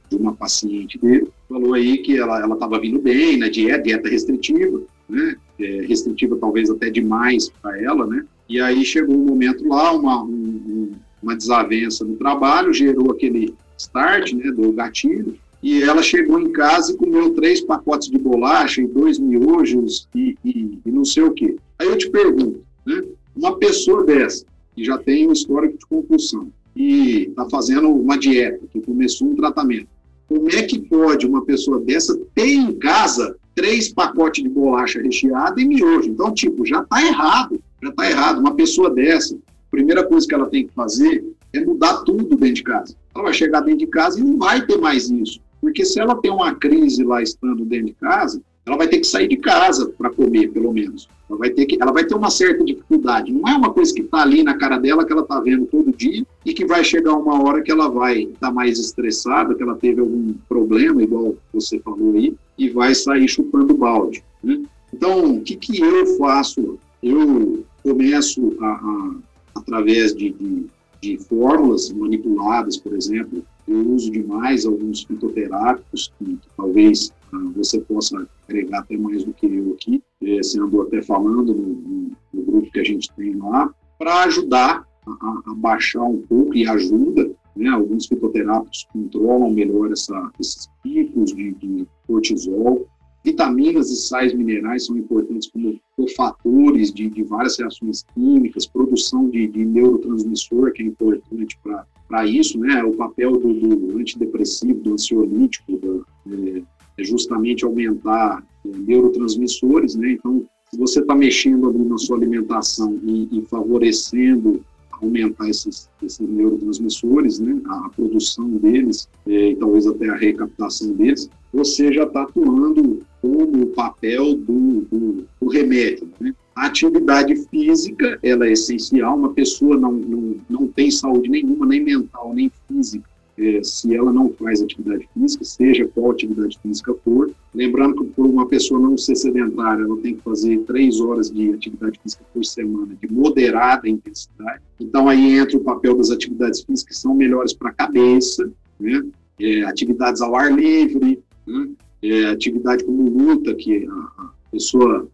de, 0.09 0.15
uma 0.15 0.33
paciente 0.33 0.97
dele, 0.97 1.27
falou 1.47 1.75
aí 1.75 1.99
que 1.99 2.17
ela 2.17 2.51
estava 2.51 2.79
vindo 2.79 2.99
bem 2.99 3.37
na 3.37 3.49
dieta, 3.49 3.83
dieta 3.83 4.09
restritiva, 4.09 4.81
né, 5.07 5.35
é, 5.59 5.81
restritiva 5.85 6.37
talvez 6.37 6.69
até 6.69 6.89
demais 6.89 7.49
para 7.61 7.79
ela, 7.81 8.07
né, 8.07 8.25
e 8.47 8.59
aí 8.59 8.83
chegou 8.83 9.15
um 9.15 9.25
momento 9.25 9.67
lá, 9.67 9.93
uma, 9.93 10.23
um, 10.23 10.91
uma 11.21 11.35
desavença 11.35 12.03
no 12.03 12.15
trabalho, 12.15 12.73
gerou 12.73 13.11
aquele 13.11 13.53
start, 13.77 14.33
né, 14.33 14.51
do 14.51 14.71
gatilho, 14.71 15.37
e 15.61 15.83
ela 15.83 16.01
chegou 16.01 16.39
em 16.39 16.51
casa 16.51 16.93
e 16.93 16.97
comeu 16.97 17.33
três 17.33 17.61
pacotes 17.61 18.09
de 18.09 18.17
bolacha 18.17 18.81
e 18.81 18.87
dois 18.87 19.19
miojos 19.19 20.07
e, 20.15 20.37
e, 20.43 20.79
e 20.85 20.91
não 20.91 21.03
sei 21.03 21.23
o 21.23 21.31
quê. 21.31 21.57
Aí 21.77 21.87
eu 21.87 21.97
te 21.97 22.09
pergunto, 22.09 22.63
né, 22.85 23.03
uma 23.39 23.57
pessoa 23.57 24.03
dessa, 24.03 24.45
que 24.75 24.83
já 24.83 24.97
tem 24.97 25.27
um 25.27 25.31
histórico 25.31 25.77
de 25.77 25.85
compulsão 25.85 26.51
e 26.75 27.29
está 27.29 27.49
fazendo 27.49 27.89
uma 27.89 28.17
dieta, 28.17 28.67
que 28.71 28.81
começou 28.81 29.29
um 29.29 29.35
tratamento, 29.35 29.87
como 30.27 30.49
é 30.51 30.61
que 30.61 30.79
pode 30.79 31.25
uma 31.25 31.43
pessoa 31.43 31.79
dessa 31.79 32.15
ter 32.35 32.49
em 32.49 32.73
casa 32.73 33.35
três 33.55 33.91
pacotes 33.91 34.43
de 34.43 34.49
bolacha 34.49 35.01
recheada 35.01 35.59
e 35.59 35.65
miojo? 35.65 36.09
Então, 36.09 36.31
tipo, 36.31 36.65
já 36.65 36.81
está 36.81 37.01
errado, 37.03 37.59
já 37.81 37.89
está 37.89 38.09
errado. 38.09 38.39
Uma 38.39 38.53
pessoa 38.53 38.91
dessa, 38.91 39.35
a 39.35 39.71
primeira 39.71 40.05
coisa 40.05 40.27
que 40.27 40.35
ela 40.35 40.45
tem 40.45 40.67
que 40.67 40.73
fazer 40.73 41.25
é 41.51 41.65
mudar 41.65 42.03
tudo 42.03 42.35
dentro 42.35 42.53
de 42.53 42.63
casa. 42.63 42.95
Ela 43.15 43.23
vai 43.23 43.33
chegar 43.33 43.61
dentro 43.61 43.79
de 43.79 43.87
casa 43.87 44.19
e 44.19 44.23
não 44.23 44.37
vai 44.37 44.63
ter 44.65 44.77
mais 44.77 45.09
isso. 45.09 45.39
Porque 45.59 45.83
se 45.83 45.99
ela 45.99 46.15
tem 46.15 46.31
uma 46.31 46.53
crise 46.53 47.03
lá 47.03 47.23
estando 47.23 47.65
dentro 47.65 47.87
de 47.87 47.93
casa, 47.93 48.39
ela 48.65 48.77
vai 48.77 48.87
ter 48.87 48.99
que 48.99 49.07
sair 49.07 49.27
de 49.27 49.37
casa 49.37 49.89
para 49.97 50.09
comer, 50.09 50.51
pelo 50.51 50.71
menos. 50.71 51.07
Ela 51.29 51.39
vai, 51.39 51.49
ter 51.49 51.65
que, 51.65 51.77
ela 51.81 51.91
vai 51.91 52.03
ter 52.05 52.15
uma 52.15 52.29
certa 52.29 52.63
dificuldade. 52.63 53.31
Não 53.31 53.47
é 53.47 53.55
uma 53.55 53.73
coisa 53.73 53.93
que 53.93 54.01
está 54.01 54.21
ali 54.21 54.43
na 54.43 54.57
cara 54.57 54.77
dela, 54.77 55.05
que 55.05 55.11
ela 55.11 55.21
está 55.21 55.39
vendo 55.39 55.65
todo 55.65 55.95
dia, 55.95 56.25
e 56.45 56.53
que 56.53 56.65
vai 56.65 56.83
chegar 56.83 57.13
uma 57.13 57.41
hora 57.41 57.61
que 57.61 57.71
ela 57.71 57.89
vai 57.89 58.23
estar 58.23 58.47
tá 58.47 58.53
mais 58.53 58.79
estressada, 58.79 59.55
que 59.55 59.63
ela 59.63 59.75
teve 59.75 60.01
algum 60.01 60.33
problema, 60.47 61.01
igual 61.01 61.35
você 61.53 61.79
falou 61.79 62.15
aí, 62.15 62.35
e 62.57 62.69
vai 62.69 62.93
sair 62.93 63.27
chupando 63.27 63.75
balde. 63.75 64.23
Né? 64.43 64.61
Então, 64.93 65.35
o 65.35 65.41
que, 65.41 65.55
que 65.55 65.81
eu 65.81 66.17
faço? 66.17 66.77
Eu 67.01 67.63
começo 67.83 68.57
a, 68.59 68.67
a 68.67 69.11
através 69.55 70.13
de, 70.15 70.31
de, 70.31 70.65
de 71.01 71.17
fórmulas 71.17 71.91
manipuladas, 71.91 72.77
por 72.77 72.93
exemplo, 72.93 73.43
eu 73.67 73.87
uso 73.89 74.11
demais 74.11 74.65
alguns 74.65 75.03
fitoterápicos 75.03 76.11
que, 76.17 76.25
que 76.25 76.47
talvez 76.57 77.11
você 77.55 77.79
possa 77.81 78.27
agregar 78.47 78.79
até 78.79 78.97
mais 78.97 79.23
do 79.23 79.33
que 79.33 79.45
eu 79.45 79.73
aqui, 79.73 80.01
você 80.21 80.59
andou 80.59 80.83
até 80.83 81.01
falando 81.01 81.53
no, 81.53 82.11
no, 82.33 82.43
grupo 82.43 82.71
que 82.71 82.79
a 82.79 82.83
gente 82.83 83.11
tem 83.13 83.35
lá, 83.35 83.73
para 83.97 84.23
ajudar 84.23 84.87
a, 85.05 85.41
a, 85.45 85.53
baixar 85.55 86.03
um 86.03 86.21
pouco 86.21 86.55
e 86.55 86.67
ajuda, 86.67 87.31
né, 87.55 87.69
alguns 87.69 88.05
fitoterápicos 88.05 88.87
controlam 88.93 89.51
melhor 89.51 89.91
essa, 89.91 90.31
esses 90.39 90.69
picos 90.83 91.33
de, 91.33 91.51
de 91.55 91.87
cortisol, 92.07 92.87
Vitaminas 93.23 93.89
e 93.91 93.97
sais 93.97 94.33
minerais 94.33 94.85
são 94.85 94.97
importantes 94.97 95.49
como 95.49 95.79
cofatores 95.95 96.93
de, 96.93 97.09
de 97.09 97.23
várias 97.23 97.59
reações 97.59 98.03
químicas, 98.13 98.65
produção 98.65 99.29
de, 99.29 99.45
de 99.47 99.65
neurotransmissor, 99.65 100.71
que 100.71 100.83
é 100.83 100.85
importante 100.85 101.59
para 102.07 102.25
isso, 102.25 102.57
né? 102.57 102.81
O 102.83 102.95
papel 102.95 103.33
do, 103.37 103.53
do 103.53 103.97
antidepressivo, 103.97 104.79
do 104.79 104.93
ansiolítico, 104.93 105.77
do, 105.77 106.05
é, 106.31 106.61
é 106.99 107.03
justamente 107.03 107.65
aumentar 107.65 108.43
é, 108.65 108.69
neurotransmissores, 108.69 109.95
né? 109.95 110.11
Então, 110.11 110.45
se 110.71 110.77
você 110.77 110.99
está 110.99 111.15
mexendo 111.15 111.69
ali 111.69 111.79
na 111.79 111.97
sua 111.97 112.17
alimentação 112.17 112.99
e, 113.03 113.27
e 113.31 113.41
favorecendo 113.45 114.63
aumentar 115.01 115.49
esses, 115.49 115.89
esses 116.03 116.27
neurotransmissores, 116.27 117.39
né, 117.39 117.59
a, 117.65 117.89
produção 117.89 118.49
deles 118.57 119.07
é, 119.27 119.51
e 119.51 119.55
talvez 119.55 119.87
até 119.87 120.09
a 120.09 120.15
recaptação 120.15 120.91
deles, 120.93 121.29
você 121.53 121.91
já 121.91 122.03
está 122.03 122.23
atuando 122.23 123.01
como 123.21 123.63
o 123.63 123.67
papel 123.67 124.35
do, 124.35 124.81
do, 124.81 125.25
do 125.41 125.47
remédio. 125.49 126.09
Né? 126.19 126.33
A 126.55 126.67
atividade 126.67 127.35
física 127.47 128.19
ela 128.21 128.45
é 128.47 128.51
essencial, 128.51 129.17
uma 129.17 129.33
pessoa 129.33 129.77
não, 129.77 129.93
não, 129.93 130.35
não 130.49 130.67
tem 130.67 130.91
saúde 130.91 131.29
nenhuma, 131.29 131.65
nem 131.65 131.81
mental, 131.81 132.33
nem 132.33 132.51
física, 132.67 133.09
é, 133.39 133.63
se 133.63 133.95
ela 133.95 134.11
não 134.11 134.29
faz 134.33 134.61
atividade 134.61 135.07
física, 135.13 135.45
seja 135.45 135.87
qual 135.87 136.11
atividade 136.11 136.59
física 136.61 136.93
for. 137.05 137.31
Lembrando 137.55 138.03
que 138.03 138.11
por 138.11 138.25
uma 138.25 138.45
pessoa 138.45 138.79
não 138.81 138.97
ser 138.97 139.15
sedentária, 139.15 139.83
ela 139.83 139.97
tem 139.97 140.15
que 140.15 140.21
fazer 140.21 140.59
três 140.59 140.99
horas 140.99 141.31
de 141.31 141.53
atividade 141.53 141.97
física 142.03 142.23
por 142.33 142.43
semana, 142.43 142.93
de 143.01 143.11
moderada 143.11 143.87
intensidade. 143.87 144.61
Então 144.77 145.07
aí 145.07 145.37
entra 145.37 145.55
o 145.55 145.63
papel 145.63 145.95
das 145.95 146.11
atividades 146.11 146.61
físicas 146.61 146.95
que 146.97 147.01
são 147.01 147.15
melhores 147.15 147.53
para 147.53 147.69
a 147.69 147.73
cabeça, 147.73 148.51
né? 148.77 149.01
É, 149.39 149.63
atividades 149.63 150.21
ao 150.21 150.35
ar 150.35 150.51
livre, 150.51 151.23
né? 151.47 151.69
é, 152.03 152.25
atividade 152.25 152.83
como 152.83 153.09
luta, 153.09 153.55
que 153.55 153.87
a, 153.87 154.31
pessoa 154.51 155.07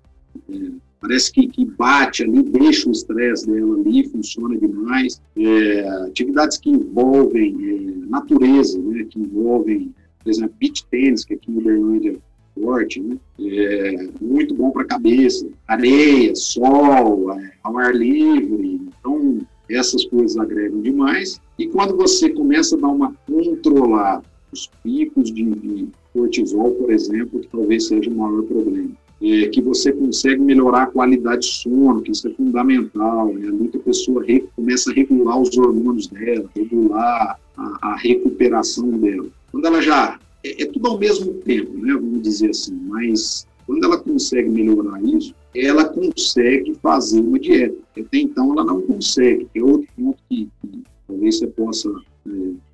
é, 0.49 0.71
parece 1.05 1.31
que, 1.31 1.47
que, 1.47 1.63
bate 1.63 2.23
ali, 2.23 2.41
deixa 2.41 2.89
o 2.89 2.91
estresse 2.91 3.45
dela 3.45 3.77
ali, 3.77 4.09
funciona 4.09 4.57
demais. 4.57 5.21
É, 5.37 5.87
atividades 6.07 6.57
que 6.57 6.69
envolvem 6.69 7.55
é, 7.61 8.09
natureza, 8.09 8.79
né, 8.79 9.05
que 9.07 9.19
envolvem, 9.19 9.93
por 10.23 10.29
exemplo, 10.31 10.55
beach 10.59 10.83
tênis, 10.89 11.23
que 11.23 11.35
aqui 11.35 11.51
em 11.51 11.57
Uberlândia 11.57 12.11
é 12.11 12.59
forte, 12.59 12.99
né, 12.99 13.17
é 13.39 14.09
muito 14.19 14.55
bom 14.55 14.71
para 14.71 14.81
a 14.81 14.87
cabeça. 14.87 15.47
Areia, 15.67 16.35
sol, 16.35 17.31
é, 17.33 17.51
ao 17.63 17.77
ar 17.77 17.95
livre. 17.95 18.81
Então, 18.99 19.39
essas 19.69 20.05
coisas 20.05 20.35
agregam 20.37 20.81
demais. 20.81 21.39
E 21.59 21.67
quando 21.67 21.95
você 21.95 22.29
começa 22.31 22.75
a 22.75 22.79
dar 22.79 22.87
uma 22.87 23.13
controlada, 23.27 24.23
os 24.51 24.71
picos 24.81 25.31
de, 25.31 25.43
de 25.43 25.87
cortisol, 26.13 26.71
por 26.71 26.91
exemplo, 26.91 27.39
que 27.41 27.47
talvez 27.47 27.87
seja 27.87 28.09
o 28.09 28.15
maior 28.15 28.41
problema. 28.43 28.89
É, 29.27 29.47
que 29.47 29.59
você 29.59 29.91
consegue 29.91 30.39
melhorar 30.39 30.83
a 30.83 30.85
qualidade 30.85 31.47
de 31.47 31.53
sono, 31.53 31.99
que 32.03 32.11
isso 32.11 32.27
é 32.27 32.31
fundamental. 32.31 33.33
Né? 33.33 33.49
Muita 33.49 33.79
pessoa 33.79 34.23
começa 34.55 34.91
a 34.91 34.93
regular 34.93 35.41
os 35.41 35.57
hormônios 35.57 36.05
dela, 36.05 36.47
regular 36.55 37.39
a, 37.57 37.77
a 37.81 37.95
recuperação 37.95 38.87
dela. 38.91 39.25
Quando 39.51 39.65
ela 39.65 39.81
já. 39.81 40.19
É, 40.43 40.61
é, 40.61 40.65
tudo 40.67 40.89
ao 40.89 40.99
mesmo 40.99 41.33
tempo, 41.35 41.75
né? 41.75 41.93
vamos 41.93 42.21
dizer 42.21 42.51
assim, 42.51 42.79
mas 42.87 43.47
quando 43.65 43.83
ela 43.83 43.97
consegue 43.97 44.47
melhorar 44.47 45.03
isso, 45.03 45.33
ela 45.55 45.85
consegue 45.85 46.75
fazer 46.75 47.19
uma 47.19 47.39
dieta. 47.39 47.75
Até 47.97 48.19
então, 48.19 48.51
ela 48.51 48.63
não 48.63 48.79
consegue. 48.81 49.47
É 49.55 49.63
outro 49.63 49.87
ponto 49.97 50.17
que, 50.29 50.47
que 50.61 50.83
talvez 51.07 51.39
você 51.39 51.47
possa 51.47 51.89
é, 52.27 52.31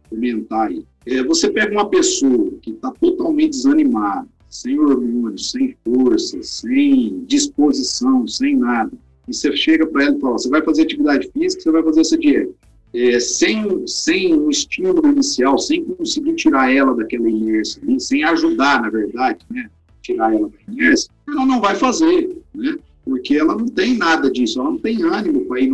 comentar 0.10 0.68
aí. 0.68 0.84
É, 1.06 1.24
você 1.24 1.50
pega 1.50 1.72
uma 1.72 1.90
pessoa 1.90 2.52
que 2.62 2.72
está 2.72 2.92
totalmente 2.92 3.52
desanimada, 3.52 4.28
sem 4.52 4.78
hormônios, 4.78 5.50
sem 5.50 5.76
força, 5.84 6.44
sem 6.44 7.24
disposição, 7.26 8.28
sem 8.28 8.58
nada, 8.58 8.92
e 9.28 9.34
você 9.34 9.56
chega 9.56 9.88
para 9.88 10.04
ela 10.04 10.18
e 10.18 10.20
fala: 10.20 10.38
você 10.38 10.50
vai 10.50 10.62
fazer 10.62 10.84
atividade 10.84 11.32
física, 11.32 11.64
você 11.64 11.72
vai 11.72 11.84
fazer 11.84 12.02
essa 12.02 12.18
dieta. 12.18 12.54
É, 12.94 13.18
sem, 13.22 13.88
sem 13.88 14.38
um 14.38 14.50
estímulo 14.50 15.08
inicial, 15.08 15.58
sem 15.58 15.86
conseguir 15.86 16.36
tirar 16.36 16.70
ela 16.76 16.94
daquela 16.94 17.30
inércia, 17.30 17.82
sem 17.98 18.22
ajudar, 18.26 18.82
na 18.82 18.90
verdade, 18.90 19.40
né, 19.50 19.70
tirar 20.02 20.36
ela 20.36 20.50
da 20.50 20.74
inércia, 20.74 21.10
ela 21.26 21.46
não 21.46 21.62
vai 21.62 21.74
fazer, 21.74 22.38
né, 22.54 22.78
porque 23.06 23.36
ela 23.36 23.56
não 23.56 23.66
tem 23.66 23.96
nada 23.96 24.30
disso, 24.30 24.60
ela 24.60 24.72
não 24.72 24.78
tem 24.78 25.02
ânimo 25.04 25.46
para 25.46 25.62
ir 25.62 25.74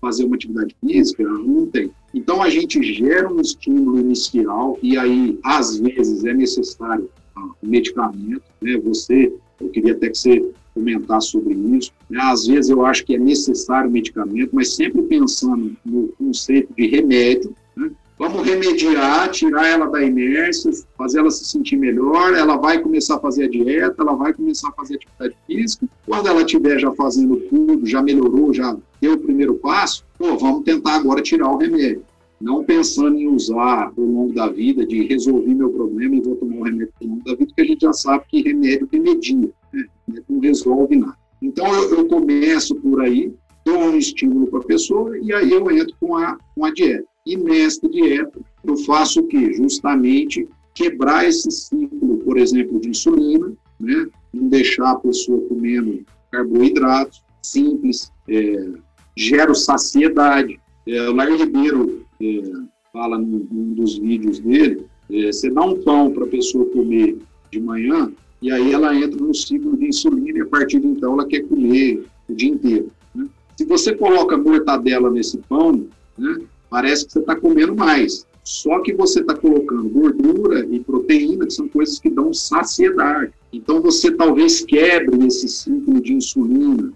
fazer 0.00 0.24
uma 0.24 0.36
atividade 0.36 0.74
física, 0.80 1.22
ela 1.22 1.38
não 1.38 1.66
tem. 1.66 1.90
Então 2.14 2.42
a 2.42 2.48
gente 2.48 2.82
gera 2.82 3.30
um 3.30 3.42
estímulo 3.42 4.00
inicial 4.00 4.78
e 4.82 4.96
aí 4.96 5.38
às 5.44 5.76
vezes 5.76 6.24
é 6.24 6.32
necessário 6.32 7.10
medicamento, 7.62 8.42
né? 8.60 8.76
Você, 8.84 9.32
eu 9.60 9.68
queria 9.68 9.92
até 9.92 10.08
que 10.08 10.18
você 10.18 10.52
comentasse 10.74 11.28
sobre 11.28 11.54
isso. 11.54 11.92
Né? 12.10 12.18
Às 12.20 12.46
vezes 12.46 12.70
eu 12.70 12.84
acho 12.84 13.04
que 13.04 13.14
é 13.14 13.18
necessário 13.18 13.90
medicamento, 13.90 14.50
mas 14.52 14.74
sempre 14.74 15.02
pensando 15.02 15.76
no 15.84 16.08
conceito 16.18 16.72
de 16.74 16.86
remédio. 16.88 17.54
Né? 17.76 17.90
Vamos 18.18 18.44
remediar, 18.44 19.30
tirar 19.30 19.66
ela 19.66 19.86
da 19.86 20.02
inércia, 20.02 20.70
fazer 20.96 21.20
ela 21.20 21.30
se 21.30 21.44
sentir 21.44 21.76
melhor. 21.76 22.34
Ela 22.34 22.56
vai 22.56 22.80
começar 22.80 23.16
a 23.16 23.20
fazer 23.20 23.44
a 23.44 23.48
dieta, 23.48 23.94
ela 23.98 24.14
vai 24.14 24.32
começar 24.32 24.68
a 24.68 24.72
fazer 24.72 24.96
atividade 24.96 25.36
física. 25.46 25.86
Quando 26.06 26.28
ela 26.28 26.40
estiver 26.42 26.78
já 26.78 26.92
fazendo 26.92 27.36
tudo, 27.36 27.86
já 27.86 28.02
melhorou, 28.02 28.52
já 28.52 28.76
deu 29.00 29.14
o 29.14 29.18
primeiro 29.18 29.54
passo, 29.54 30.04
pô, 30.18 30.36
vamos 30.36 30.64
tentar 30.64 30.94
agora 30.96 31.22
tirar 31.22 31.50
o 31.50 31.56
remédio. 31.56 32.02
Não 32.44 32.62
pensando 32.62 33.18
em 33.18 33.26
usar 33.26 33.90
ao 33.96 34.04
longo 34.04 34.34
da 34.34 34.48
vida, 34.48 34.84
de 34.84 35.06
resolver 35.06 35.54
meu 35.54 35.70
problema 35.70 36.14
e 36.14 36.20
vou 36.20 36.36
tomar 36.36 36.56
um 36.56 36.62
remédio 36.62 36.92
ao 37.00 37.08
longo 37.08 37.24
da 37.24 37.32
vida, 37.32 37.46
porque 37.46 37.62
a 37.62 37.64
gente 37.64 37.80
já 37.80 37.92
sabe 37.94 38.24
que 38.28 38.42
remédio 38.42 38.86
remedia, 38.92 39.50
né? 39.72 39.84
não 40.28 40.40
resolve 40.40 40.94
nada. 40.94 41.16
Então 41.40 41.66
eu, 41.74 41.94
eu 41.96 42.06
começo 42.06 42.74
por 42.74 43.00
aí, 43.00 43.32
dou 43.64 43.78
um 43.78 43.96
estímulo 43.96 44.46
para 44.48 44.58
a 44.58 44.64
pessoa 44.64 45.18
e 45.18 45.32
aí 45.32 45.50
eu 45.52 45.70
entro 45.70 45.96
com 45.98 46.18
a, 46.18 46.36
com 46.54 46.66
a 46.66 46.70
dieta. 46.70 47.06
E 47.24 47.34
nesta 47.34 47.88
dieta 47.88 48.38
eu 48.62 48.76
faço 48.76 49.20
o 49.20 49.26
quê? 49.26 49.54
Justamente 49.54 50.46
quebrar 50.74 51.26
esse 51.26 51.50
ciclo, 51.50 52.18
por 52.18 52.36
exemplo, 52.36 52.78
de 52.78 52.90
insulina, 52.90 53.54
né? 53.80 54.06
não 54.34 54.48
deixar 54.48 54.90
a 54.90 54.96
pessoa 54.96 55.40
comendo 55.48 56.04
carboidratos 56.30 57.22
simples, 57.40 58.12
é, 58.28 58.68
gera 59.16 59.54
saciedade. 59.54 60.60
É, 60.86 61.08
o 61.08 61.14
Larry 61.14 61.38
Ribeiro 61.38 62.03
é, 62.24 62.42
fala 62.92 63.18
num, 63.18 63.46
num, 63.50 63.74
dos 63.74 63.98
vídeos 63.98 64.38
dele, 64.38 64.86
é, 65.10 65.32
você 65.32 65.50
dá 65.50 65.62
um 65.62 65.82
pão 65.82 66.10
para 66.10 66.24
a 66.24 66.28
pessoa 66.28 66.64
comer 66.66 67.18
de 67.50 67.60
manhã, 67.60 68.10
e 68.40 68.50
aí 68.50 68.72
ela 68.72 68.94
entra 68.94 69.20
no 69.20 69.34
ciclo 69.34 69.76
de 69.76 69.88
insulina 69.88 70.38
e 70.38 70.42
a 70.42 70.46
partir 70.46 70.80
de 70.80 70.86
então 70.86 71.14
ela 71.14 71.26
quer 71.26 71.42
comer 71.42 72.04
o 72.28 72.34
dia 72.34 72.50
inteiro. 72.50 72.90
Né? 73.14 73.26
Se 73.56 73.64
você 73.64 73.94
coloca 73.94 74.36
mortadela 74.36 75.10
nesse 75.10 75.38
pão, 75.38 75.86
né, 76.18 76.38
parece 76.68 77.06
que 77.06 77.12
você 77.12 77.20
está 77.20 77.36
comendo 77.36 77.74
mais. 77.74 78.26
Só 78.42 78.80
que 78.80 78.92
você 78.92 79.20
está 79.20 79.34
colocando 79.34 79.88
gordura 79.88 80.66
e 80.70 80.78
proteína, 80.78 81.46
que 81.46 81.54
são 81.54 81.66
coisas 81.66 81.98
que 81.98 82.10
dão 82.10 82.34
saciedade. 82.34 83.32
Então 83.50 83.80
você 83.80 84.10
talvez 84.10 84.60
quebre 84.60 85.26
esse 85.26 85.48
ciclo 85.48 86.00
de 86.00 86.12
insulina. 86.12 86.92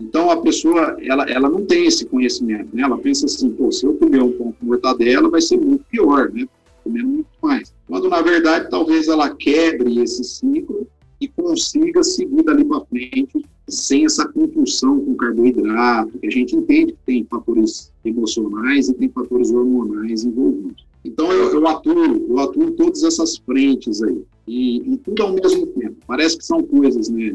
Então 0.00 0.30
a 0.30 0.36
pessoa, 0.40 0.96
ela, 1.02 1.24
ela 1.24 1.48
não 1.48 1.64
tem 1.64 1.86
esse 1.86 2.06
conhecimento, 2.06 2.74
né? 2.74 2.82
Ela 2.82 2.96
pensa 2.96 3.26
assim, 3.26 3.50
pô, 3.50 3.70
se 3.70 3.84
eu 3.84 3.94
comer 3.94 4.22
um 4.22 4.32
pão 4.32 4.54
com 4.58 4.66
mortadela 4.66 5.28
vai 5.28 5.40
ser 5.40 5.58
muito 5.58 5.84
pior, 5.90 6.30
né? 6.32 6.48
Comendo 6.82 7.08
muito 7.08 7.28
mais. 7.42 7.72
Quando 7.86 8.08
na 8.08 8.22
verdade 8.22 8.70
talvez 8.70 9.08
ela 9.08 9.28
quebre 9.34 10.00
esse 10.00 10.24
ciclo 10.24 10.86
e 11.20 11.28
consiga 11.28 12.02
seguir 12.02 12.42
dali 12.42 12.64
para 12.64 12.80
frente 12.86 13.44
sem 13.68 14.04
essa 14.04 14.26
compulsão 14.26 14.98
com 15.00 15.14
carboidrato, 15.14 16.18
que 16.18 16.26
a 16.26 16.30
gente 16.30 16.56
entende 16.56 16.92
que 16.92 16.98
tem 17.06 17.24
fatores 17.24 17.92
emocionais 18.04 18.88
e 18.88 18.94
tem 18.94 19.08
fatores 19.08 19.50
hormonais 19.50 20.24
envolvidos. 20.24 20.84
Então 21.04 21.30
eu, 21.30 21.52
eu 21.52 21.66
atuo, 21.68 22.26
eu 22.28 22.38
atuo 22.38 22.64
em 22.64 22.72
todas 22.72 23.04
essas 23.04 23.36
frentes 23.36 24.02
aí, 24.02 24.22
e, 24.46 24.94
e, 24.94 24.96
tudo 24.98 25.22
ao 25.22 25.32
mesmo 25.32 25.66
tempo. 25.66 25.96
Parece 26.06 26.38
que 26.38 26.44
são 26.44 26.62
coisas, 26.62 27.08
né, 27.08 27.34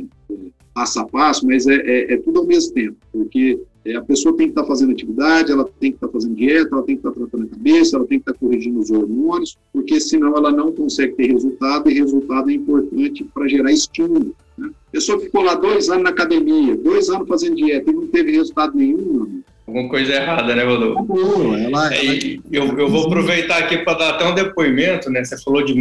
passo 0.73 0.99
a 0.99 1.05
passo, 1.05 1.45
mas 1.45 1.65
é, 1.67 1.75
é, 1.75 2.13
é 2.13 2.17
tudo 2.17 2.39
ao 2.39 2.45
mesmo 2.45 2.73
tempo, 2.73 2.97
porque 3.11 3.59
é, 3.85 3.95
a 3.95 4.01
pessoa 4.01 4.35
tem 4.35 4.47
que 4.47 4.51
estar 4.51 4.63
tá 4.63 4.67
fazendo 4.67 4.91
atividade, 4.91 5.51
ela 5.51 5.63
tem 5.79 5.91
que 5.91 5.97
estar 5.97 6.07
tá 6.07 6.13
fazendo 6.13 6.35
dieta, 6.35 6.69
ela 6.71 6.83
tem 6.83 6.95
que 6.95 7.07
estar 7.07 7.11
tá 7.11 7.19
tratando 7.19 7.45
a 7.45 7.55
cabeça, 7.55 7.95
ela 7.95 8.05
tem 8.05 8.19
que 8.19 8.29
estar 8.29 8.39
corrigindo 8.39 8.79
os 8.79 8.91
hormônios, 8.91 9.57
porque 9.71 9.99
senão 9.99 10.35
ela 10.35 10.51
não 10.51 10.71
consegue 10.71 11.13
ter 11.13 11.31
resultado, 11.31 11.89
e 11.89 11.93
resultado 11.93 12.49
é 12.49 12.53
importante 12.53 13.23
para 13.33 13.47
gerar 13.47 13.71
estímulo. 13.71 14.35
Né? 14.57 14.69
A 14.87 14.91
pessoa 14.91 15.19
ficou 15.19 15.43
lá 15.43 15.55
dois 15.55 15.89
anos 15.89 16.03
na 16.03 16.09
academia, 16.09 16.75
dois 16.75 17.09
anos 17.09 17.27
fazendo 17.27 17.55
dieta 17.55 17.89
e 17.89 17.93
não 17.93 18.07
teve 18.07 18.31
resultado 18.31 18.75
nenhum, 18.75 19.41
Alguma 19.67 19.89
coisa 19.89 20.13
errada, 20.13 20.55
né? 20.55 20.61
Ela, 20.61 20.75
ela... 20.75 21.89
Eu, 22.51 22.77
eu 22.77 22.87
vou 22.87 23.07
aproveitar 23.07 23.57
aqui 23.57 23.79
para 23.79 23.97
dar 23.97 24.09
até 24.11 24.25
um 24.25 24.35
depoimento, 24.35 25.09
né? 25.09 25.23
Você 25.23 25.41
falou 25.41 25.65
de 25.65 25.73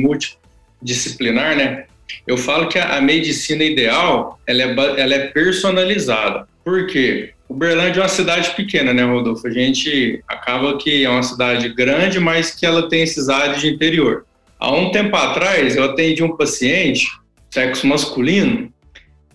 multidisciplinar, 0.85 1.57
né? 1.57 1.85
Eu 2.27 2.37
falo 2.37 2.69
que 2.69 2.79
a, 2.79 2.99
a 2.99 3.01
medicina 3.01 3.65
ideal, 3.65 4.39
ela 4.47 4.63
é, 4.63 5.01
ela 5.01 5.15
é 5.15 5.27
personalizada. 5.29 6.47
Por 6.63 6.87
quê? 6.87 7.31
Uberlândia 7.49 8.01
é 8.01 8.03
uma 8.03 8.09
cidade 8.09 8.51
pequena, 8.51 8.93
né, 8.93 9.03
Rodolfo? 9.03 9.47
A 9.47 9.51
gente 9.51 10.23
acaba 10.29 10.79
que 10.79 11.05
é 11.05 11.09
uma 11.09 11.23
cidade 11.23 11.69
grande, 11.71 12.21
mas 12.21 12.55
que 12.55 12.65
ela 12.65 12.89
tem 12.89 13.03
esses 13.03 13.29
áreas 13.29 13.61
de 13.61 13.69
interior. 13.69 14.25
Há 14.59 14.73
um 14.73 14.91
tempo 14.91 15.15
atrás, 15.17 15.77
eu 15.77 15.85
atendi 15.85 16.23
um 16.23 16.37
paciente, 16.37 17.09
sexo 17.51 17.87
masculino, 17.87 18.73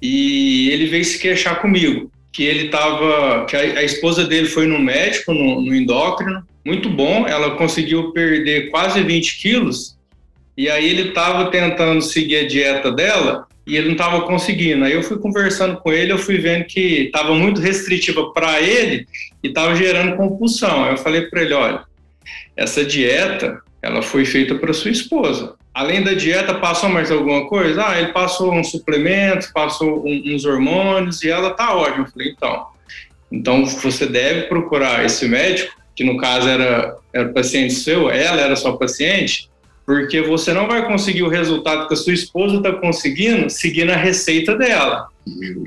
e 0.02 0.70
ele 0.72 0.88
veio 0.88 1.06
se 1.06 1.20
queixar 1.20 1.62
comigo 1.62 2.12
que 2.32 2.44
ele 2.44 2.66
estava, 2.66 3.46
que 3.46 3.56
a, 3.56 3.60
a, 3.60 3.84
esposa 3.84 4.24
dele 4.24 4.48
foi 4.48 4.66
no 4.66 4.80
médico, 4.80 5.34
no, 5.34 5.62
no, 5.62 5.76
endócrino, 5.76 6.44
muito 6.64 6.88
bom, 6.90 7.28
ela 7.28 7.56
conseguiu 7.56 8.12
perder 8.12 8.70
quase 8.70 9.02
20 9.02 9.42
quilos, 9.42 9.99
e 10.60 10.70
aí 10.70 10.90
ele 10.90 11.10
estava 11.10 11.50
tentando 11.50 12.02
seguir 12.02 12.38
a 12.38 12.48
dieta 12.48 12.92
dela 12.92 13.48
e 13.66 13.78
ele 13.78 13.86
não 13.86 13.94
estava 13.94 14.22
conseguindo. 14.22 14.84
Aí 14.84 14.94
eu 14.94 15.02
fui 15.02 15.18
conversando 15.18 15.78
com 15.78 15.92
ele, 15.92 16.12
eu 16.12 16.18
fui 16.18 16.38
vendo 16.38 16.66
que 16.66 17.06
estava 17.06 17.34
muito 17.34 17.62
restritiva 17.62 18.34
para 18.34 18.60
ele 18.60 19.08
e 19.42 19.48
estava 19.48 19.74
gerando 19.76 20.18
compulsão. 20.18 20.84
Aí 20.84 20.92
eu 20.92 20.98
falei 20.98 21.22
para 21.28 21.42
ele, 21.44 21.54
olha, 21.54 21.82
essa 22.58 22.84
dieta, 22.84 23.62
ela 23.82 24.02
foi 24.02 24.26
feita 24.26 24.56
para 24.56 24.74
sua 24.74 24.92
esposa 24.92 25.56
além 25.80 26.04
da 26.04 26.14
dieta, 26.14 26.56
passou 26.56 26.90
mais 26.90 27.10
alguma 27.10 27.48
coisa? 27.48 27.88
Ah, 27.88 27.98
ele 27.98 28.12
passou 28.12 28.54
uns 28.54 28.70
suplementos, 28.70 29.48
passou 29.48 30.06
um, 30.06 30.36
uns 30.36 30.44
hormônios 30.44 31.24
e 31.24 31.30
ela 31.30 31.52
tá 31.52 31.74
ótima. 31.74 32.06
Eu 32.06 32.12
falei, 32.12 32.30
então, 32.32 32.68
então 33.32 33.66
você 33.66 34.06
deve 34.06 34.48
procurar 34.48 35.06
esse 35.06 35.26
médico, 35.26 35.74
que 35.96 36.04
no 36.04 36.18
caso 36.18 36.50
era, 36.50 36.98
era 37.14 37.30
paciente 37.30 37.74
seu, 37.74 38.10
ela 38.10 38.42
era 38.42 38.58
sua 38.58 38.78
paciente, 38.78 39.50
porque 39.90 40.22
você 40.22 40.54
não 40.54 40.68
vai 40.68 40.86
conseguir 40.86 41.24
o 41.24 41.28
resultado 41.28 41.88
que 41.88 41.96
a 41.96 41.98
sua 41.98 42.14
esposa 42.14 42.58
está 42.58 42.74
conseguindo 42.74 43.50
seguindo 43.50 43.90
a 43.90 43.96
receita 43.96 44.56
dela. 44.56 45.08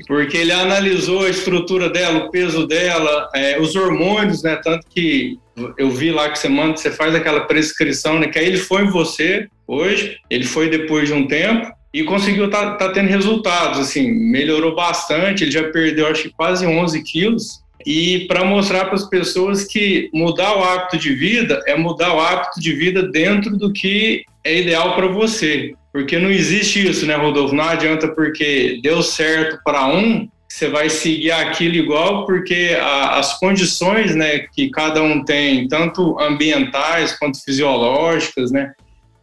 Porque 0.07 0.37
ele 0.37 0.53
analisou 0.53 1.25
a 1.25 1.29
estrutura 1.29 1.89
dela, 1.89 2.19
o 2.19 2.31
peso 2.31 2.65
dela, 2.65 3.29
é, 3.35 3.59
os 3.59 3.75
hormônios, 3.75 4.41
né? 4.41 4.55
Tanto 4.63 4.87
que 4.87 5.37
eu 5.77 5.89
vi 5.91 6.09
lá 6.09 6.29
que 6.29 6.39
você 6.39 6.47
manda, 6.47 6.77
você 6.77 6.89
faz 6.89 7.13
aquela 7.13 7.41
prescrição, 7.41 8.17
né? 8.17 8.29
Que 8.29 8.39
aí 8.39 8.45
ele 8.45 8.55
foi 8.55 8.87
você 8.87 9.45
hoje, 9.67 10.15
ele 10.29 10.45
foi 10.45 10.69
depois 10.69 11.09
de 11.09 11.13
um 11.13 11.27
tempo 11.27 11.69
e 11.93 12.05
conseguiu 12.05 12.49
tá, 12.49 12.75
tá 12.75 12.93
tendo 12.93 13.09
resultados, 13.09 13.77
assim, 13.77 14.09
melhorou 14.09 14.73
bastante, 14.73 15.43
ele 15.43 15.51
já 15.51 15.63
perdeu 15.63 16.07
acho 16.07 16.23
que 16.23 16.29
quase 16.29 16.65
11 16.65 17.03
quilos 17.03 17.62
e 17.85 18.25
para 18.27 18.45
mostrar 18.45 18.85
para 18.85 18.95
as 18.95 19.07
pessoas 19.07 19.65
que 19.65 20.09
mudar 20.13 20.57
o 20.57 20.63
hábito 20.63 20.97
de 20.97 21.13
vida 21.13 21.61
é 21.67 21.75
mudar 21.75 22.13
o 22.13 22.19
hábito 22.19 22.59
de 22.59 22.73
vida 22.73 23.03
dentro 23.03 23.57
do 23.57 23.71
que 23.71 24.23
é 24.43 24.61
ideal 24.61 24.95
para 24.95 25.07
você. 25.07 25.73
Porque 25.91 26.17
não 26.17 26.29
existe 26.29 26.87
isso, 26.87 27.05
né, 27.05 27.15
Rodolfo? 27.15 27.53
Não 27.53 27.63
adianta 27.63 28.07
porque 28.07 28.79
deu 28.81 29.03
certo 29.03 29.59
para 29.63 29.87
um, 29.87 30.27
você 30.47 30.67
vai 30.67 30.89
seguir 30.89 31.31
aquilo 31.31 31.75
igual, 31.75 32.25
porque 32.25 32.77
a, 32.79 33.19
as 33.19 33.39
condições 33.39 34.15
né, 34.15 34.45
que 34.53 34.69
cada 34.69 35.01
um 35.01 35.23
tem, 35.23 35.67
tanto 35.67 36.19
ambientais 36.19 37.17
quanto 37.17 37.43
fisiológicas, 37.43 38.51
né, 38.51 38.71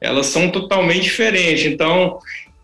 elas 0.01 0.27
são 0.27 0.51
totalmente 0.51 1.03
diferentes. 1.03 1.67
Então, 1.67 2.19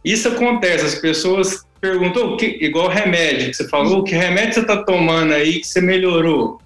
isso 0.05 0.29
acontece, 0.29 0.85
as 0.85 0.95
pessoas 0.97 1.65
perguntou 1.87 2.37
que, 2.37 2.59
igual 2.61 2.89
remédio, 2.89 3.51
que 3.51 3.57
você 3.57 3.69
falou, 3.69 4.03
que 4.03 4.15
remédio 4.15 4.55
você 4.55 4.61
está 4.61 4.83
tomando 4.83 5.33
aí 5.33 5.61
que 5.61 5.67
você 5.67 5.81
melhorou? 5.81 6.61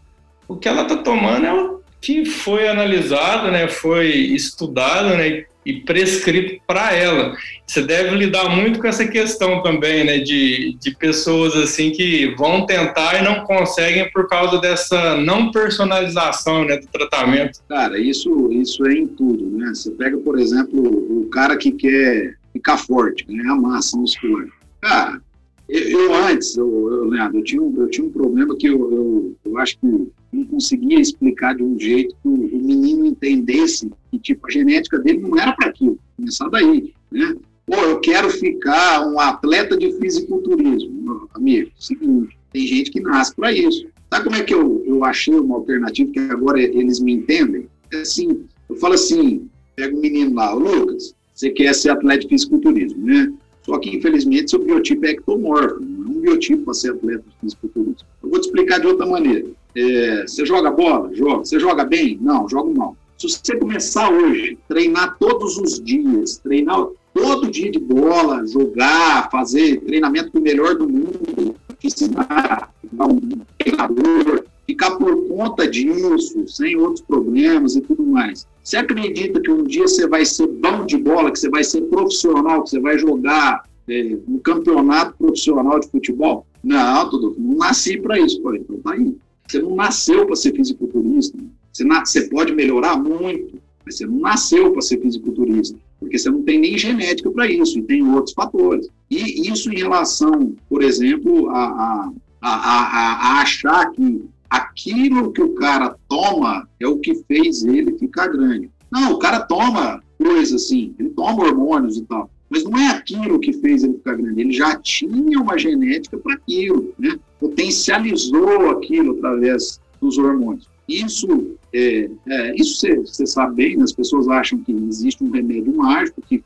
O 0.48 0.56
que 0.56 0.68
ela 0.68 0.82
está 0.82 0.96
tomando 0.96 1.46
é 1.46 1.52
o 1.52 1.80
que 2.00 2.24
foi 2.24 2.66
analisado, 2.66 3.50
né, 3.50 3.68
foi 3.68 4.08
estudado, 4.08 5.10
né, 5.10 5.44
e 5.66 5.74
prescrito 5.82 6.62
para 6.66 6.94
ela. 6.94 7.36
Você 7.66 7.82
deve 7.82 8.16
lidar 8.16 8.48
muito 8.48 8.80
com 8.80 8.86
essa 8.86 9.06
questão 9.06 9.62
também, 9.62 10.04
né, 10.04 10.18
de, 10.18 10.74
de 10.80 10.96
pessoas 10.96 11.54
assim 11.54 11.90
que 11.90 12.34
vão 12.36 12.64
tentar 12.64 13.20
e 13.20 13.22
não 13.22 13.44
conseguem 13.44 14.10
por 14.10 14.26
causa 14.26 14.58
dessa 14.58 15.16
não 15.18 15.50
personalização, 15.50 16.64
né, 16.64 16.78
do 16.78 16.86
tratamento. 16.86 17.60
Cara, 17.68 17.98
isso 17.98 18.50
isso 18.50 18.86
é 18.86 18.94
em 18.94 19.06
tudo, 19.06 19.58
né? 19.58 19.68
Você 19.74 19.90
pega, 19.90 20.16
por 20.16 20.38
exemplo, 20.38 20.80
o 20.80 21.28
cara 21.30 21.58
que 21.58 21.72
quer 21.72 22.36
ficar 22.54 22.78
forte, 22.78 23.26
ganhar 23.28 23.54
massa 23.56 23.98
muscular 23.98 24.48
Cara, 24.80 25.20
eu, 25.68 25.88
eu 25.88 26.14
antes, 26.14 26.56
eu, 26.56 26.66
eu, 26.66 27.04
Leandro, 27.04 27.38
eu 27.38 27.44
tinha, 27.44 27.62
eu 27.62 27.88
tinha 27.88 28.06
um 28.06 28.10
problema 28.10 28.56
que 28.56 28.66
eu, 28.66 28.92
eu, 28.92 29.36
eu 29.44 29.58
acho 29.58 29.78
que 29.78 29.86
não 30.32 30.44
conseguia 30.44 30.98
explicar 30.98 31.54
de 31.54 31.62
um 31.62 31.78
jeito 31.78 32.14
que 32.22 32.28
o, 32.28 32.34
o 32.34 32.62
menino 32.62 33.06
entendesse 33.06 33.90
que, 34.10 34.18
tipo, 34.18 34.46
a 34.46 34.50
genética 34.50 34.98
dele 34.98 35.20
não 35.20 35.38
era 35.38 35.52
para 35.52 35.68
aquilo. 35.68 35.98
Começar 36.16 36.48
daí, 36.48 36.92
né? 37.10 37.36
Pô, 37.66 37.76
eu 37.76 38.00
quero 38.00 38.28
ficar 38.30 39.06
um 39.06 39.20
atleta 39.20 39.76
de 39.76 39.92
fisiculturismo. 39.92 41.28
Amigo, 41.34 41.70
seguinte, 41.78 42.36
tem 42.52 42.66
gente 42.66 42.90
que 42.90 43.00
nasce 43.00 43.34
para 43.34 43.52
isso. 43.52 43.86
Sabe 44.12 44.24
como 44.24 44.36
é 44.36 44.42
que 44.42 44.52
eu, 44.52 44.82
eu 44.84 45.04
achei 45.04 45.34
uma 45.34 45.54
alternativa 45.54 46.10
que 46.10 46.18
agora 46.18 46.60
eles 46.60 46.98
me 46.98 47.12
entendem? 47.12 47.68
É 47.92 48.00
assim, 48.00 48.44
eu 48.68 48.74
falo 48.76 48.94
assim, 48.94 49.48
pega 49.76 49.96
um 49.96 50.00
menino 50.00 50.34
lá, 50.34 50.52
Lucas, 50.52 51.14
você 51.32 51.50
quer 51.50 51.72
ser 51.74 51.90
atleta 51.90 52.22
de 52.22 52.28
fisiculturismo, 52.28 53.06
né? 53.06 53.32
Só 53.62 53.78
que, 53.78 53.94
infelizmente, 53.94 54.50
seu 54.50 54.64
biotipo 54.64 55.06
é 55.06 55.10
ectomorfo, 55.10 55.80
não 55.80 56.06
é 56.06 56.16
um 56.16 56.20
biotipo 56.20 56.64
para 56.64 56.74
ser 56.74 56.92
atleta 56.92 57.24
de 57.28 57.36
fisiculturismo. 57.40 58.08
Eu 58.22 58.30
vou 58.30 58.40
te 58.40 58.46
explicar 58.46 58.80
de 58.80 58.86
outra 58.86 59.06
maneira. 59.06 59.46
É, 59.74 60.22
você 60.22 60.44
joga 60.44 60.70
bola? 60.70 61.14
Joga. 61.14 61.44
Você 61.44 61.60
joga 61.60 61.84
bem? 61.84 62.18
Não, 62.20 62.48
jogo 62.48 62.76
mal. 62.76 62.96
Se 63.18 63.28
você 63.28 63.56
começar 63.56 64.10
hoje, 64.10 64.58
treinar 64.66 65.16
todos 65.18 65.58
os 65.58 65.80
dias, 65.82 66.38
treinar 66.38 66.86
todo 67.12 67.50
dia 67.50 67.70
de 67.70 67.78
bola, 67.78 68.46
jogar, 68.46 69.30
fazer 69.30 69.80
treinamento 69.82 70.30
do 70.32 70.40
melhor 70.40 70.74
do 70.74 70.88
mundo, 70.88 71.54
ensinar, 71.82 72.72
um 72.92 73.40
treinador, 73.58 74.44
ficar 74.70 74.92
por 74.92 75.28
conta 75.28 75.68
disso, 75.68 76.46
sem 76.46 76.76
outros 76.76 77.00
problemas 77.00 77.74
e 77.76 77.80
tudo 77.80 78.04
mais. 78.04 78.46
Você 78.62 78.76
acredita 78.76 79.40
que 79.40 79.50
um 79.50 79.64
dia 79.64 79.86
você 79.86 80.06
vai 80.06 80.24
ser 80.24 80.46
bom 80.46 80.86
de 80.86 80.96
bola, 80.96 81.30
que 81.30 81.38
você 81.38 81.50
vai 81.50 81.64
ser 81.64 81.82
profissional, 81.82 82.62
que 82.62 82.70
você 82.70 82.80
vai 82.80 82.98
jogar 82.98 83.64
é, 83.88 84.16
um 84.28 84.38
campeonato 84.38 85.16
profissional 85.18 85.80
de 85.80 85.88
futebol? 85.88 86.46
Não, 86.62 87.10
tudo, 87.10 87.34
não 87.38 87.56
nasci 87.56 87.98
para 87.98 88.18
isso. 88.18 88.40
Pô, 88.40 88.54
então 88.54 88.76
tá 88.78 88.92
aí. 88.92 89.16
Você 89.48 89.60
não 89.60 89.74
nasceu 89.74 90.26
para 90.26 90.36
ser 90.36 90.54
fisiculturista. 90.54 91.36
Você, 91.72 91.84
você 91.84 92.22
pode 92.28 92.54
melhorar 92.54 92.96
muito, 92.96 93.60
mas 93.84 93.96
você 93.96 94.06
não 94.06 94.20
nasceu 94.20 94.72
para 94.72 94.82
ser 94.82 95.00
fisiculturista. 95.00 95.76
porque 95.98 96.18
você 96.18 96.30
não 96.30 96.42
tem 96.42 96.60
nem 96.60 96.78
genética 96.78 97.30
para 97.30 97.50
isso, 97.50 97.78
e 97.78 97.82
tem 97.82 98.06
outros 98.06 98.34
fatores. 98.34 98.88
E 99.10 99.50
isso 99.50 99.72
em 99.72 99.78
relação, 99.78 100.54
por 100.68 100.82
exemplo, 100.82 101.50
a, 101.50 101.64
a, 101.64 102.12
a, 102.40 102.50
a, 102.50 103.42
achar 103.42 103.90
que 103.90 104.22
aquilo 104.50 105.32
que 105.32 105.40
o 105.40 105.54
cara 105.54 105.96
toma 106.08 106.68
é 106.80 106.86
o 106.86 106.98
que 106.98 107.14
fez 107.28 107.64
ele 107.64 107.96
ficar 107.96 108.26
grande. 108.26 108.68
Não, 108.90 109.12
o 109.12 109.18
cara 109.18 109.40
toma 109.40 110.02
coisa 110.18 110.56
assim, 110.56 110.94
ele 110.98 111.10
toma 111.10 111.44
hormônios 111.44 111.96
e 111.96 112.02
tal, 112.02 112.28
mas 112.50 112.64
não 112.64 112.76
é 112.76 112.88
aquilo 112.88 113.38
que 113.38 113.52
fez 113.52 113.84
ele 113.84 113.94
ficar 113.94 114.16
grande, 114.16 114.40
ele 114.40 114.52
já 114.52 114.76
tinha 114.76 115.40
uma 115.40 115.56
genética 115.56 116.18
para 116.18 116.34
aquilo, 116.34 116.92
né? 116.98 117.16
potencializou 117.38 118.70
aquilo 118.70 119.12
através 119.12 119.80
dos 120.00 120.18
hormônios. 120.18 120.68
Isso, 120.88 121.56
é, 121.72 122.10
é, 122.26 122.54
isso 122.56 122.84
você 123.04 123.24
sabe 123.24 123.54
bem, 123.54 123.76
né? 123.76 123.84
as 123.84 123.92
pessoas 123.92 124.26
acham 124.26 124.58
que 124.58 124.72
existe 124.72 125.22
um 125.22 125.30
remédio 125.30 125.76
mágico 125.76 126.20
que, 126.22 126.42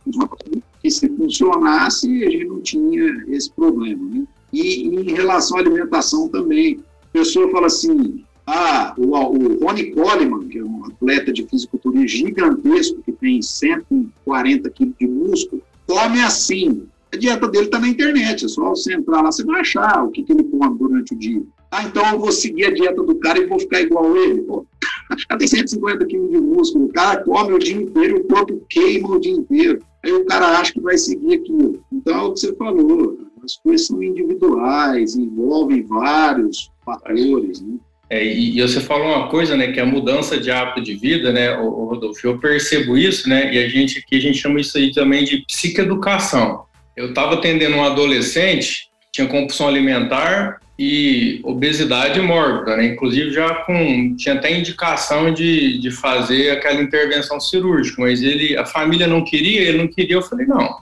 que 0.83 0.91
se 0.91 1.09
funcionasse 1.09 2.25
a 2.25 2.31
gente 2.31 2.45
não 2.45 2.61
tinha 2.61 3.25
esse 3.29 3.51
problema. 3.51 4.05
Né? 4.07 4.25
E, 4.53 4.87
e 4.87 5.11
em 5.11 5.15
relação 5.15 5.57
à 5.57 5.61
alimentação 5.61 6.29
também, 6.29 6.79
pessoa 7.15 7.49
fala 7.53 7.69
assim, 7.69 8.25
ah, 8.45 8.93
o, 8.99 9.15
o 9.15 9.65
Ronnie 9.65 9.93
Coleman, 9.93 10.49
que 10.49 10.59
é 10.59 10.65
um 10.65 10.85
atleta 10.85 11.33
de 11.33 11.47
fisiculturismo 11.47 12.09
gigantesco, 12.09 13.01
que 13.03 13.13
tem 13.13 13.41
140 13.41 14.69
quilos 14.71 14.95
de 14.99 15.07
músculo, 15.07 15.63
come 15.87 16.21
assim. 16.21 16.87
A 17.13 17.17
dieta 17.17 17.47
dele 17.47 17.67
está 17.67 17.79
na 17.79 17.87
internet, 17.87 18.45
é 18.45 18.49
só 18.49 18.71
você 18.71 18.95
entrar 18.95 19.23
lá, 19.23 19.31
você 19.31 19.45
vai 19.45 19.61
achar 19.61 20.05
o 20.05 20.11
que, 20.11 20.25
que 20.25 20.33
ele 20.33 20.43
come 20.43 20.77
durante 20.77 21.15
o 21.15 21.17
dia. 21.17 21.41
Ah, 21.71 21.85
então 21.85 22.05
eu 22.11 22.19
vou 22.19 22.33
seguir 22.33 22.67
a 22.67 22.75
dieta 22.75 23.01
do 23.01 23.15
cara 23.17 23.39
e 23.39 23.47
vou 23.47 23.61
ficar 23.61 23.81
igual 23.81 24.17
ele. 24.17 24.43
Pô, 24.43 24.67
o 25.33 25.39
tem 25.39 25.47
150 25.47 26.05
quilos 26.07 26.31
de 26.33 26.41
músculo, 26.41 26.87
o 26.87 26.93
cara 26.93 27.23
come 27.23 27.53
o 27.53 27.59
dia 27.61 27.77
inteiro 27.77 28.17
o 28.17 28.25
corpo 28.25 28.61
queima 28.69 29.09
o 29.09 29.21
dia 29.21 29.33
inteiro. 29.33 29.79
Aí 30.05 30.13
o 30.13 30.27
cara 30.27 30.59
acha 30.59 30.73
que 30.73 30.81
vai 30.81 30.99
seguir 30.99 31.35
aquilo. 31.35 31.81
Então 31.93 32.17
é 32.17 32.23
o 32.23 32.33
que 32.33 32.41
você 32.41 32.55
falou, 32.57 33.19
as 33.45 33.57
coisas 33.59 33.87
são 33.87 34.03
individuais, 34.03 35.15
envolvem 35.15 35.83
vários 35.83 36.74
fatores, 36.85 37.61
né? 37.61 37.77
É, 38.11 38.23
e, 38.23 38.59
e, 38.59 38.63
você 38.63 38.81
falou 38.81 39.07
uma 39.07 39.29
coisa, 39.29 39.57
né, 39.57 39.73
que 39.73 39.81
a 39.81 39.87
mudança 39.87 40.39
de 40.39 40.51
hábito 40.51 40.83
de 40.83 40.95
vida, 40.95 41.33
né, 41.33 41.57
o, 41.57 41.87
Rodolfo, 41.87 42.27
eu 42.27 42.39
percebo 42.39 42.99
isso, 42.99 43.29
né, 43.29 43.53
e 43.53 43.59
a 43.59 43.69
gente 43.69 43.99
aqui 43.99 44.17
a 44.17 44.21
gente 44.21 44.39
chama 44.39 44.61
isso 44.61 44.77
aí 44.77 44.93
também 44.93 45.25
de 45.25 45.39
psicoeducação. 45.47 46.65
Eu 46.95 47.09
estava 47.09 47.35
atendendo 47.35 47.77
um 47.77 47.85
adolescente, 47.85 48.89
tinha 49.11 49.27
compulsão 49.27 49.67
alimentar 49.67 50.61
e 50.79 51.41
obesidade 51.45 52.21
mórbida, 52.21 52.77
né? 52.77 52.87
Inclusive 52.87 53.33
já 53.33 53.55
com 53.63 54.15
tinha 54.17 54.35
até 54.35 54.57
indicação 54.57 55.33
de, 55.33 55.79
de 55.79 55.91
fazer 55.91 56.51
aquela 56.51 56.83
intervenção 56.83 57.39
cirúrgica, 57.39 58.03
mas 58.03 58.23
ele 58.23 58.57
a 58.57 58.65
família 58.65 59.07
não 59.07 59.25
queria, 59.25 59.61
ele 59.61 59.79
não 59.79 59.89
queria, 59.89 60.17
eu 60.17 60.23
falei 60.23 60.47
não, 60.47 60.79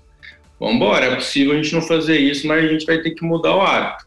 vamos 0.59 0.77
embora, 0.77 1.07
é 1.07 1.15
possível 1.15 1.53
a 1.53 1.57
gente 1.57 1.75
não 1.75 1.83
fazer 1.83 2.19
isso, 2.19 2.47
mas 2.47 2.65
a 2.65 2.69
gente 2.69 2.87
vai 2.87 2.99
ter 2.99 3.11
que 3.11 3.25
mudar 3.25 3.55
o 3.55 3.61
hábito. 3.61 4.07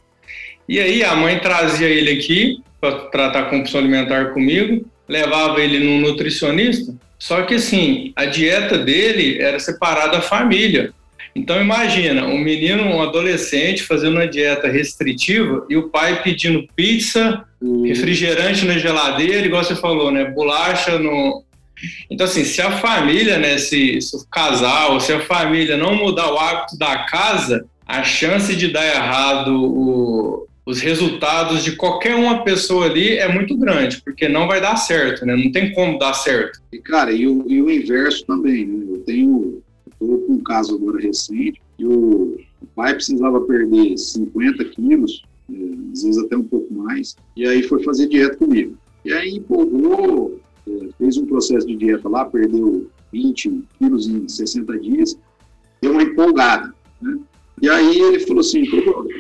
E 0.68 0.80
aí 0.80 1.04
a 1.04 1.16
mãe 1.16 1.40
trazia 1.40 1.88
ele 1.88 2.12
aqui 2.12 2.62
para 2.82 2.92
tratar 3.10 3.50
compulsão 3.50 3.80
alimentar 3.80 4.34
comigo, 4.34 4.86
levava 5.08 5.62
ele 5.62 5.80
num 5.80 6.02
nutricionista, 6.02 6.94
só 7.20 7.44
que 7.44 7.56
assim 7.56 8.12
a 8.16 8.26
dieta 8.26 8.78
dele 8.78 9.40
era 9.40 9.60
separada 9.60 10.14
da 10.14 10.22
família. 10.22 10.94
Então 11.36 11.60
imagina, 11.60 12.26
um 12.26 12.38
menino, 12.38 12.84
um 12.84 13.02
adolescente 13.02 13.84
fazendo 13.84 14.14
uma 14.14 14.28
dieta 14.28 14.70
restritiva 14.70 15.66
e 15.70 15.76
o 15.76 15.90
pai 15.90 16.24
pedindo 16.24 16.66
pizza, 16.76 17.44
refrigerante 17.84 18.66
na 18.66 18.78
geladeira, 18.78 19.46
igual 19.46 19.64
você 19.64 19.76
falou, 19.76 20.12
né? 20.12 20.26
Bolacha 20.26 20.98
no. 20.98 21.44
Então, 22.10 22.26
assim, 22.26 22.46
se 22.46 22.62
a 22.62 22.72
família, 22.72 23.38
né, 23.38 23.58
se, 23.58 24.00
se 24.00 24.16
o 24.16 24.26
casal, 24.32 24.98
se 25.02 25.12
a 25.12 25.20
família 25.20 25.76
não 25.76 25.94
mudar 25.94 26.32
o 26.32 26.40
hábito 26.40 26.78
da 26.78 27.00
casa, 27.00 27.66
a 27.86 28.02
chance 28.02 28.56
de 28.56 28.70
dar 28.70 28.86
errado 28.86 29.62
o, 29.62 30.48
os 30.66 30.80
resultados 30.80 31.64
de 31.64 31.76
qualquer 31.76 32.16
uma 32.16 32.44
pessoa 32.44 32.86
ali 32.86 33.18
é 33.18 33.32
muito 33.32 33.56
grande, 33.56 34.02
porque 34.02 34.28
não 34.28 34.48
vai 34.48 34.60
dar 34.60 34.76
certo, 34.78 35.26
né? 35.26 35.36
Não 35.36 35.52
tem 35.52 35.72
como 35.74 36.00
dar 36.00 36.14
certo. 36.14 36.60
E, 36.72 36.80
cara, 36.80 37.12
e 37.12 37.28
o, 37.28 37.46
e 37.48 37.62
o 37.62 37.70
inverso 37.70 38.26
também, 38.26 38.66
né? 38.66 38.86
Eu 38.90 39.00
tenho 39.02 39.62
estou 39.96 40.20
com 40.20 40.34
um 40.34 40.44
caso 40.44 40.76
agora 40.76 41.00
recente, 41.00 41.62
e 41.78 41.86
o, 41.86 42.38
o 42.62 42.66
pai 42.76 42.94
precisava 42.94 43.42
perder 43.42 43.98
50 43.98 44.66
quilos, 44.66 45.24
é, 45.52 45.56
às 45.94 46.04
vezes 46.04 46.18
até 46.18 46.38
um 46.38 46.44
pouco 46.44 46.74
mais, 46.74 47.16
e 47.36 47.46
aí 47.48 47.64
foi 47.64 47.84
fazer 47.84 48.08
dieta 48.08 48.38
comigo. 48.38 48.78
E 49.04 49.14
aí 49.14 49.36
empolgou, 49.36 50.40
é, 50.68 50.72
fez 50.98 51.18
um 51.18 51.26
processo 51.26 51.66
de 51.68 51.76
dieta 51.76 52.08
lá, 52.10 52.26
perdeu 52.26 52.90
20 53.12 53.64
quilos 53.78 54.08
em 54.08 54.28
60 54.28 54.80
dias, 54.80 55.18
deu 55.82 55.92
uma 55.92 56.04
empolgada, 56.04 56.74
né? 57.02 57.18
E 57.62 57.70
aí 57.70 58.00
ele 58.00 58.20
falou 58.20 58.42
assim, 58.42 58.64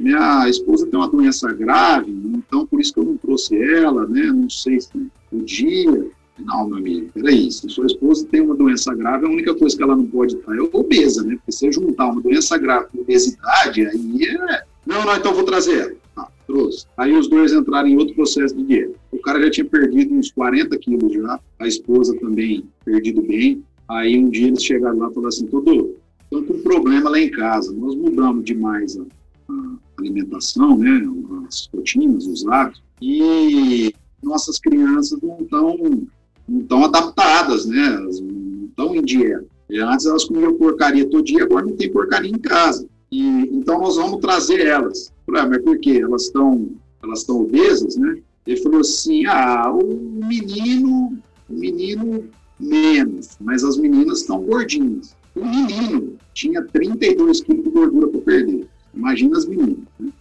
minha 0.01 0.49
esposa 0.49 0.85
tem 0.87 0.99
uma 0.99 1.07
doença 1.07 1.51
grave, 1.53 2.11
então 2.11 2.65
por 2.67 2.81
isso 2.81 2.93
que 2.93 2.99
eu 2.99 3.05
não 3.05 3.17
trouxe 3.17 3.55
ela, 3.55 4.05
né? 4.07 4.23
Não 4.23 4.49
sei 4.49 4.79
se 4.79 4.89
podia. 5.31 6.07
Não, 6.37 6.67
meu 6.67 6.77
amigo, 6.77 7.09
peraí, 7.13 7.49
se 7.49 7.69
sua 7.69 7.85
esposa 7.85 8.27
tem 8.29 8.41
uma 8.41 8.55
doença 8.55 8.93
grave, 8.93 9.25
a 9.25 9.29
única 9.29 9.55
coisa 9.55 9.75
que 9.75 9.81
ela 9.81 9.95
não 9.95 10.05
pode 10.05 10.35
estar 10.35 10.53
é 10.53 10.61
obesa, 10.61 11.23
né? 11.23 11.35
Porque 11.37 11.51
se 11.53 11.71
juntar 11.71 12.09
uma 12.09 12.21
doença 12.21 12.57
grave 12.57 12.87
com 12.91 12.99
obesidade, 12.99 13.85
aí 13.87 14.25
é... 14.25 14.63
Não, 14.85 15.05
não, 15.05 15.15
então 15.15 15.33
vou 15.33 15.43
trazer 15.45 15.79
ela. 15.79 15.95
Ah, 16.17 16.27
trouxe. 16.45 16.85
Aí 16.97 17.13
os 17.13 17.27
dois 17.29 17.53
entraram 17.53 17.87
em 17.87 17.97
outro 17.97 18.13
processo 18.15 18.53
de 18.55 18.63
dieta. 18.63 18.93
O 19.11 19.17
cara 19.19 19.41
já 19.41 19.49
tinha 19.49 19.65
perdido 19.65 20.13
uns 20.13 20.29
40 20.31 20.77
quilos 20.77 21.13
já, 21.13 21.39
a 21.57 21.67
esposa 21.67 22.15
também 22.19 22.65
perdido 22.83 23.21
bem. 23.21 23.63
Aí 23.87 24.17
um 24.17 24.29
dia 24.29 24.47
eles 24.47 24.63
chegaram 24.63 24.97
lá 24.97 25.09
e 25.09 25.13
falaram 25.13 25.29
assim, 25.29 25.47
todo, 25.47 25.95
estou 26.39 26.57
com 26.57 26.63
problema 26.63 27.09
lá 27.09 27.19
em 27.19 27.29
casa, 27.29 27.71
nós 27.73 27.95
mudamos 27.95 28.43
demais 28.43 28.97
a, 28.97 29.03
a 29.51 29.77
alimentação, 29.99 30.77
né, 30.77 31.01
as 31.47 31.69
rotinas, 31.73 32.25
os 32.25 32.47
hábitos, 32.47 32.83
e 33.01 33.93
nossas 34.23 34.59
crianças 34.59 35.19
não 35.21 35.37
estão 35.41 35.77
não 36.47 36.61
estão 36.61 36.85
adaptadas, 36.85 37.65
né? 37.65 37.95
Elas 37.95 38.19
não 38.19 38.65
estão 38.65 38.95
em 38.95 39.01
dieta. 39.01 39.45
E 39.69 39.79
antes 39.79 40.05
elas 40.05 40.25
comiam 40.25 40.53
porcaria 40.53 41.09
todo 41.09 41.23
dia, 41.23 41.43
agora 41.43 41.65
não 41.65 41.75
tem 41.75 41.91
porcaria 41.91 42.29
em 42.29 42.37
casa. 42.37 42.87
E, 43.11 43.21
então 43.51 43.79
nós 43.79 43.95
vamos 43.95 44.19
trazer 44.19 44.65
elas. 44.65 45.11
Ah, 45.33 45.47
mas 45.47 45.61
por 45.63 45.77
quê? 45.79 46.01
Elas 46.03 46.23
estão 46.23 46.69
elas 47.03 47.19
estão 47.19 47.41
obesas, 47.41 47.95
né? 47.95 48.17
Ele 48.45 48.61
falou 48.61 48.81
assim, 48.81 49.25
ah, 49.25 49.71
o 49.71 50.23
menino, 50.25 51.17
o 51.49 51.53
menino 51.53 52.25
menos, 52.59 53.37
mas 53.39 53.63
as 53.63 53.77
meninas 53.77 54.21
estão 54.21 54.43
gordinhas. 54.43 55.15
O 55.35 55.45
menino 55.45 56.17
tinha 56.35 56.61
32 56.61 57.41
quilos 57.41 57.63
de 57.63 57.69
gordura 57.71 58.07
para 58.09 58.21
perder. 58.21 58.67
Imagina 58.93 59.37
as 59.37 59.47
meninas. 59.47 59.79
Né? 59.99 60.11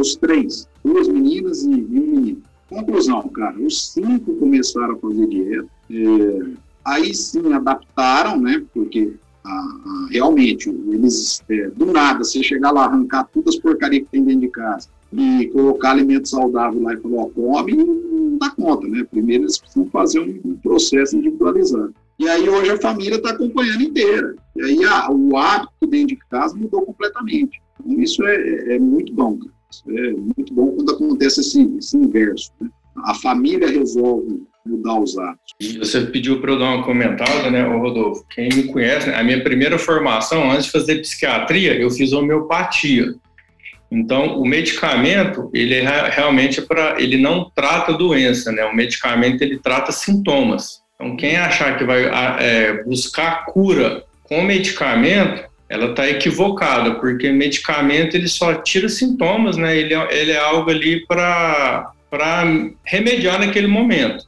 Os 0.00 0.16
três, 0.16 0.68
duas 0.82 1.08
meninas 1.08 1.64
e, 1.64 1.68
um 1.68 1.76
menino. 1.76 2.42
Conclusão, 2.70 3.28
cara, 3.28 3.58
os 3.58 3.92
cinco 3.92 4.34
começaram 4.36 4.94
a 4.94 4.98
fazer 4.98 5.26
dieta, 5.26 5.68
é, 5.90 6.50
aí 6.84 7.14
sim 7.14 7.52
adaptaram, 7.52 8.38
né, 8.38 8.62
porque 8.74 9.14
a, 9.42 9.50
a, 9.50 10.08
realmente 10.10 10.68
eles, 10.68 11.42
é, 11.48 11.68
do 11.70 11.86
nada, 11.86 12.22
você 12.22 12.42
chegar 12.42 12.70
lá, 12.70 12.84
arrancar 12.84 13.24
todas 13.32 13.54
as 13.54 13.60
porcarias 13.60 14.04
que 14.04 14.10
tem 14.10 14.22
dentro 14.22 14.42
de 14.42 14.48
casa 14.48 14.88
e 15.10 15.46
colocar 15.46 15.92
alimento 15.92 16.28
saudável 16.28 16.82
lá 16.82 16.92
e 16.92 16.98
falar, 16.98 17.26
come, 17.30 17.72
não 17.72 18.36
dá 18.36 18.50
conta, 18.50 18.86
né, 18.86 19.06
primeiro 19.10 19.44
eles 19.44 19.56
precisam 19.56 19.86
fazer 19.86 20.20
um, 20.20 20.38
um 20.50 20.56
processo 20.56 21.16
individualizado. 21.16 21.94
E 22.18 22.28
aí 22.28 22.48
hoje 22.48 22.70
a 22.70 22.80
família 22.80 23.16
está 23.16 23.30
acompanhando 23.30 23.82
inteira. 23.82 24.34
E 24.56 24.62
aí 24.62 24.78
o 25.10 25.36
hábito 25.36 25.86
dentro 25.86 26.08
de 26.08 26.16
casa 26.30 26.56
mudou 26.56 26.82
completamente. 26.82 27.60
Então, 27.80 28.00
isso 28.02 28.24
é, 28.24 28.36
é, 28.36 28.76
é 28.76 28.78
muito 28.78 29.12
bom, 29.14 29.38
cara. 29.38 29.52
É 29.88 30.10
muito 30.12 30.52
bom 30.52 30.72
quando 30.72 30.92
acontece 30.92 31.40
esse, 31.40 31.62
esse 31.78 31.96
inverso. 31.96 32.50
Né? 32.60 32.68
A 33.04 33.14
família 33.14 33.68
resolve 33.68 34.42
mudar 34.66 35.00
os 35.00 35.16
hábitos. 35.16 35.54
Você 35.78 36.00
pediu 36.02 36.40
para 36.40 36.52
eu 36.52 36.58
dar 36.58 36.74
uma 36.74 36.84
comentada, 36.84 37.50
né, 37.50 37.62
Rodolfo? 37.62 38.24
Quem 38.28 38.48
me 38.48 38.64
conhece, 38.64 39.08
né, 39.08 39.14
a 39.14 39.24
minha 39.24 39.42
primeira 39.42 39.78
formação, 39.78 40.50
antes 40.50 40.66
de 40.66 40.72
fazer 40.72 41.00
psiquiatria, 41.00 41.74
eu 41.74 41.90
fiz 41.90 42.12
homeopatia. 42.12 43.14
Então, 43.90 44.38
o 44.38 44.46
medicamento, 44.46 45.48
ele 45.54 45.74
é 45.74 46.10
realmente 46.10 46.60
para, 46.60 47.00
ele 47.00 47.16
não 47.16 47.50
trata 47.54 47.94
doença, 47.94 48.52
né? 48.52 48.64
O 48.66 48.76
medicamento 48.76 49.40
ele 49.40 49.58
trata 49.58 49.92
sintomas. 49.92 50.82
Então, 51.00 51.16
quem 51.16 51.36
achar 51.36 51.78
que 51.78 51.84
vai 51.84 52.04
é, 52.40 52.82
buscar 52.82 53.44
cura 53.46 54.02
com 54.24 54.42
medicamento, 54.42 55.44
ela 55.68 55.90
está 55.90 56.08
equivocada, 56.08 56.96
porque 56.96 57.30
medicamento 57.30 58.16
ele 58.16 58.26
só 58.26 58.54
tira 58.54 58.88
sintomas, 58.88 59.56
né? 59.56 59.76
Ele, 59.76 59.94
é, 59.94 60.08
ele 60.10 60.32
é 60.32 60.38
algo 60.38 60.68
ali 60.70 61.06
para 61.06 61.92
remediar 62.84 63.38
naquele 63.38 63.68
momento. 63.68 64.26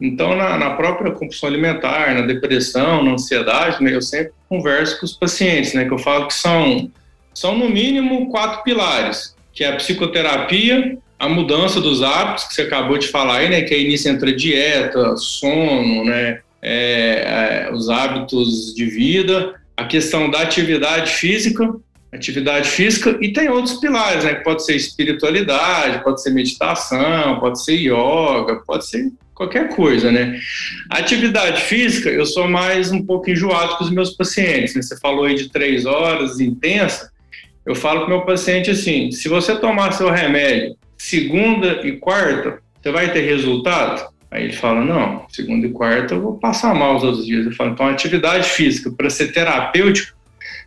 Então, 0.00 0.36
na, 0.36 0.56
na, 0.56 0.70
própria 0.70 1.10
compulsão 1.10 1.48
alimentar, 1.48 2.14
na 2.14 2.20
depressão, 2.20 3.02
na 3.02 3.12
ansiedade, 3.12 3.82
né, 3.82 3.94
eu 3.94 4.02
sempre 4.02 4.32
converso 4.48 5.00
com 5.00 5.06
os 5.06 5.12
pacientes, 5.14 5.72
né, 5.72 5.84
que 5.84 5.92
eu 5.92 5.98
falo 5.98 6.26
que 6.26 6.34
são, 6.34 6.90
são 7.32 7.56
no 7.56 7.68
mínimo 7.70 8.28
quatro 8.28 8.62
pilares, 8.62 9.34
que 9.52 9.64
é 9.64 9.68
a 9.68 9.76
psicoterapia, 9.76 10.98
a 11.18 11.28
mudança 11.28 11.80
dos 11.80 12.02
hábitos, 12.02 12.44
que 12.44 12.54
você 12.54 12.62
acabou 12.62 12.98
de 12.98 13.08
falar 13.08 13.38
aí, 13.38 13.48
né, 13.48 13.62
que 13.62 13.74
é 13.74 13.80
início 13.80 14.10
entre 14.10 14.32
dieta, 14.32 15.16
sono, 15.16 16.04
né, 16.04 16.40
é, 16.60 17.66
é, 17.68 17.72
os 17.72 17.88
hábitos 17.88 18.74
de 18.74 18.86
vida, 18.86 19.54
a 19.76 19.84
questão 19.84 20.30
da 20.30 20.40
atividade 20.40 21.12
física, 21.12 21.74
atividade 22.12 22.68
física, 22.68 23.18
e 23.20 23.32
tem 23.32 23.48
outros 23.48 23.74
pilares, 23.80 24.24
né? 24.24 24.34
Que 24.34 24.44
pode 24.44 24.64
ser 24.64 24.76
espiritualidade, 24.76 26.02
pode 26.02 26.22
ser 26.22 26.30
meditação, 26.30 27.40
pode 27.40 27.62
ser 27.62 27.74
yoga, 27.74 28.62
pode 28.66 28.86
ser 28.86 29.12
qualquer 29.34 29.74
coisa, 29.74 30.12
né? 30.12 30.38
atividade 30.88 31.60
física, 31.62 32.08
eu 32.08 32.24
sou 32.24 32.46
mais 32.46 32.92
um 32.92 33.04
pouco 33.04 33.28
enjoado 33.28 33.76
com 33.76 33.84
os 33.84 33.90
meus 33.90 34.10
pacientes. 34.10 34.76
Né? 34.76 34.82
Você 34.82 34.96
falou 35.00 35.24
aí 35.24 35.34
de 35.34 35.50
três 35.50 35.84
horas, 35.84 36.38
intensa. 36.38 37.10
Eu 37.66 37.74
falo 37.74 38.00
com 38.00 38.06
o 38.06 38.10
meu 38.10 38.20
paciente 38.22 38.70
assim: 38.70 39.10
se 39.10 39.28
você 39.28 39.56
tomar 39.56 39.92
seu 39.92 40.08
remédio 40.10 40.76
segunda 41.04 41.86
e 41.86 41.92
quarta, 41.92 42.60
você 42.80 42.90
vai 42.90 43.12
ter 43.12 43.20
resultado? 43.20 44.08
Aí 44.30 44.44
ele 44.44 44.52
fala: 44.54 44.82
não, 44.82 45.26
segunda 45.28 45.66
e 45.66 45.70
quarta 45.70 46.14
eu 46.14 46.22
vou 46.22 46.38
passar 46.38 46.74
mal 46.74 46.96
os 46.96 47.04
outros 47.04 47.26
dias. 47.26 47.44
Eu 47.44 47.52
falo: 47.52 47.72
então, 47.72 47.86
atividade 47.86 48.48
física, 48.48 48.90
para 48.90 49.10
ser 49.10 49.30
terapêutico, 49.32 50.16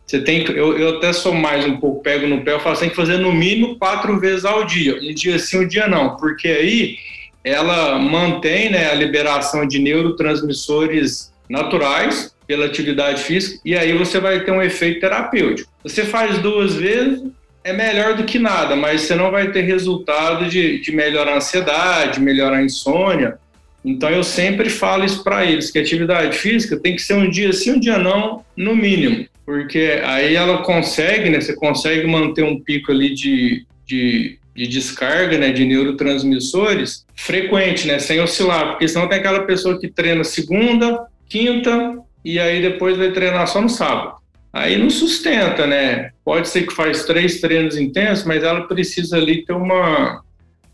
você 0.05 0.21
tem 0.21 0.43
que. 0.43 0.51
Eu, 0.51 0.77
eu 0.77 0.97
até 0.97 1.11
sou 1.11 1.33
mais 1.33 1.65
um 1.65 1.77
pouco 1.77 2.03
pego 2.03 2.27
no 2.27 2.43
pé, 2.43 2.53
eu 2.53 2.59
falo: 2.59 2.75
você 2.75 2.81
tem 2.81 2.89
que 2.91 2.95
fazer 2.95 3.17
no 3.17 3.33
mínimo 3.33 3.77
quatro 3.79 4.19
vezes 4.19 4.45
ao 4.45 4.63
dia. 4.63 4.99
Um 5.01 5.13
dia 5.13 5.39
sim, 5.39 5.63
um 5.63 5.67
dia 5.67 5.88
não, 5.88 6.15
porque 6.17 6.47
aí 6.47 6.97
ela 7.43 7.97
mantém 7.97 8.69
né, 8.69 8.91
a 8.91 8.93
liberação 8.93 9.67
de 9.67 9.79
neurotransmissores 9.79 11.33
naturais 11.49 12.35
pela 12.45 12.65
atividade 12.65 13.23
física 13.23 13.59
e 13.65 13.75
aí 13.75 13.97
você 13.97 14.19
vai 14.19 14.43
ter 14.43 14.51
um 14.51 14.61
efeito 14.61 14.99
terapêutico. 14.99 15.69
Você 15.83 16.05
faz 16.05 16.38
duas 16.39 16.75
vezes, 16.75 17.23
é 17.68 17.74
melhor 17.74 18.15
do 18.15 18.24
que 18.24 18.39
nada, 18.39 18.76
mas 18.76 19.01
você 19.01 19.15
não 19.15 19.30
vai 19.30 19.51
ter 19.51 19.61
resultado 19.61 20.49
de, 20.49 20.80
de 20.80 20.91
melhorar 20.95 21.34
a 21.34 21.38
ansiedade, 21.38 22.22
melhorar 22.22 22.57
a 22.57 22.63
insônia. 22.63 23.38
Então 23.84 24.09
eu 24.09 24.24
sempre 24.24 24.70
falo 24.70 25.03
isso 25.03 25.24
para 25.24 25.45
eles, 25.45 25.70
que 25.70 25.78
atividade 25.78 26.38
física 26.38 26.78
tem 26.78 26.95
que 26.95 27.01
ser 27.01 27.15
um 27.15 27.30
dia 27.30 27.51
sim, 27.51 27.74
um 27.74 27.80
dia 27.80 27.97
não, 27.97 28.43
no 28.55 28.76
mínimo. 28.76 29.26
Porque 29.45 30.01
aí 30.03 30.36
ela 30.36 30.59
consegue, 30.59 31.30
né? 31.30 31.41
Você 31.41 31.55
consegue 31.55 32.07
manter 32.07 32.43
um 32.43 32.59
pico 32.59 32.91
ali 32.91 33.13
de, 33.13 33.65
de 33.86 34.38
de 34.57 34.65
descarga 34.65 35.38
né, 35.38 35.51
de 35.51 35.63
neurotransmissores 35.65 37.05
frequente, 37.15 37.86
né, 37.86 37.99
sem 37.99 38.20
oscilar, 38.20 38.72
porque 38.72 38.88
senão 38.88 39.07
tem 39.07 39.20
aquela 39.20 39.41
pessoa 39.43 39.80
que 39.80 39.88
treina 39.88 40.24
segunda, 40.24 41.05
quinta 41.30 41.99
e 42.26 42.39
aí 42.39 42.59
depois 42.59 42.97
vai 42.97 43.11
treinar 43.11 43.47
só 43.47 43.61
no 43.61 43.70
sábado. 43.70 44.15
Aí 44.51 44.77
não 44.77 44.89
sustenta, 44.89 45.67
né? 45.67 46.11
Pode 46.23 46.47
ser 46.47 46.65
que 46.65 46.73
faz 46.73 47.05
três 47.05 47.39
treinos 47.39 47.77
intensos, 47.77 48.25
mas 48.25 48.43
ela 48.43 48.67
precisa 48.67 49.17
ali 49.17 49.45
ter 49.45 49.53
uma 49.53 50.23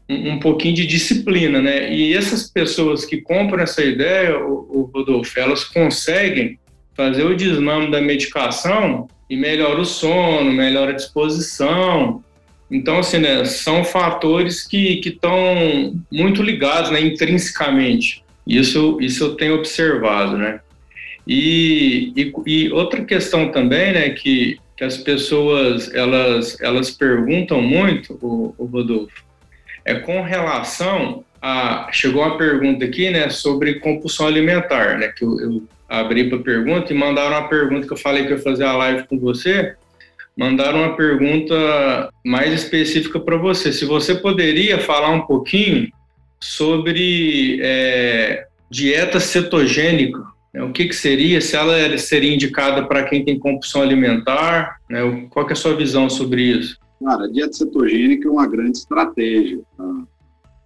um, 0.10 0.40
pouquinho 0.40 0.76
de 0.76 0.86
disciplina, 0.86 1.62
né? 1.62 1.92
E 1.94 2.14
essas 2.14 2.50
pessoas 2.50 3.06
que 3.06 3.22
compram 3.22 3.64
essa 3.64 3.84
ideia, 3.84 4.38
o, 4.38 4.68
o 4.70 4.92
Rodolfo, 4.94 5.40
elas 5.40 5.64
conseguem 5.64 6.60
fazer 6.96 7.24
o 7.24 7.36
desmame 7.36 7.90
da 7.90 8.00
medicação 8.00 9.08
e 9.30 9.36
melhora 9.36 9.82
o 9.82 9.86
sono, 9.86 10.52
melhora 10.52 10.92
a 10.92 10.96
disposição, 10.96 12.24
então, 12.74 12.98
assim, 12.98 13.20
né, 13.20 13.46
são 13.46 13.84
fatores 13.84 14.66
que 14.66 15.00
estão 15.06 16.02
muito 16.12 16.42
ligados 16.42 16.90
né, 16.90 17.00
intrinsecamente. 17.00 18.24
Isso, 18.48 18.98
isso 19.00 19.24
eu 19.24 19.36
tenho 19.36 19.54
observado, 19.54 20.36
né? 20.36 20.60
E, 21.28 22.14
e, 22.16 22.34
e, 22.46 22.72
outra 22.72 23.04
questão 23.06 23.50
também, 23.50 23.94
né, 23.94 24.10
que, 24.10 24.60
que 24.76 24.84
as 24.84 24.98
pessoas, 24.98 25.94
elas, 25.94 26.60
elas 26.62 26.92
perguntam 26.92 27.62
muito, 27.62 28.18
o, 28.22 28.54
o 28.58 28.66
Rodolfo, 28.66 29.24
é 29.86 29.96
com 29.96 30.22
relação 30.22 31.24
a... 31.42 31.90
Chegou 31.92 32.24
uma 32.24 32.38
pergunta 32.38 32.84
aqui, 32.84 33.10
né, 33.10 33.30
sobre 33.30 33.80
compulsão 33.80 34.28
alimentar, 34.28 34.98
né, 34.98 35.14
que 35.16 35.24
eu, 35.24 35.40
eu 35.40 35.64
abri 35.88 36.30
para 36.30 36.40
pergunta 36.40 36.92
e 36.92 36.96
mandaram 36.96 37.38
uma 37.38 37.48
pergunta 37.48 37.88
que 37.88 37.94
eu 37.94 37.98
falei 37.98 38.26
que 38.26 38.34
eu 38.34 38.38
ia 38.38 38.44
fazer 38.44 38.66
a 38.66 38.76
live 38.76 39.08
com 39.08 39.18
você, 39.18 39.76
mandaram 40.36 40.80
uma 40.80 40.96
pergunta 40.96 42.10
mais 42.26 42.54
específica 42.54 43.20
para 43.20 43.38
você. 43.38 43.72
Se 43.72 43.86
você 43.86 44.16
poderia 44.16 44.80
falar 44.80 45.12
um 45.12 45.22
pouquinho 45.22 45.90
sobre 46.40 47.60
é, 47.62 48.46
dieta 48.70 49.20
cetogênica? 49.20 50.33
O 50.62 50.72
que, 50.72 50.86
que 50.86 50.96
seria, 50.96 51.42
se 51.42 51.56
ela 51.56 51.98
seria 51.98 52.34
indicada 52.34 52.86
para 52.88 53.04
quem 53.04 53.26
tem 53.26 53.40
compulsão 53.40 53.82
alimentar, 53.82 54.80
né? 54.88 55.00
qual 55.30 55.48
é 55.50 55.54
a 55.54 55.56
sua 55.56 55.76
visão 55.76 56.10
sobre 56.10 56.44
isso? 56.44 56.78
Cara, 57.04 57.26
a 57.26 57.28
dieta 57.28 57.54
cetogênica 57.54 58.28
é 58.28 58.32
uma 58.32 58.46
grande 58.46 58.78
estratégia 58.78 59.60
para 59.76 60.04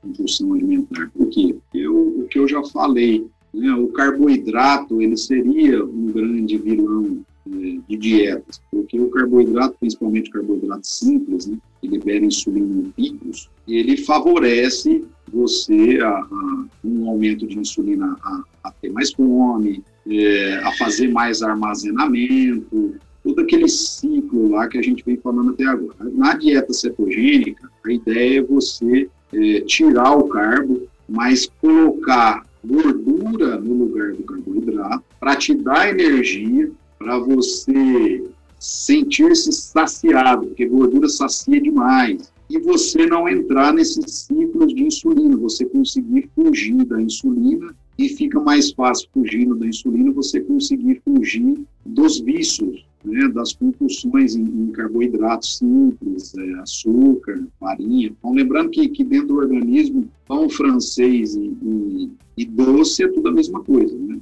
compulsão 0.02 0.54
alimentar. 0.54 1.10
Por 1.16 1.30
quê? 1.30 1.56
Eu, 1.74 1.96
o 1.96 2.28
que 2.30 2.38
eu 2.38 2.48
já 2.48 2.62
falei, 2.66 3.26
né? 3.54 3.74
o 3.74 3.88
carboidrato 3.88 5.02
ele 5.02 5.16
seria 5.16 5.84
um 5.84 6.12
grande 6.12 6.58
vilão 6.58 7.26
de 7.46 7.98
dietas, 7.98 8.62
porque 8.70 9.00
o 9.00 9.10
carboidrato, 9.10 9.78
principalmente 9.80 10.30
o 10.30 10.34
carboidrato 10.34 10.86
simples, 10.86 11.48
né, 11.48 11.58
que 11.82 11.88
libera 11.88 12.26
insulina 12.26 12.82
em 12.82 12.92
picos, 12.92 13.50
ele 13.68 13.98
favorece 13.98 15.04
você 15.32 16.00
a, 16.02 16.10
a 16.10 16.66
um 16.84 17.10
aumento 17.10 17.46
de 17.46 17.58
insulina 17.58 18.16
a, 18.24 18.42
a 18.64 18.72
ter 18.72 18.92
mais 18.92 19.12
fome, 19.12 19.84
é, 20.10 20.60
a 20.64 20.72
fazer 20.74 21.10
mais 21.12 21.42
armazenamento, 21.42 22.96
todo 23.24 23.42
aquele 23.42 23.68
ciclo 23.68 24.50
lá 24.50 24.68
que 24.68 24.78
a 24.78 24.82
gente 24.82 25.04
vem 25.06 25.18
falando 25.18 25.52
até 25.52 25.66
agora. 25.66 26.10
Na 26.14 26.34
dieta 26.36 26.74
cetogênica, 26.74 27.70
a 27.86 27.92
ideia 27.92 28.40
é 28.40 28.44
você 28.44 29.10
é, 29.34 29.62
tirar 29.62 30.16
o 30.16 30.28
carbo, 30.30 30.88
mas 31.10 31.50
colocar 31.62 32.46
gordura 32.64 33.60
no 33.60 33.74
lugar 33.74 34.14
do 34.14 34.24
carboidrato 34.24 35.04
para 35.20 35.36
te 35.36 35.54
dar 35.54 35.90
energia 35.90 36.72
para 36.98 37.18
você 37.20 38.24
sentir-se 38.68 39.50
saciado, 39.54 40.48
porque 40.48 40.66
gordura 40.66 41.08
sacia 41.08 41.62
demais, 41.62 42.34
e 42.50 42.60
você 42.60 43.06
não 43.06 43.28
entrar 43.28 43.74
nesses 43.74 44.28
ciclos 44.28 44.74
de 44.74 44.84
insulina, 44.84 45.38
você 45.38 45.66
conseguir 45.66 46.30
fugir 46.36 46.86
da 46.86 47.02
insulina 47.02 47.74
e 47.98 48.10
fica 48.10 48.42
mais 48.42 48.72
fácil 48.74 49.08
fugindo 49.14 49.56
da 49.56 49.66
insulina 49.66 50.12
você 50.12 50.42
conseguir 50.42 51.02
fugir 51.04 51.62
dos 51.86 52.20
vícios, 52.20 52.86
né, 53.06 53.30
das 53.30 53.54
compulsões 53.54 54.36
em, 54.36 54.44
em 54.44 54.72
carboidratos 54.74 55.58
simples, 55.60 56.36
é, 56.38 56.54
açúcar, 56.56 57.48
farinha. 57.60 58.14
Então, 58.20 58.34
lembrando 58.34 58.70
que, 58.70 58.90
que 58.90 59.04
dentro 59.04 59.30
do 59.30 59.38
organismo, 59.38 60.10
pão 60.28 60.50
francês 60.50 61.36
e, 61.36 61.54
e, 61.64 62.12
e 62.38 62.46
doce 62.46 63.04
é 63.04 63.08
tudo 63.08 63.30
a 63.30 63.32
mesma 63.32 63.64
coisa, 63.64 63.98
né? 63.98 64.20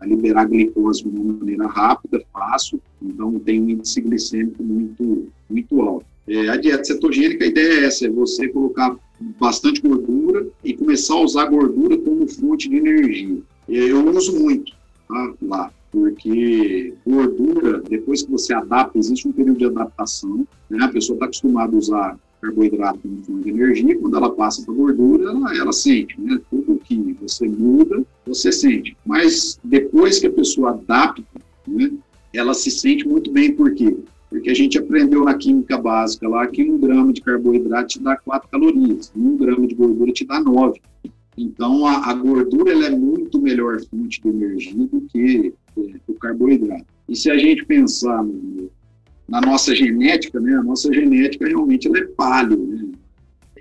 A 0.00 0.06
liberar 0.06 0.46
glicose 0.46 1.02
de 1.02 1.08
uma 1.08 1.34
maneira 1.34 1.66
rápida, 1.66 2.22
fácil, 2.32 2.80
então 3.02 3.38
tem 3.40 3.60
um 3.60 3.70
índice 3.70 4.00
glicêmico 4.00 4.62
muito, 4.62 5.28
muito 5.48 5.82
alto. 5.82 6.06
É, 6.28 6.48
a 6.48 6.56
dieta 6.56 6.84
cetogênica, 6.84 7.44
a 7.44 7.48
ideia 7.48 7.80
é 7.80 7.84
essa, 7.84 8.06
é 8.06 8.10
você 8.10 8.48
colocar 8.48 8.96
bastante 9.38 9.80
gordura 9.80 10.46
e 10.64 10.74
começar 10.74 11.14
a 11.14 11.20
usar 11.20 11.46
gordura 11.46 11.96
como 11.98 12.26
fonte 12.26 12.68
de 12.68 12.76
energia. 12.76 13.38
Eu 13.68 14.08
uso 14.10 14.38
muito 14.38 14.72
tá, 15.08 15.34
lá, 15.42 15.72
porque 15.90 16.94
gordura, 17.06 17.80
depois 17.88 18.22
que 18.22 18.30
você 18.30 18.52
adapta, 18.52 18.98
existe 18.98 19.26
um 19.26 19.32
período 19.32 19.58
de 19.58 19.66
adaptação, 19.66 20.46
né? 20.68 20.84
a 20.84 20.88
pessoa 20.88 21.14
está 21.16 21.26
acostumada 21.26 21.74
a 21.74 21.78
usar 21.78 22.18
carboidrato 22.46 23.00
como 23.00 23.22
fonte 23.22 23.44
de 23.44 23.50
energia, 23.50 23.98
quando 23.98 24.16
ela 24.16 24.30
passa 24.30 24.64
para 24.64 24.74
gordura, 24.74 25.30
ela, 25.30 25.56
ela 25.56 25.72
sente, 25.72 26.20
né? 26.20 26.40
Tudo 26.50 26.80
que 26.84 27.16
você 27.20 27.48
muda, 27.48 28.04
você 28.26 28.52
sente. 28.52 28.96
Mas 29.04 29.58
depois 29.64 30.18
que 30.18 30.26
a 30.26 30.32
pessoa 30.32 30.70
adapta, 30.70 31.22
né, 31.66 31.90
ela 32.32 32.54
se 32.54 32.70
sente 32.70 33.06
muito 33.06 33.30
bem, 33.30 33.52
por 33.52 33.74
quê? 33.74 33.96
Porque 34.28 34.50
a 34.50 34.54
gente 34.54 34.78
aprendeu 34.78 35.24
na 35.24 35.34
química 35.34 35.78
básica 35.78 36.28
lá 36.28 36.46
que 36.46 36.68
um 36.68 36.78
grama 36.78 37.12
de 37.12 37.20
carboidrato 37.20 37.88
te 37.88 38.02
dá 38.02 38.16
4 38.16 38.48
calorias, 38.48 39.12
um 39.16 39.36
grama 39.36 39.66
de 39.66 39.74
gordura 39.74 40.12
te 40.12 40.24
dá 40.24 40.40
9. 40.40 40.80
Então, 41.38 41.86
a, 41.86 42.10
a 42.10 42.14
gordura 42.14 42.72
ela 42.72 42.86
é 42.86 42.90
muito 42.90 43.40
melhor 43.40 43.78
fonte 43.80 44.20
de 44.22 44.28
energia 44.28 44.86
do 44.86 45.00
que 45.02 45.52
é, 45.76 45.82
o 46.08 46.14
carboidrato. 46.14 46.86
E 47.08 47.14
se 47.14 47.30
a 47.30 47.36
gente 47.36 47.64
pensar 47.64 48.24
no, 48.24 48.70
na 49.28 49.40
nossa 49.40 49.74
genética, 49.74 50.40
né, 50.40 50.54
a 50.54 50.62
nossa 50.62 50.92
genética 50.92 51.46
realmente 51.46 51.88
ela 51.88 51.98
é 51.98 52.04
paleo, 52.04 52.66
né? 52.66 52.88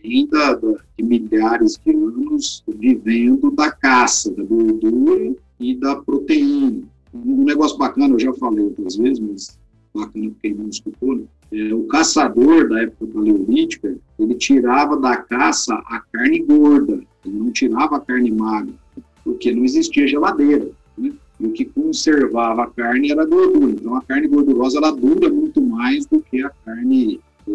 Ainda 0.03 0.59
de 0.97 1.03
milhares 1.03 1.79
de 1.83 1.91
anos 1.91 2.63
vivendo 2.77 3.49
da 3.51 3.71
caça, 3.71 4.31
da 4.31 4.43
gordura 4.43 5.35
e 5.59 5.75
da 5.75 5.95
proteína. 5.95 6.83
Um 7.13 7.43
negócio 7.43 7.77
bacana, 7.77 8.13
eu 8.13 8.19
já 8.19 8.33
falei 8.33 8.65
outras 8.65 8.95
vezes, 8.97 9.19
mas 9.19 9.59
bacana 9.93 10.29
porque 10.29 10.53
não 10.53 10.69
escutou, 10.69 11.15
né? 11.15 11.23
é, 11.51 11.73
o 11.73 11.83
caçador 11.83 12.69
da 12.69 12.81
época 12.81 13.07
paleolítica, 13.13 13.95
ele 14.19 14.35
tirava 14.35 14.97
da 14.97 15.17
caça 15.17 15.73
a 15.85 15.99
carne 16.11 16.39
gorda, 16.39 16.99
ele 17.25 17.37
não 17.37 17.51
tirava 17.51 17.97
a 17.97 17.99
carne 17.99 18.31
magra, 18.31 18.73
porque 19.23 19.53
não 19.53 19.63
existia 19.63 20.07
geladeira. 20.07 20.69
E 21.39 21.45
o 21.45 21.51
que 21.51 21.65
conservava 21.65 22.63
a 22.63 22.67
carne 22.67 23.11
era 23.11 23.23
a 23.23 23.25
gordura. 23.25 23.71
Então, 23.71 23.95
a 23.95 24.01
carne 24.01 24.27
gordurosa 24.27 24.77
ela 24.77 24.91
dura 24.91 25.29
muito 25.29 25.61
mais 25.61 26.05
do 26.05 26.21
que 26.21 26.43
a 26.43 26.51
carne 26.65 27.19
é, 27.47 27.51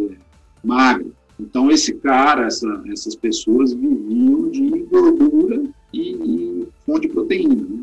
magra. 0.62 1.06
Então, 1.38 1.70
esse 1.70 1.94
cara, 1.94 2.46
essa, 2.46 2.82
essas 2.92 3.16
pessoas 3.16 3.72
viviam 3.72 4.50
de 4.50 4.68
gordura 4.90 5.62
e, 5.92 6.10
e 6.12 6.68
fonte 6.84 7.08
de 7.08 7.14
proteína. 7.14 7.54
Né? 7.54 7.80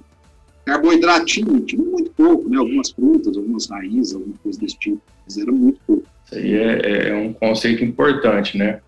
Carboidrato 0.66 1.26
tinha, 1.26 1.46
muito 1.46 2.12
pouco, 2.12 2.50
né? 2.50 2.58
Algumas 2.58 2.92
frutas, 2.92 3.38
algumas 3.38 3.70
raízes, 3.70 4.14
alguma 4.14 4.36
coisa 4.44 4.60
desse 4.60 4.78
tipo, 4.78 5.02
mas 5.26 5.38
era 5.38 5.52
muito 5.52 5.80
pouco. 5.88 6.04
Isso 6.26 6.36
aí 6.36 6.54
é, 6.54 7.10
é 7.10 7.16
um 7.16 7.34
conceito 7.34 7.84
importante, 7.86 8.58
né? 8.58 8.82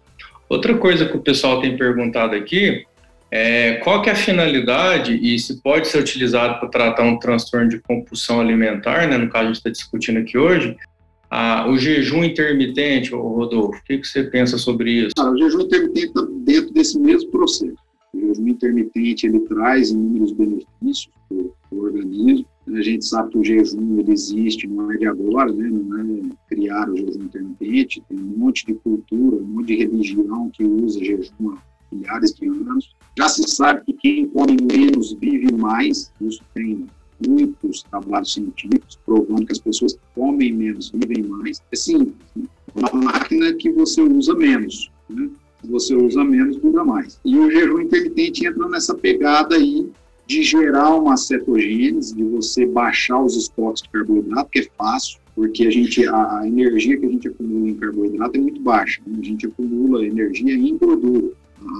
Outra 0.49 0.77
coisa 0.77 1.05
que 1.05 1.15
o 1.15 1.21
pessoal 1.21 1.61
tem 1.61 1.77
perguntado 1.77 2.35
aqui 2.35 2.85
é 3.31 3.75
qual 3.83 4.01
que 4.01 4.09
é 4.09 4.13
a 4.13 4.15
finalidade 4.15 5.13
e 5.13 5.37
se 5.37 5.61
pode 5.61 5.87
ser 5.87 5.99
utilizado 5.99 6.59
para 6.59 6.69
tratar 6.69 7.03
um 7.03 7.19
transtorno 7.19 7.69
de 7.69 7.79
compulsão 7.79 8.41
alimentar, 8.41 9.07
né? 9.07 9.17
No 9.17 9.29
caso, 9.29 9.43
a 9.43 9.47
gente 9.47 9.57
está 9.57 9.69
discutindo 9.69 10.19
aqui 10.19 10.37
hoje, 10.37 10.75
ah, 11.29 11.67
o 11.69 11.77
jejum 11.77 12.23
intermitente, 12.23 13.11
Rodolfo, 13.11 13.77
o 13.77 13.83
que, 13.83 13.99
que 13.99 14.07
você 14.07 14.23
pensa 14.23 14.57
sobre 14.57 14.91
isso? 14.91 15.13
O 15.19 15.37
jejum 15.37 15.61
intermitente 15.61 16.07
está 16.07 16.27
dentro 16.43 16.73
desse 16.73 16.99
mesmo 16.99 17.29
processo. 17.29 17.77
O 18.13 18.19
jejum 18.19 18.47
intermitente 18.47 19.27
ele 19.27 19.39
traz 19.41 19.91
inúmeros 19.91 20.31
benefícios 20.31 21.09
para 21.27 21.37
o 21.37 21.83
organismo. 21.83 22.47
A 22.67 22.81
gente 22.81 23.05
sabe 23.05 23.31
que 23.31 23.37
o 23.37 23.43
jejum 23.43 23.99
ele 23.99 24.11
existe, 24.11 24.67
não 24.67 24.91
é 24.91 24.97
de 24.97 25.05
agora, 25.05 25.51
né? 25.51 25.69
não 25.71 25.99
é 25.99 26.29
criar 26.49 26.89
o 26.89 26.97
jejum 26.97 27.23
intermitente. 27.23 28.01
Tem 28.09 28.17
um 28.17 28.37
monte 28.37 28.65
de 28.65 28.73
cultura, 28.73 29.35
um 29.35 29.45
monte 29.45 29.67
de 29.67 29.75
religião 29.75 30.49
que 30.49 30.63
usa 30.63 31.03
jejum 31.03 31.51
há 31.51 31.57
milhares 31.91 32.33
de 32.33 32.47
anos. 32.47 32.95
Já 33.19 33.27
se 33.27 33.43
sabe 33.43 33.81
que 33.85 33.93
quem 33.93 34.29
come 34.29 34.55
menos 34.61 35.11
vive 35.19 35.51
mais. 35.51 36.09
Isso 36.21 36.41
tem 36.53 36.85
muitos 37.27 37.83
trabalhos 37.83 38.31
científicos 38.31 38.97
provando 39.05 39.45
que 39.45 39.51
as 39.51 39.59
pessoas 39.59 39.91
que 39.91 39.99
comem 40.15 40.53
menos 40.53 40.89
vivem 40.89 41.23
mais. 41.23 41.61
É 41.69 41.75
simples. 41.75 42.15
Uma 42.73 42.89
máquina 42.93 43.51
que 43.55 43.73
você 43.73 44.01
usa 44.01 44.33
menos. 44.33 44.89
Né? 45.09 45.29
você 45.65 45.93
usa 45.93 46.23
menos, 46.23 46.55
dura 46.57 46.85
mais. 46.85 47.19
E 47.25 47.37
o 47.37 47.51
jejum 47.51 47.81
intermitente 47.81 48.45
entra 48.45 48.69
nessa 48.69 48.95
pegada 48.95 49.57
aí 49.57 49.89
de 50.25 50.41
gerar 50.41 50.95
uma 50.95 51.17
cetogênese, 51.17 52.15
de 52.15 52.23
você 52.23 52.65
baixar 52.65 53.21
os 53.21 53.35
estoques 53.35 53.83
de 53.83 53.89
carboidrato, 53.89 54.49
que 54.49 54.59
é 54.59 54.67
fácil, 54.77 55.19
porque 55.35 55.65
a 55.65 55.69
gente 55.69 56.07
a 56.07 56.43
energia 56.45 56.97
que 56.97 57.05
a 57.05 57.09
gente 57.09 57.27
acumula 57.27 57.67
em 57.67 57.75
carboidrato 57.75 58.37
é 58.37 58.39
muito 58.39 58.61
baixa. 58.61 59.01
Né? 59.05 59.17
A 59.19 59.25
gente 59.25 59.45
acumula 59.45 60.05
energia 60.05 60.53
em 60.53 60.77
gordura. 60.77 61.33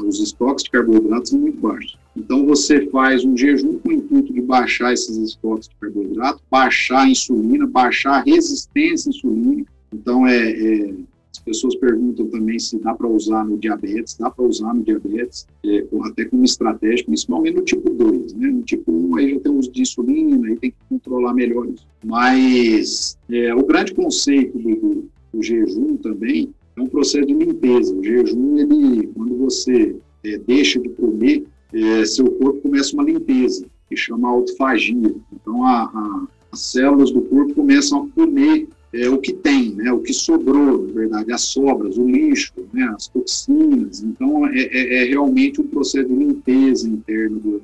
Os 0.06 0.20
estoques 0.20 0.64
de 0.64 0.72
carboidratos 0.72 1.30
são 1.30 1.40
muito 1.40 1.60
baixos. 1.60 1.98
Então 2.16 2.46
você 2.46 2.88
faz 2.88 3.24
um 3.24 3.36
jejum 3.36 3.80
com 3.80 3.90
o 3.90 3.94
intuito 3.94 4.34
de 4.34 4.42
baixar 4.42 4.94
esses 4.94 5.16
estoques 5.18 5.70
de 5.70 5.76
carboidrato, 5.76 6.42
baixar 6.50 7.02
a 7.02 7.10
insulina, 7.10 7.66
baixar 7.66 8.20
a 8.20 8.24
resistência 8.24 9.10
insulínica. 9.10 9.72
Então 9.94 10.28
é, 10.28 10.52
é 10.52 10.94
as 11.32 11.40
pessoas 11.40 11.76
perguntam 11.76 12.28
também 12.28 12.60
se 12.60 12.78
dá 12.80 12.94
para 12.94 13.08
usar 13.08 13.46
no 13.46 13.58
diabetes, 13.58 14.18
dá 14.18 14.30
para 14.30 14.44
usar 14.44 14.74
no 14.74 14.84
diabetes, 14.84 15.48
é, 15.64 15.86
até 16.04 16.26
como 16.26 16.44
estratégia, 16.44 17.06
principalmente 17.06 17.56
no 17.56 17.62
tipo 17.62 17.90
2, 17.90 18.34
né? 18.34 18.48
No 18.48 18.62
tipo 18.64 18.92
1 18.92 19.16
aí 19.18 19.34
já 19.36 19.40
tem 19.40 19.52
uso 19.52 19.72
de 19.72 19.82
insulina, 19.82 20.48
aí 20.48 20.58
tem 20.58 20.72
que 20.72 20.78
controlar 20.90 21.34
melhor 21.34 21.68
isso. 21.68 21.88
Mas 22.04 23.18
é, 23.32 23.54
o 23.54 23.64
grande 23.66 23.94
conceito 23.94 24.58
do, 24.58 25.10
do, 25.34 25.44
jejum 25.44 25.96
também 25.98 26.54
é 26.80 26.82
um 26.82 26.88
processo 26.88 27.26
de 27.26 27.34
limpeza. 27.34 27.94
O 27.94 28.04
jejum, 28.04 28.58
ele, 28.58 29.08
quando 29.08 29.38
você 29.38 29.96
é, 30.24 30.38
deixa 30.38 30.80
de 30.80 30.90
comer, 30.90 31.46
é, 31.74 32.06
seu 32.06 32.26
corpo 32.32 32.62
começa 32.62 32.94
uma 32.94 33.04
limpeza, 33.04 33.66
que 33.88 33.96
chama 33.96 34.30
autofagia. 34.30 35.14
Então, 35.34 35.66
a, 35.66 35.84
a, 35.84 36.28
as 36.52 36.62
células 36.62 37.12
do 37.12 37.22
corpo 37.22 37.54
começam 37.54 38.04
a 38.04 38.08
comer 38.10 38.68
é, 38.92 39.10
o 39.10 39.20
que 39.20 39.34
tem, 39.34 39.76
né, 39.76 39.92
o 39.92 40.00
que 40.00 40.14
sobrou, 40.14 40.88
na 40.88 40.94
verdade, 40.94 41.32
as 41.32 41.42
sobras, 41.42 41.98
o 41.98 42.08
lixo, 42.08 42.54
né, 42.74 42.84
as 42.96 43.08
toxinas. 43.08 44.02
Então, 44.02 44.48
é, 44.48 44.60
é, 44.60 45.04
é 45.04 45.10
realmente 45.10 45.62
um 45.62 45.68
processo 45.68 46.08
de 46.08 46.16
limpeza 46.16 46.88
interna 46.88 47.38
do. 47.38 47.62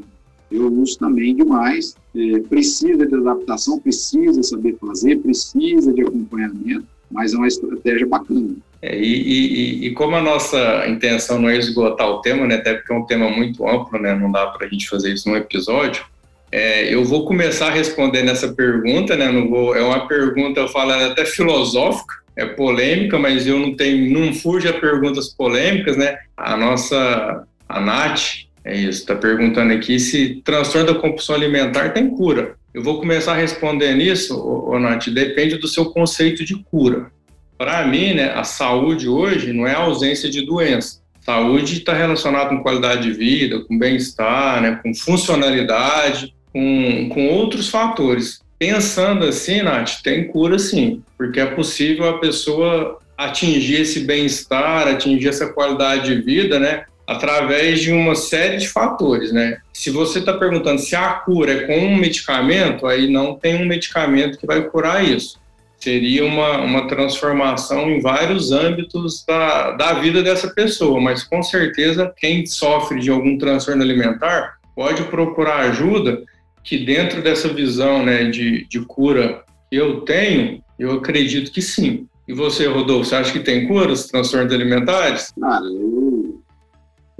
Eu 0.52 0.72
uso 0.72 1.00
também 1.00 1.36
demais, 1.36 1.96
é, 2.16 2.40
precisa 2.42 3.06
de 3.06 3.16
adaptação, 3.16 3.80
precisa 3.80 4.44
saber 4.44 4.78
fazer, 4.80 5.18
precisa 5.18 5.92
de 5.92 6.02
acompanhamento, 6.02 6.86
mas 7.10 7.34
é 7.34 7.38
uma 7.38 7.48
estratégia 7.48 8.06
bacana. 8.06 8.56
É, 8.86 8.96
e, 8.96 9.02
e, 9.02 9.88
e, 9.88 9.92
como 9.92 10.16
a 10.16 10.22
nossa 10.22 10.86
intenção 10.88 11.40
não 11.40 11.50
é 11.50 11.58
esgotar 11.58 12.08
o 12.08 12.22
tema, 12.22 12.46
né, 12.46 12.56
até 12.56 12.76
porque 12.76 12.94
é 12.94 12.96
um 12.96 13.06
tema 13.06 13.28
muito 13.32 13.68
amplo, 13.68 14.00
né, 14.00 14.14
não 14.14 14.32
dá 14.32 14.46
para 14.46 14.68
a 14.68 14.70
gente 14.70 14.88
fazer 14.88 15.12
isso 15.12 15.28
num 15.28 15.36
episódio, 15.36 16.06
é, 16.52 16.94
eu 16.94 17.04
vou 17.04 17.26
começar 17.26 17.72
respondendo 17.72 18.30
essa 18.30 18.54
pergunta, 18.54 19.18
né? 19.18 19.30
Não 19.30 19.50
vou, 19.50 19.76
é 19.76 19.82
uma 19.82 20.08
pergunta, 20.08 20.60
eu 20.60 20.68
falo, 20.70 20.92
é 20.92 21.06
até 21.06 21.26
filosófica, 21.26 22.14
é 22.36 22.46
polêmica, 22.46 23.18
mas 23.18 23.48
eu 23.48 23.58
não 23.60 23.76
tenho, 23.76 24.14
não 24.14 24.34
fujo 24.34 24.70
a 24.70 24.74
perguntas 24.74 25.30
polêmicas, 25.30 25.98
né? 25.98 26.18
A 26.38 26.56
nossa, 26.56 27.44
a 27.68 27.82
Nath, 27.82 28.46
é 28.64 28.78
isso, 28.78 29.02
está 29.02 29.16
perguntando 29.16 29.74
aqui 29.74 30.00
se 30.00 30.42
transtorno 30.46 30.94
da 30.94 31.00
compulsão 31.00 31.36
alimentar 31.36 31.90
tem 31.90 32.10
cura. 32.10 32.56
Eu 32.74 32.84
vou 32.84 33.00
começar 33.00 33.34
respondendo 33.34 34.02
isso, 34.02 34.38
ô, 34.40 34.70
ô, 34.70 34.80
Nath, 34.80 35.08
depende 35.08 35.58
do 35.58 35.68
seu 35.68 35.86
conceito 35.86 36.46
de 36.46 36.56
cura. 36.72 37.12
Para 37.58 37.86
mim, 37.86 38.14
né, 38.14 38.34
a 38.34 38.44
saúde 38.44 39.08
hoje 39.08 39.54
não 39.54 39.66
é 39.66 39.74
a 39.74 39.80
ausência 39.80 40.30
de 40.30 40.46
doença. 40.46 41.00
Saúde 41.22 41.80
está 41.80 41.94
relacionada 41.94 42.50
com 42.50 42.62
qualidade 42.62 43.04
de 43.04 43.12
vida, 43.12 43.62
com 43.62 43.78
bem-estar, 43.78 44.62
né, 44.62 44.80
com 44.84 44.94
funcionalidade, 44.94 46.36
com, 46.54 47.10
com 47.10 47.28
outros 47.30 47.70
fatores. 47.70 48.40
Pensando 48.60 49.26
assim, 49.26 49.62
Nath, 49.62 50.02
tem 50.04 50.28
cura 50.28 50.58
sim, 50.60 51.02
porque 51.18 51.40
é 51.40 51.46
possível 51.46 52.08
a 52.08 52.20
pessoa 52.20 53.00
atingir 53.18 53.82
esse 53.82 54.02
bem-estar, 54.02 54.88
atingir 54.88 55.30
essa 55.30 55.48
qualidade 55.48 56.14
de 56.14 56.22
vida, 56.22 56.60
né? 56.60 56.86
Através 57.08 57.82
de 57.82 57.92
uma 57.92 58.16
série 58.16 58.58
de 58.58 58.68
fatores, 58.68 59.32
né? 59.32 59.58
Se 59.74 59.90
você 59.90 60.20
está 60.20 60.34
perguntando 60.34 60.80
se 60.80 60.96
a 60.96 61.10
cura 61.10 61.52
é 61.52 61.68
com 61.68 61.78
um 61.78 61.98
medicamento, 61.98 62.88
aí 62.88 63.10
não 63.10 63.36
tem 63.36 63.62
um 63.62 63.66
medicamento 63.66 64.38
que 64.38 64.48
vai 64.48 64.64
curar 64.64 65.04
isso. 65.04 65.38
Seria 65.86 66.26
uma, 66.26 66.62
uma 66.62 66.88
transformação 66.88 67.92
em 67.92 68.02
vários 68.02 68.52
âmbitos 68.52 69.24
da, 69.24 69.74
da 69.74 69.94
vida 69.94 70.24
dessa 70.24 70.52
pessoa, 70.52 71.00
mas 71.00 71.24
com 71.24 71.44
certeza 71.44 72.12
quem 72.18 72.44
sofre 72.44 73.00
de 73.00 73.12
algum 73.12 73.38
transtorno 73.38 73.84
alimentar 73.84 74.58
pode 74.76 75.04
procurar 75.04 75.58
ajuda 75.70 76.24
que 76.64 76.84
dentro 76.84 77.22
dessa 77.22 77.50
visão 77.50 78.04
né, 78.04 78.24
de, 78.32 78.68
de 78.68 78.84
cura 78.84 79.44
que 79.70 79.76
eu 79.76 80.02
tenho, 80.02 80.64
eu 80.80 80.94
acredito 80.94 81.52
que 81.52 81.62
sim. 81.62 82.08
E 82.28 82.34
você, 82.34 82.66
Rodolfo, 82.66 83.08
você 83.08 83.18
acha 83.18 83.32
que 83.32 83.42
tem 83.42 83.68
cura 83.68 83.92
os 83.92 84.08
transtornos 84.08 84.52
alimentares? 84.52 85.32
Cara, 85.40 85.66
eu, 85.66 86.42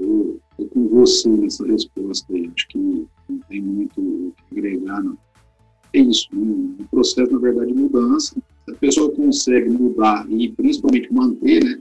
eu, 0.00 0.40
eu 0.58 0.66
com 0.70 0.88
você 0.88 1.28
nessa 1.28 1.64
resposta 1.64 2.34
aí. 2.34 2.50
Acho 2.52 2.66
que 2.66 2.78
não 2.78 3.38
tem 3.48 3.60
muito 3.60 4.00
o 4.00 4.34
que 4.36 4.58
agregar, 4.58 5.04
não. 5.04 5.16
É 5.92 6.00
isso, 6.00 6.26
um 6.34 6.84
processo, 6.90 7.32
na 7.32 7.38
verdade, 7.38 7.72
de 7.72 7.78
mudança. 7.78 8.34
A 8.68 8.72
pessoa 8.74 9.10
consegue 9.12 9.68
mudar 9.70 10.26
e 10.28 10.48
principalmente 10.52 11.12
manter, 11.12 11.64
né? 11.64 11.76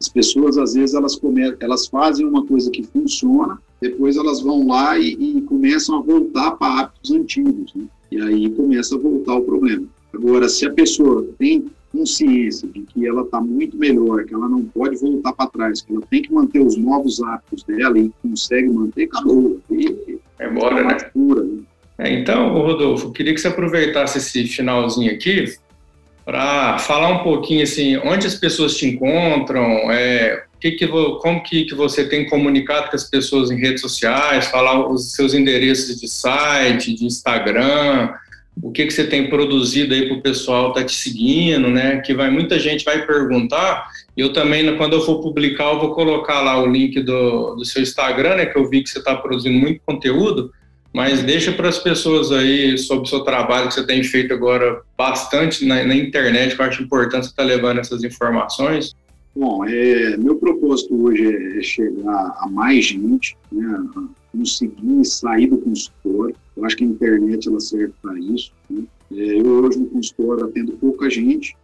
As 0.00 0.08
pessoas, 0.08 0.58
às 0.58 0.74
vezes, 0.74 0.94
elas, 0.94 1.14
come, 1.14 1.54
elas 1.60 1.86
fazem 1.86 2.26
uma 2.26 2.44
coisa 2.44 2.70
que 2.70 2.82
funciona, 2.82 3.56
depois 3.80 4.16
elas 4.16 4.40
vão 4.40 4.66
lá 4.66 4.98
e, 4.98 5.12
e 5.12 5.42
começam 5.42 5.96
a 5.96 6.02
voltar 6.02 6.52
para 6.52 6.80
hábitos 6.80 7.12
antigos, 7.12 7.72
né? 7.74 7.84
E 8.10 8.20
aí 8.20 8.50
começa 8.50 8.96
a 8.96 8.98
voltar 8.98 9.36
o 9.36 9.42
problema. 9.42 9.86
Agora, 10.12 10.48
se 10.48 10.66
a 10.66 10.72
pessoa 10.72 11.26
tem 11.38 11.70
consciência 11.92 12.68
de 12.68 12.80
que 12.82 13.06
ela 13.06 13.22
está 13.22 13.40
muito 13.40 13.76
melhor, 13.76 14.24
que 14.24 14.34
ela 14.34 14.48
não 14.48 14.64
pode 14.64 14.96
voltar 14.96 15.32
para 15.34 15.50
trás, 15.50 15.82
que 15.82 15.92
ela 15.92 16.02
tem 16.10 16.22
que 16.22 16.32
manter 16.32 16.60
os 16.60 16.76
novos 16.76 17.22
hábitos 17.22 17.62
dela 17.64 17.98
e 17.98 18.10
consegue 18.22 18.68
manter, 18.68 19.04
acabou. 19.04 19.60
E, 19.70 20.18
é 20.38 20.48
embora, 20.48 20.82
né? 20.82 20.94
Pura, 21.12 21.44
né? 21.44 21.51
É, 22.02 22.12
então, 22.12 22.52
Rodolfo, 22.52 23.12
queria 23.12 23.32
que 23.32 23.40
você 23.40 23.46
aproveitasse 23.46 24.18
esse 24.18 24.44
finalzinho 24.48 25.12
aqui 25.12 25.54
para 26.24 26.76
falar 26.78 27.08
um 27.08 27.22
pouquinho 27.22 27.62
assim, 27.62 27.96
onde 27.98 28.26
as 28.26 28.34
pessoas 28.34 28.76
te 28.76 28.86
encontram, 28.86 29.62
é, 29.90 30.42
que 30.60 30.72
que, 30.72 30.88
como 30.88 31.42
que, 31.44 31.64
que 31.64 31.74
você 31.74 32.08
tem 32.08 32.28
comunicado 32.28 32.90
com 32.90 32.96
as 32.96 33.08
pessoas 33.08 33.52
em 33.52 33.56
redes 33.56 33.80
sociais, 33.80 34.46
falar 34.46 34.88
os 34.88 35.12
seus 35.12 35.32
endereços 35.32 36.00
de 36.00 36.08
site, 36.08 36.92
de 36.92 37.04
Instagram, 37.04 38.12
o 38.60 38.72
que, 38.72 38.84
que 38.84 38.92
você 38.92 39.04
tem 39.04 39.30
produzido 39.30 39.94
aí 39.94 40.06
para 40.08 40.16
o 40.16 40.20
pessoal 40.20 40.72
tá 40.72 40.84
te 40.84 40.94
seguindo, 40.94 41.68
né? 41.68 42.00
Que 42.00 42.12
vai 42.14 42.30
muita 42.30 42.58
gente 42.58 42.84
vai 42.84 43.06
perguntar. 43.06 43.88
Eu 44.16 44.32
também, 44.32 44.76
quando 44.76 44.94
eu 44.94 45.00
for 45.00 45.20
publicar, 45.20 45.72
eu 45.72 45.78
vou 45.78 45.94
colocar 45.94 46.42
lá 46.42 46.60
o 46.60 46.66
link 46.66 47.00
do, 47.00 47.54
do 47.54 47.64
seu 47.64 47.80
Instagram, 47.80 48.36
né? 48.36 48.46
Que 48.46 48.58
eu 48.58 48.68
vi 48.68 48.82
que 48.82 48.90
você 48.90 48.98
está 48.98 49.16
produzindo 49.16 49.58
muito 49.58 49.80
conteúdo. 49.86 50.52
Mas 50.92 51.22
deixa 51.22 51.52
para 51.52 51.68
as 51.68 51.78
pessoas 51.78 52.30
aí 52.30 52.76
sobre 52.76 53.04
o 53.04 53.08
seu 53.08 53.20
trabalho 53.20 53.68
que 53.68 53.74
você 53.74 53.86
tem 53.86 54.04
feito 54.04 54.34
agora 54.34 54.82
bastante 54.96 55.64
na, 55.64 55.82
na 55.84 55.96
internet, 55.96 56.54
que 56.54 56.60
eu 56.60 56.66
acho 56.66 56.82
importante 56.82 57.24
você 57.24 57.30
estar 57.30 57.42
tá 57.42 57.48
levando 57.48 57.78
essas 57.78 58.04
informações. 58.04 58.94
Bom, 59.34 59.64
é, 59.64 60.16
meu 60.18 60.36
propósito 60.36 60.94
hoje 61.02 61.58
é 61.58 61.62
chegar 61.62 62.36
a 62.38 62.46
mais 62.50 62.84
gente, 62.84 63.34
né, 63.50 63.84
conseguir 64.30 65.04
sair 65.06 65.46
do 65.46 65.56
consultório. 65.56 66.36
Eu 66.54 66.64
acho 66.66 66.76
que 66.76 66.84
a 66.84 66.88
internet 66.88 67.48
ela 67.48 67.58
serve 67.58 67.94
para 68.02 68.18
isso. 68.18 68.52
Né? 68.68 68.82
É, 69.12 69.40
eu 69.40 69.46
hoje 69.46 69.78
no 69.78 69.86
consultório 69.86 70.44
atendo 70.44 70.72
pouca 70.72 71.08
gente, 71.08 71.56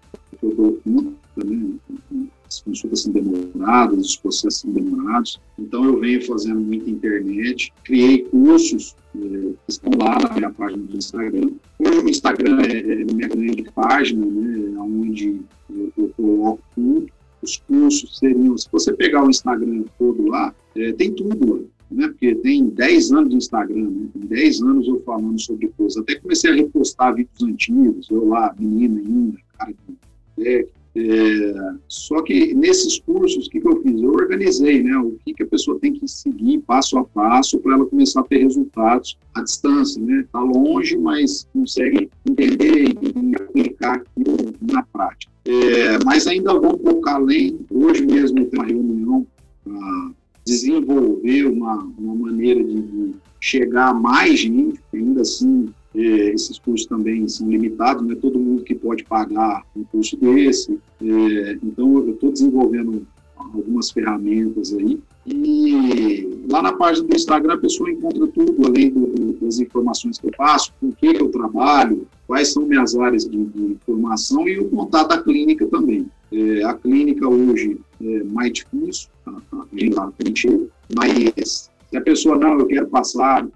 eu 0.43 0.55
dou 0.55 0.81
conta, 0.83 1.45
né? 1.45 2.29
As 2.59 2.62
consultas 2.62 3.02
são 3.02 3.12
demoradas, 3.12 4.06
os 4.06 4.16
processos 4.16 4.61
são 4.62 4.72
demorados. 4.72 5.40
Então, 5.59 5.84
eu 5.84 6.00
venho 6.00 6.24
fazendo 6.26 6.61
muita 6.61 6.90
internet, 6.90 7.72
criei 7.84 8.24
cursos 8.24 8.96
que 9.12 9.54
estão 9.68 9.92
lá 9.98 10.18
na 10.18 10.34
minha 10.34 10.50
página 10.50 10.82
do 10.82 10.96
Instagram. 10.96 11.50
Hoje 11.78 11.98
o 12.00 12.09
Instagram 12.09 12.61
é, 12.62 12.78
é 12.78 13.04
minha 13.04 13.28
grande 13.28 13.62
página, 13.74 14.26
né, 14.26 14.78
onde 14.78 15.40
eu, 15.70 15.92
eu 15.96 16.11
coloco 16.16 16.62
tudo. 16.74 17.06
Os 17.40 17.56
cursos 17.56 18.18
seriam, 18.18 18.59
se 18.59 18.68
você 18.70 18.92
pegar 18.92 19.24
o 19.24 19.30
Instagram 19.30 19.84
todo 19.96 20.26
lá, 20.26 20.52
é, 20.76 20.92
tem 20.92 21.12
tudo 21.12 21.54
lá 21.54 21.61
né? 21.90 22.09
Porque 22.09 22.34
tem 22.34 22.68
10 22.68 23.12
anos 23.12 23.30
de 23.30 23.36
Instagram, 23.36 23.88
né? 23.88 24.09
Tem 24.12 24.22
10 24.22 24.61
anos 24.61 24.86
eu 24.86 25.00
falando 25.06 25.40
sobre 25.40 25.68
coisas. 25.68 25.96
Até 25.96 26.16
comecei 26.16 26.50
a 26.50 26.54
repostar 26.54 27.14
vídeos 27.14 27.42
antigos, 27.42 28.11
eu 28.11 28.28
lá, 28.28 28.54
menina 28.59 29.00
ainda, 29.00 29.38
cara 29.56 29.72
de 29.72 30.46
é, 30.46 30.66
é, 31.01 31.74
só 31.86 32.20
que 32.22 32.53
nesses 32.55 32.99
cursos, 32.99 33.46
o 33.46 33.51
que, 33.51 33.61
que 33.61 33.68
eu 33.68 33.80
fiz? 33.82 34.03
Eu 34.03 34.11
organizei, 34.11 34.82
né? 34.82 34.96
O 34.99 35.16
que, 35.24 35.32
que 35.32 35.44
a 35.44 35.46
pessoa 35.46 35.78
tem 35.78 35.92
que 35.92 36.09
seguir 36.09 36.59
passo 36.59 36.99
a 36.99 37.05
passo 37.05 37.59
para 37.61 37.74
ela 37.74 37.86
começar 37.86 38.20
a 38.20 38.24
ter 38.24 38.38
resultados 38.38 39.16
à 39.34 39.42
distância, 39.42 40.03
né? 40.03 40.20
Está 40.20 40.40
longe, 40.40 40.96
mas 40.96 41.46
consegue 41.53 42.11
entender 42.28 42.88
e 42.88 43.36
aplicar 43.36 43.96
aquilo 43.96 44.36
na 44.61 44.82
prática. 44.82 45.32
É, 45.44 46.03
mas 46.05 46.26
ainda 46.26 46.59
vou 46.59 46.74
um 46.74 46.78
pouco 46.78 47.09
além. 47.09 47.61
Hoje 47.70 48.05
mesmo 48.05 48.44
tenho 48.46 48.62
uma 48.62 48.66
reunião 48.66 49.26
para 49.62 50.11
desenvolver 50.44 51.44
uma, 51.44 51.76
uma 51.96 52.14
maneira 52.14 52.64
de 52.64 53.14
chegar 53.40 53.90
a 53.90 53.94
mais 53.94 54.40
gente, 54.40 54.80
ainda 54.92 55.20
assim 55.20 55.68
é, 55.99 56.30
esses 56.30 56.59
cursos 56.61 56.86
também 56.86 57.26
são 57.26 57.51
limitados, 57.51 58.05
não 58.05 58.12
é 58.12 58.14
todo 58.14 58.38
mundo 58.38 58.62
que 58.62 58.74
pode 58.74 59.03
pagar 59.03 59.66
um 59.76 59.82
curso 59.82 60.16
desse. 60.16 60.78
É, 61.03 61.59
então, 61.61 61.99
eu 61.99 62.11
estou 62.11 62.30
desenvolvendo 62.30 63.05
algumas 63.36 63.90
ferramentas 63.90 64.72
aí. 64.72 65.01
E 65.26 66.44
lá 66.51 66.62
na 66.62 66.72
página 66.72 67.07
do 67.07 67.16
Instagram 67.16 67.55
a 67.55 67.59
pessoa 67.59 67.90
encontra 67.90 68.26
tudo, 68.28 68.66
além 68.66 68.90
do, 68.90 69.07
do, 69.07 69.32
das 69.44 69.59
informações 69.59 70.18
que 70.18 70.26
eu 70.26 70.32
passo, 70.36 70.72
com 70.80 70.88
o 70.88 70.92
que 70.92 71.07
eu 71.07 71.30
trabalho, 71.30 72.07
quais 72.26 72.53
são 72.53 72.64
minhas 72.64 72.94
áreas 72.96 73.28
de, 73.28 73.44
de 73.44 73.76
formação 73.84 74.49
e 74.49 74.59
o 74.59 74.68
contato 74.68 75.09
da 75.09 75.22
clínica 75.22 75.66
também. 75.66 76.07
É, 76.32 76.62
a 76.62 76.74
clínica 76.74 77.28
hoje 77.28 77.78
é 78.01 78.22
mais 78.24 78.53
difícil, 78.53 79.09
a, 79.26 79.30
a 79.30 80.24
gente 80.24 80.70
mas 80.94 81.70
se 81.90 81.96
a 81.96 82.01
pessoa 82.01 82.36
não, 82.36 82.59
eu 82.59 82.66
quero 82.66 82.86
passar, 82.88 83.46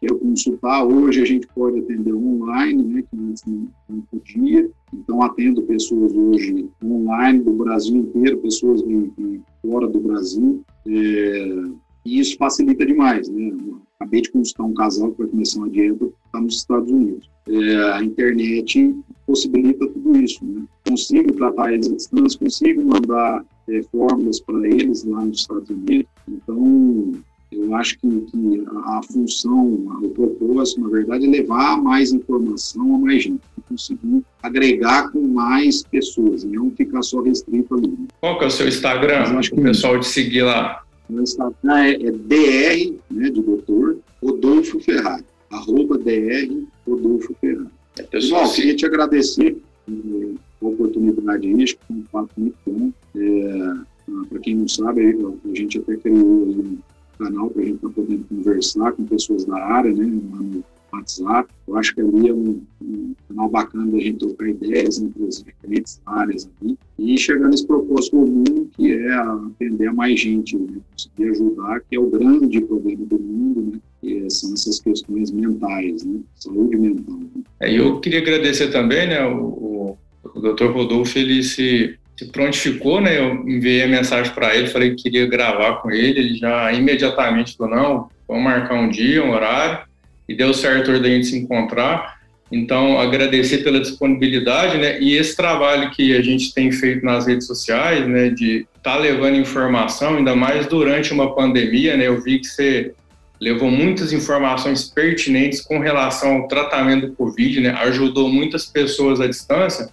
quero 0.00 0.18
consultar, 0.18 0.84
hoje 0.84 1.22
a 1.22 1.24
gente 1.24 1.46
pode 1.48 1.78
atender 1.78 2.12
online, 2.12 2.82
né, 2.82 3.02
que 3.02 3.16
antes 3.18 3.42
não 3.46 4.00
podia, 4.10 4.68
então 4.92 5.22
atendo 5.22 5.62
pessoas 5.62 6.12
hoje 6.12 6.68
online 6.84 7.40
do 7.40 7.52
Brasil 7.52 7.96
inteiro, 7.96 8.38
pessoas 8.38 8.82
de, 8.82 9.10
de 9.18 9.40
fora 9.62 9.88
do 9.88 10.00
Brasil, 10.00 10.62
é, 10.86 11.64
e 12.06 12.20
isso 12.20 12.36
facilita 12.36 12.86
demais, 12.86 13.28
né? 13.28 13.52
Acabei 13.98 14.20
de 14.20 14.30
consultar 14.30 14.62
um 14.62 14.74
casal 14.74 15.10
que 15.10 15.18
vai 15.18 15.26
começar 15.26 15.58
uma 15.58 15.68
dieta, 15.68 16.08
está 16.26 16.40
nos 16.40 16.56
Estados 16.56 16.88
Unidos. 16.88 17.28
É, 17.48 17.92
a 17.94 18.04
internet 18.04 18.94
possibilita 19.26 19.88
tudo 19.88 20.16
isso, 20.16 20.44
né? 20.44 20.64
Consigo 20.86 21.32
tratar 21.32 21.72
eles 21.72 21.90
à 21.90 21.96
distância, 21.96 22.38
consigo 22.38 22.84
mandar 22.84 23.44
é, 23.68 23.82
fórmulas 23.90 24.38
para 24.38 24.68
eles 24.68 25.02
lá 25.02 25.24
nos 25.24 25.40
Estados 25.40 25.68
Unidos. 25.68 26.06
Então, 26.28 27.12
eu 27.52 27.74
acho 27.76 27.98
que, 27.98 28.08
que 28.08 28.64
a, 28.66 28.98
a, 28.98 29.02
função, 29.02 29.66
o 30.02 30.08
propósito, 30.10 30.80
na 30.80 30.88
verdade, 30.88 31.26
é 31.26 31.28
levar 31.28 31.80
mais 31.80 32.12
informação 32.12 32.96
a 32.96 32.98
mais 32.98 33.22
gente, 33.22 33.40
conseguir 33.68 34.22
agregar 34.42 35.10
com 35.10 35.20
mais 35.20 35.82
pessoas, 35.84 36.42
e 36.42 36.48
não 36.48 36.70
ficar 36.72 37.02
só 37.02 37.20
restrito 37.20 37.74
ali. 37.74 37.88
Né? 37.88 38.06
Qual 38.20 38.38
que 38.38 38.44
é 38.44 38.48
o 38.48 38.50
seu 38.50 38.68
Instagram? 38.68 39.38
Acho 39.38 39.50
que 39.50 39.60
o 39.60 39.62
pessoal 39.62 40.00
te 40.00 40.06
seguir 40.06 40.42
lá. 40.42 40.82
Meu 41.08 41.22
Instagram 41.22 41.78
é, 41.78 41.92
é 41.92 42.10
DR, 42.10 42.94
né, 43.10 43.30
de 43.30 43.40
doutor, 43.40 43.98
Rodolfo 44.22 44.80
Ferrari, 44.80 45.24
arroba 45.50 45.96
DR 45.98 46.50
Rodolfo 46.86 47.34
Ferrari. 47.40 47.68
É, 47.98 48.02
pessoal, 48.02 48.50
queria 48.52 48.74
te 48.74 48.84
agradecer 48.84 49.56
eh, 49.88 50.34
a 50.60 50.66
oportunidade 50.66 51.46
aí, 51.46 51.62
acho 51.62 51.76
que 51.76 51.86
foi 51.86 51.96
um 51.96 52.02
papo 52.02 52.30
muito 52.36 52.56
bom. 52.66 52.92
É, 53.16 54.26
Para 54.28 54.38
quem 54.40 54.56
não 54.56 54.68
sabe, 54.68 55.16
a 55.16 55.56
gente 55.56 55.78
até 55.78 55.96
criou 55.96 56.76
canal 57.18 57.50
para 57.50 57.62
a 57.62 57.64
gente 57.64 57.76
estar 57.76 57.88
tá 57.88 57.94
podendo 57.94 58.24
conversar 58.24 58.92
com 58.92 59.04
pessoas 59.04 59.44
da 59.44 59.56
área, 59.56 59.92
né, 59.92 60.04
no 60.04 60.64
WhatsApp. 60.92 61.48
Eu 61.66 61.76
acho 61.76 61.94
que 61.94 62.00
ali 62.00 62.28
é 62.28 62.32
um, 62.32 62.62
um 62.82 63.14
canal 63.28 63.48
bacana 63.48 63.90
da 63.90 63.98
gente 63.98 64.18
trocar 64.18 64.48
ideias 64.48 65.00
entre 65.00 65.26
as 65.26 65.42
diferentes 65.42 66.00
áreas 66.06 66.48
aqui 66.48 66.78
e 66.98 67.18
chegar 67.18 67.48
nesse 67.48 67.66
propósito 67.66 68.16
comum 68.16 68.68
que 68.76 68.92
é 68.92 69.12
atender 69.14 69.88
a 69.88 69.92
mais 69.92 70.18
gente, 70.18 70.56
né, 70.56 70.78
conseguir 70.92 71.30
ajudar, 71.30 71.80
que 71.80 71.96
é 71.96 72.00
o 72.00 72.10
grande 72.10 72.60
problema 72.60 73.04
do 73.04 73.18
mundo, 73.18 73.72
né, 73.72 73.80
que 74.00 74.30
são 74.30 74.52
essas 74.54 74.80
questões 74.80 75.30
mentais, 75.30 76.04
né, 76.04 76.20
saúde 76.34 76.76
mental. 76.76 77.18
Né. 77.18 77.42
É, 77.60 77.78
eu 77.78 78.00
queria 78.00 78.20
agradecer 78.20 78.70
também, 78.70 79.08
né, 79.08 79.24
o, 79.26 79.44
o, 79.44 79.98
o 80.34 80.40
Dr. 80.40 80.66
Rodolfo, 80.66 81.18
ele 81.18 81.42
se 81.42 81.98
se 82.16 82.24
prontificou, 82.26 83.00
né? 83.00 83.18
Eu 83.18 83.34
enviei 83.46 83.82
a 83.82 83.88
mensagem 83.88 84.32
para 84.32 84.54
ele, 84.56 84.68
falei 84.68 84.94
que 84.94 85.02
queria 85.02 85.26
gravar 85.26 85.76
com 85.76 85.90
ele. 85.90 86.18
Ele 86.18 86.34
já 86.34 86.72
imediatamente 86.72 87.56
falou: 87.56 87.76
não, 87.76 88.08
vamos 88.26 88.42
marcar 88.42 88.74
um 88.74 88.88
dia, 88.88 89.22
um 89.22 89.30
horário. 89.30 89.84
E 90.28 90.34
deu 90.34 90.52
certo 90.52 90.98
da 90.98 91.08
gente 91.08 91.26
se 91.26 91.38
encontrar. 91.38 92.16
Então, 92.50 92.98
agradecer 92.98 93.58
pela 93.58 93.80
disponibilidade, 93.80 94.78
né? 94.78 95.00
E 95.00 95.14
esse 95.14 95.36
trabalho 95.36 95.90
que 95.90 96.16
a 96.16 96.22
gente 96.22 96.54
tem 96.54 96.72
feito 96.72 97.04
nas 97.04 97.26
redes 97.26 97.46
sociais, 97.46 98.06
né? 98.08 98.30
De 98.30 98.66
estar 98.76 98.94
tá 98.94 98.96
levando 98.96 99.36
informação, 99.36 100.16
ainda 100.16 100.34
mais 100.34 100.66
durante 100.66 101.12
uma 101.12 101.34
pandemia, 101.34 101.96
né? 101.96 102.06
Eu 102.06 102.22
vi 102.22 102.38
que 102.38 102.46
você 102.46 102.92
levou 103.38 103.70
muitas 103.70 104.12
informações 104.12 104.84
pertinentes 104.84 105.60
com 105.60 105.78
relação 105.78 106.36
ao 106.36 106.48
tratamento 106.48 107.08
do 107.08 107.12
Covid, 107.12 107.60
né? 107.60 107.70
Ajudou 107.70 108.28
muitas 108.28 108.64
pessoas 108.64 109.20
à 109.20 109.26
distância 109.26 109.90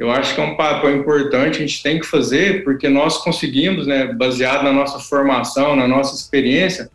eu 0.00 0.10
acho 0.10 0.34
que 0.34 0.40
é 0.40 0.44
um 0.44 0.56
papel 0.56 0.96
importante, 0.96 1.58
a 1.58 1.60
gente 1.60 1.82
tem 1.82 2.00
que 2.00 2.06
fazer, 2.06 2.64
porque 2.64 2.88
nós 2.88 3.18
conseguimos, 3.18 3.86
né, 3.86 4.06
baseado 4.14 4.64
na 4.64 4.72
nossa 4.72 4.98
formação, 4.98 5.76
na 5.76 5.86
nossa 5.86 6.14
experiência, 6.14 6.90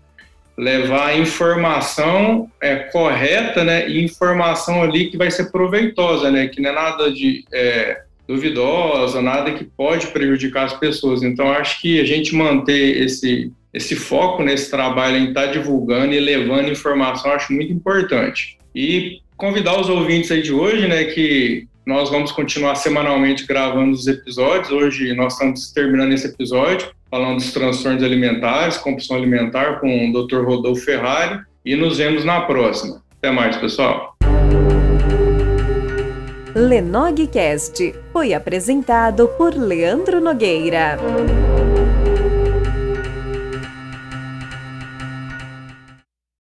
levar 0.58 1.16
informação 1.16 2.50
é, 2.60 2.78
correta, 2.78 3.64
né, 3.64 3.88
e 3.88 4.04
informação 4.04 4.82
ali 4.82 5.12
que 5.12 5.18
vai 5.18 5.30
ser 5.30 5.52
proveitosa, 5.52 6.32
né, 6.32 6.48
que 6.48 6.60
não 6.60 6.72
é 6.72 6.74
nada 6.74 7.12
de 7.12 7.46
é, 7.54 8.02
duvidosa, 8.28 9.22
nada 9.22 9.54
que 9.54 9.66
pode 9.66 10.08
prejudicar 10.08 10.66
as 10.66 10.74
pessoas. 10.74 11.22
Então, 11.22 11.52
acho 11.52 11.80
que 11.82 12.02
a 12.02 12.06
gente 12.06 12.36
manter 12.36 13.04
esse 13.04 13.52
esse 13.72 13.94
foco 13.94 14.42
nesse 14.42 14.72
trabalho 14.72 15.18
em 15.18 15.28
estar 15.28 15.48
tá 15.48 15.52
divulgando 15.52 16.14
e 16.14 16.20
levando 16.20 16.72
informação, 16.72 17.34
acho 17.34 17.52
muito 17.52 17.74
importante. 17.74 18.58
E 18.74 19.20
convidar 19.36 19.78
os 19.78 19.90
ouvintes 19.90 20.32
aí 20.32 20.42
de 20.42 20.54
hoje, 20.54 20.88
né, 20.88 21.04
que 21.04 21.68
nós 21.86 22.10
vamos 22.10 22.32
continuar 22.32 22.76
semanalmente 22.76 23.46
gravando 23.46 23.92
os 23.92 24.08
episódios. 24.08 24.72
Hoje 24.72 25.14
nós 25.14 25.34
estamos 25.34 25.72
terminando 25.72 26.14
esse 26.14 26.28
episódio 26.28 26.90
falando 27.12 27.38
dos 27.38 27.54
transtornos 27.54 28.04
alimentares, 28.04 28.78
compulsão 28.78 29.16
alimentar 29.16 29.80
com 29.80 30.10
o 30.10 30.12
Dr. 30.12 30.44
Rodolfo 30.44 30.84
Ferrari 30.84 31.40
e 31.64 31.76
nos 31.76 31.98
vemos 31.98 32.26
na 32.26 32.42
próxima. 32.42 33.02
Até 33.18 33.32
mais, 33.32 33.56
pessoal. 33.56 34.16
Lenogcast 36.56 37.94
foi 38.12 38.34
apresentado 38.34 39.28
por 39.38 39.54
Leandro 39.56 40.20
Nogueira. 40.20 40.98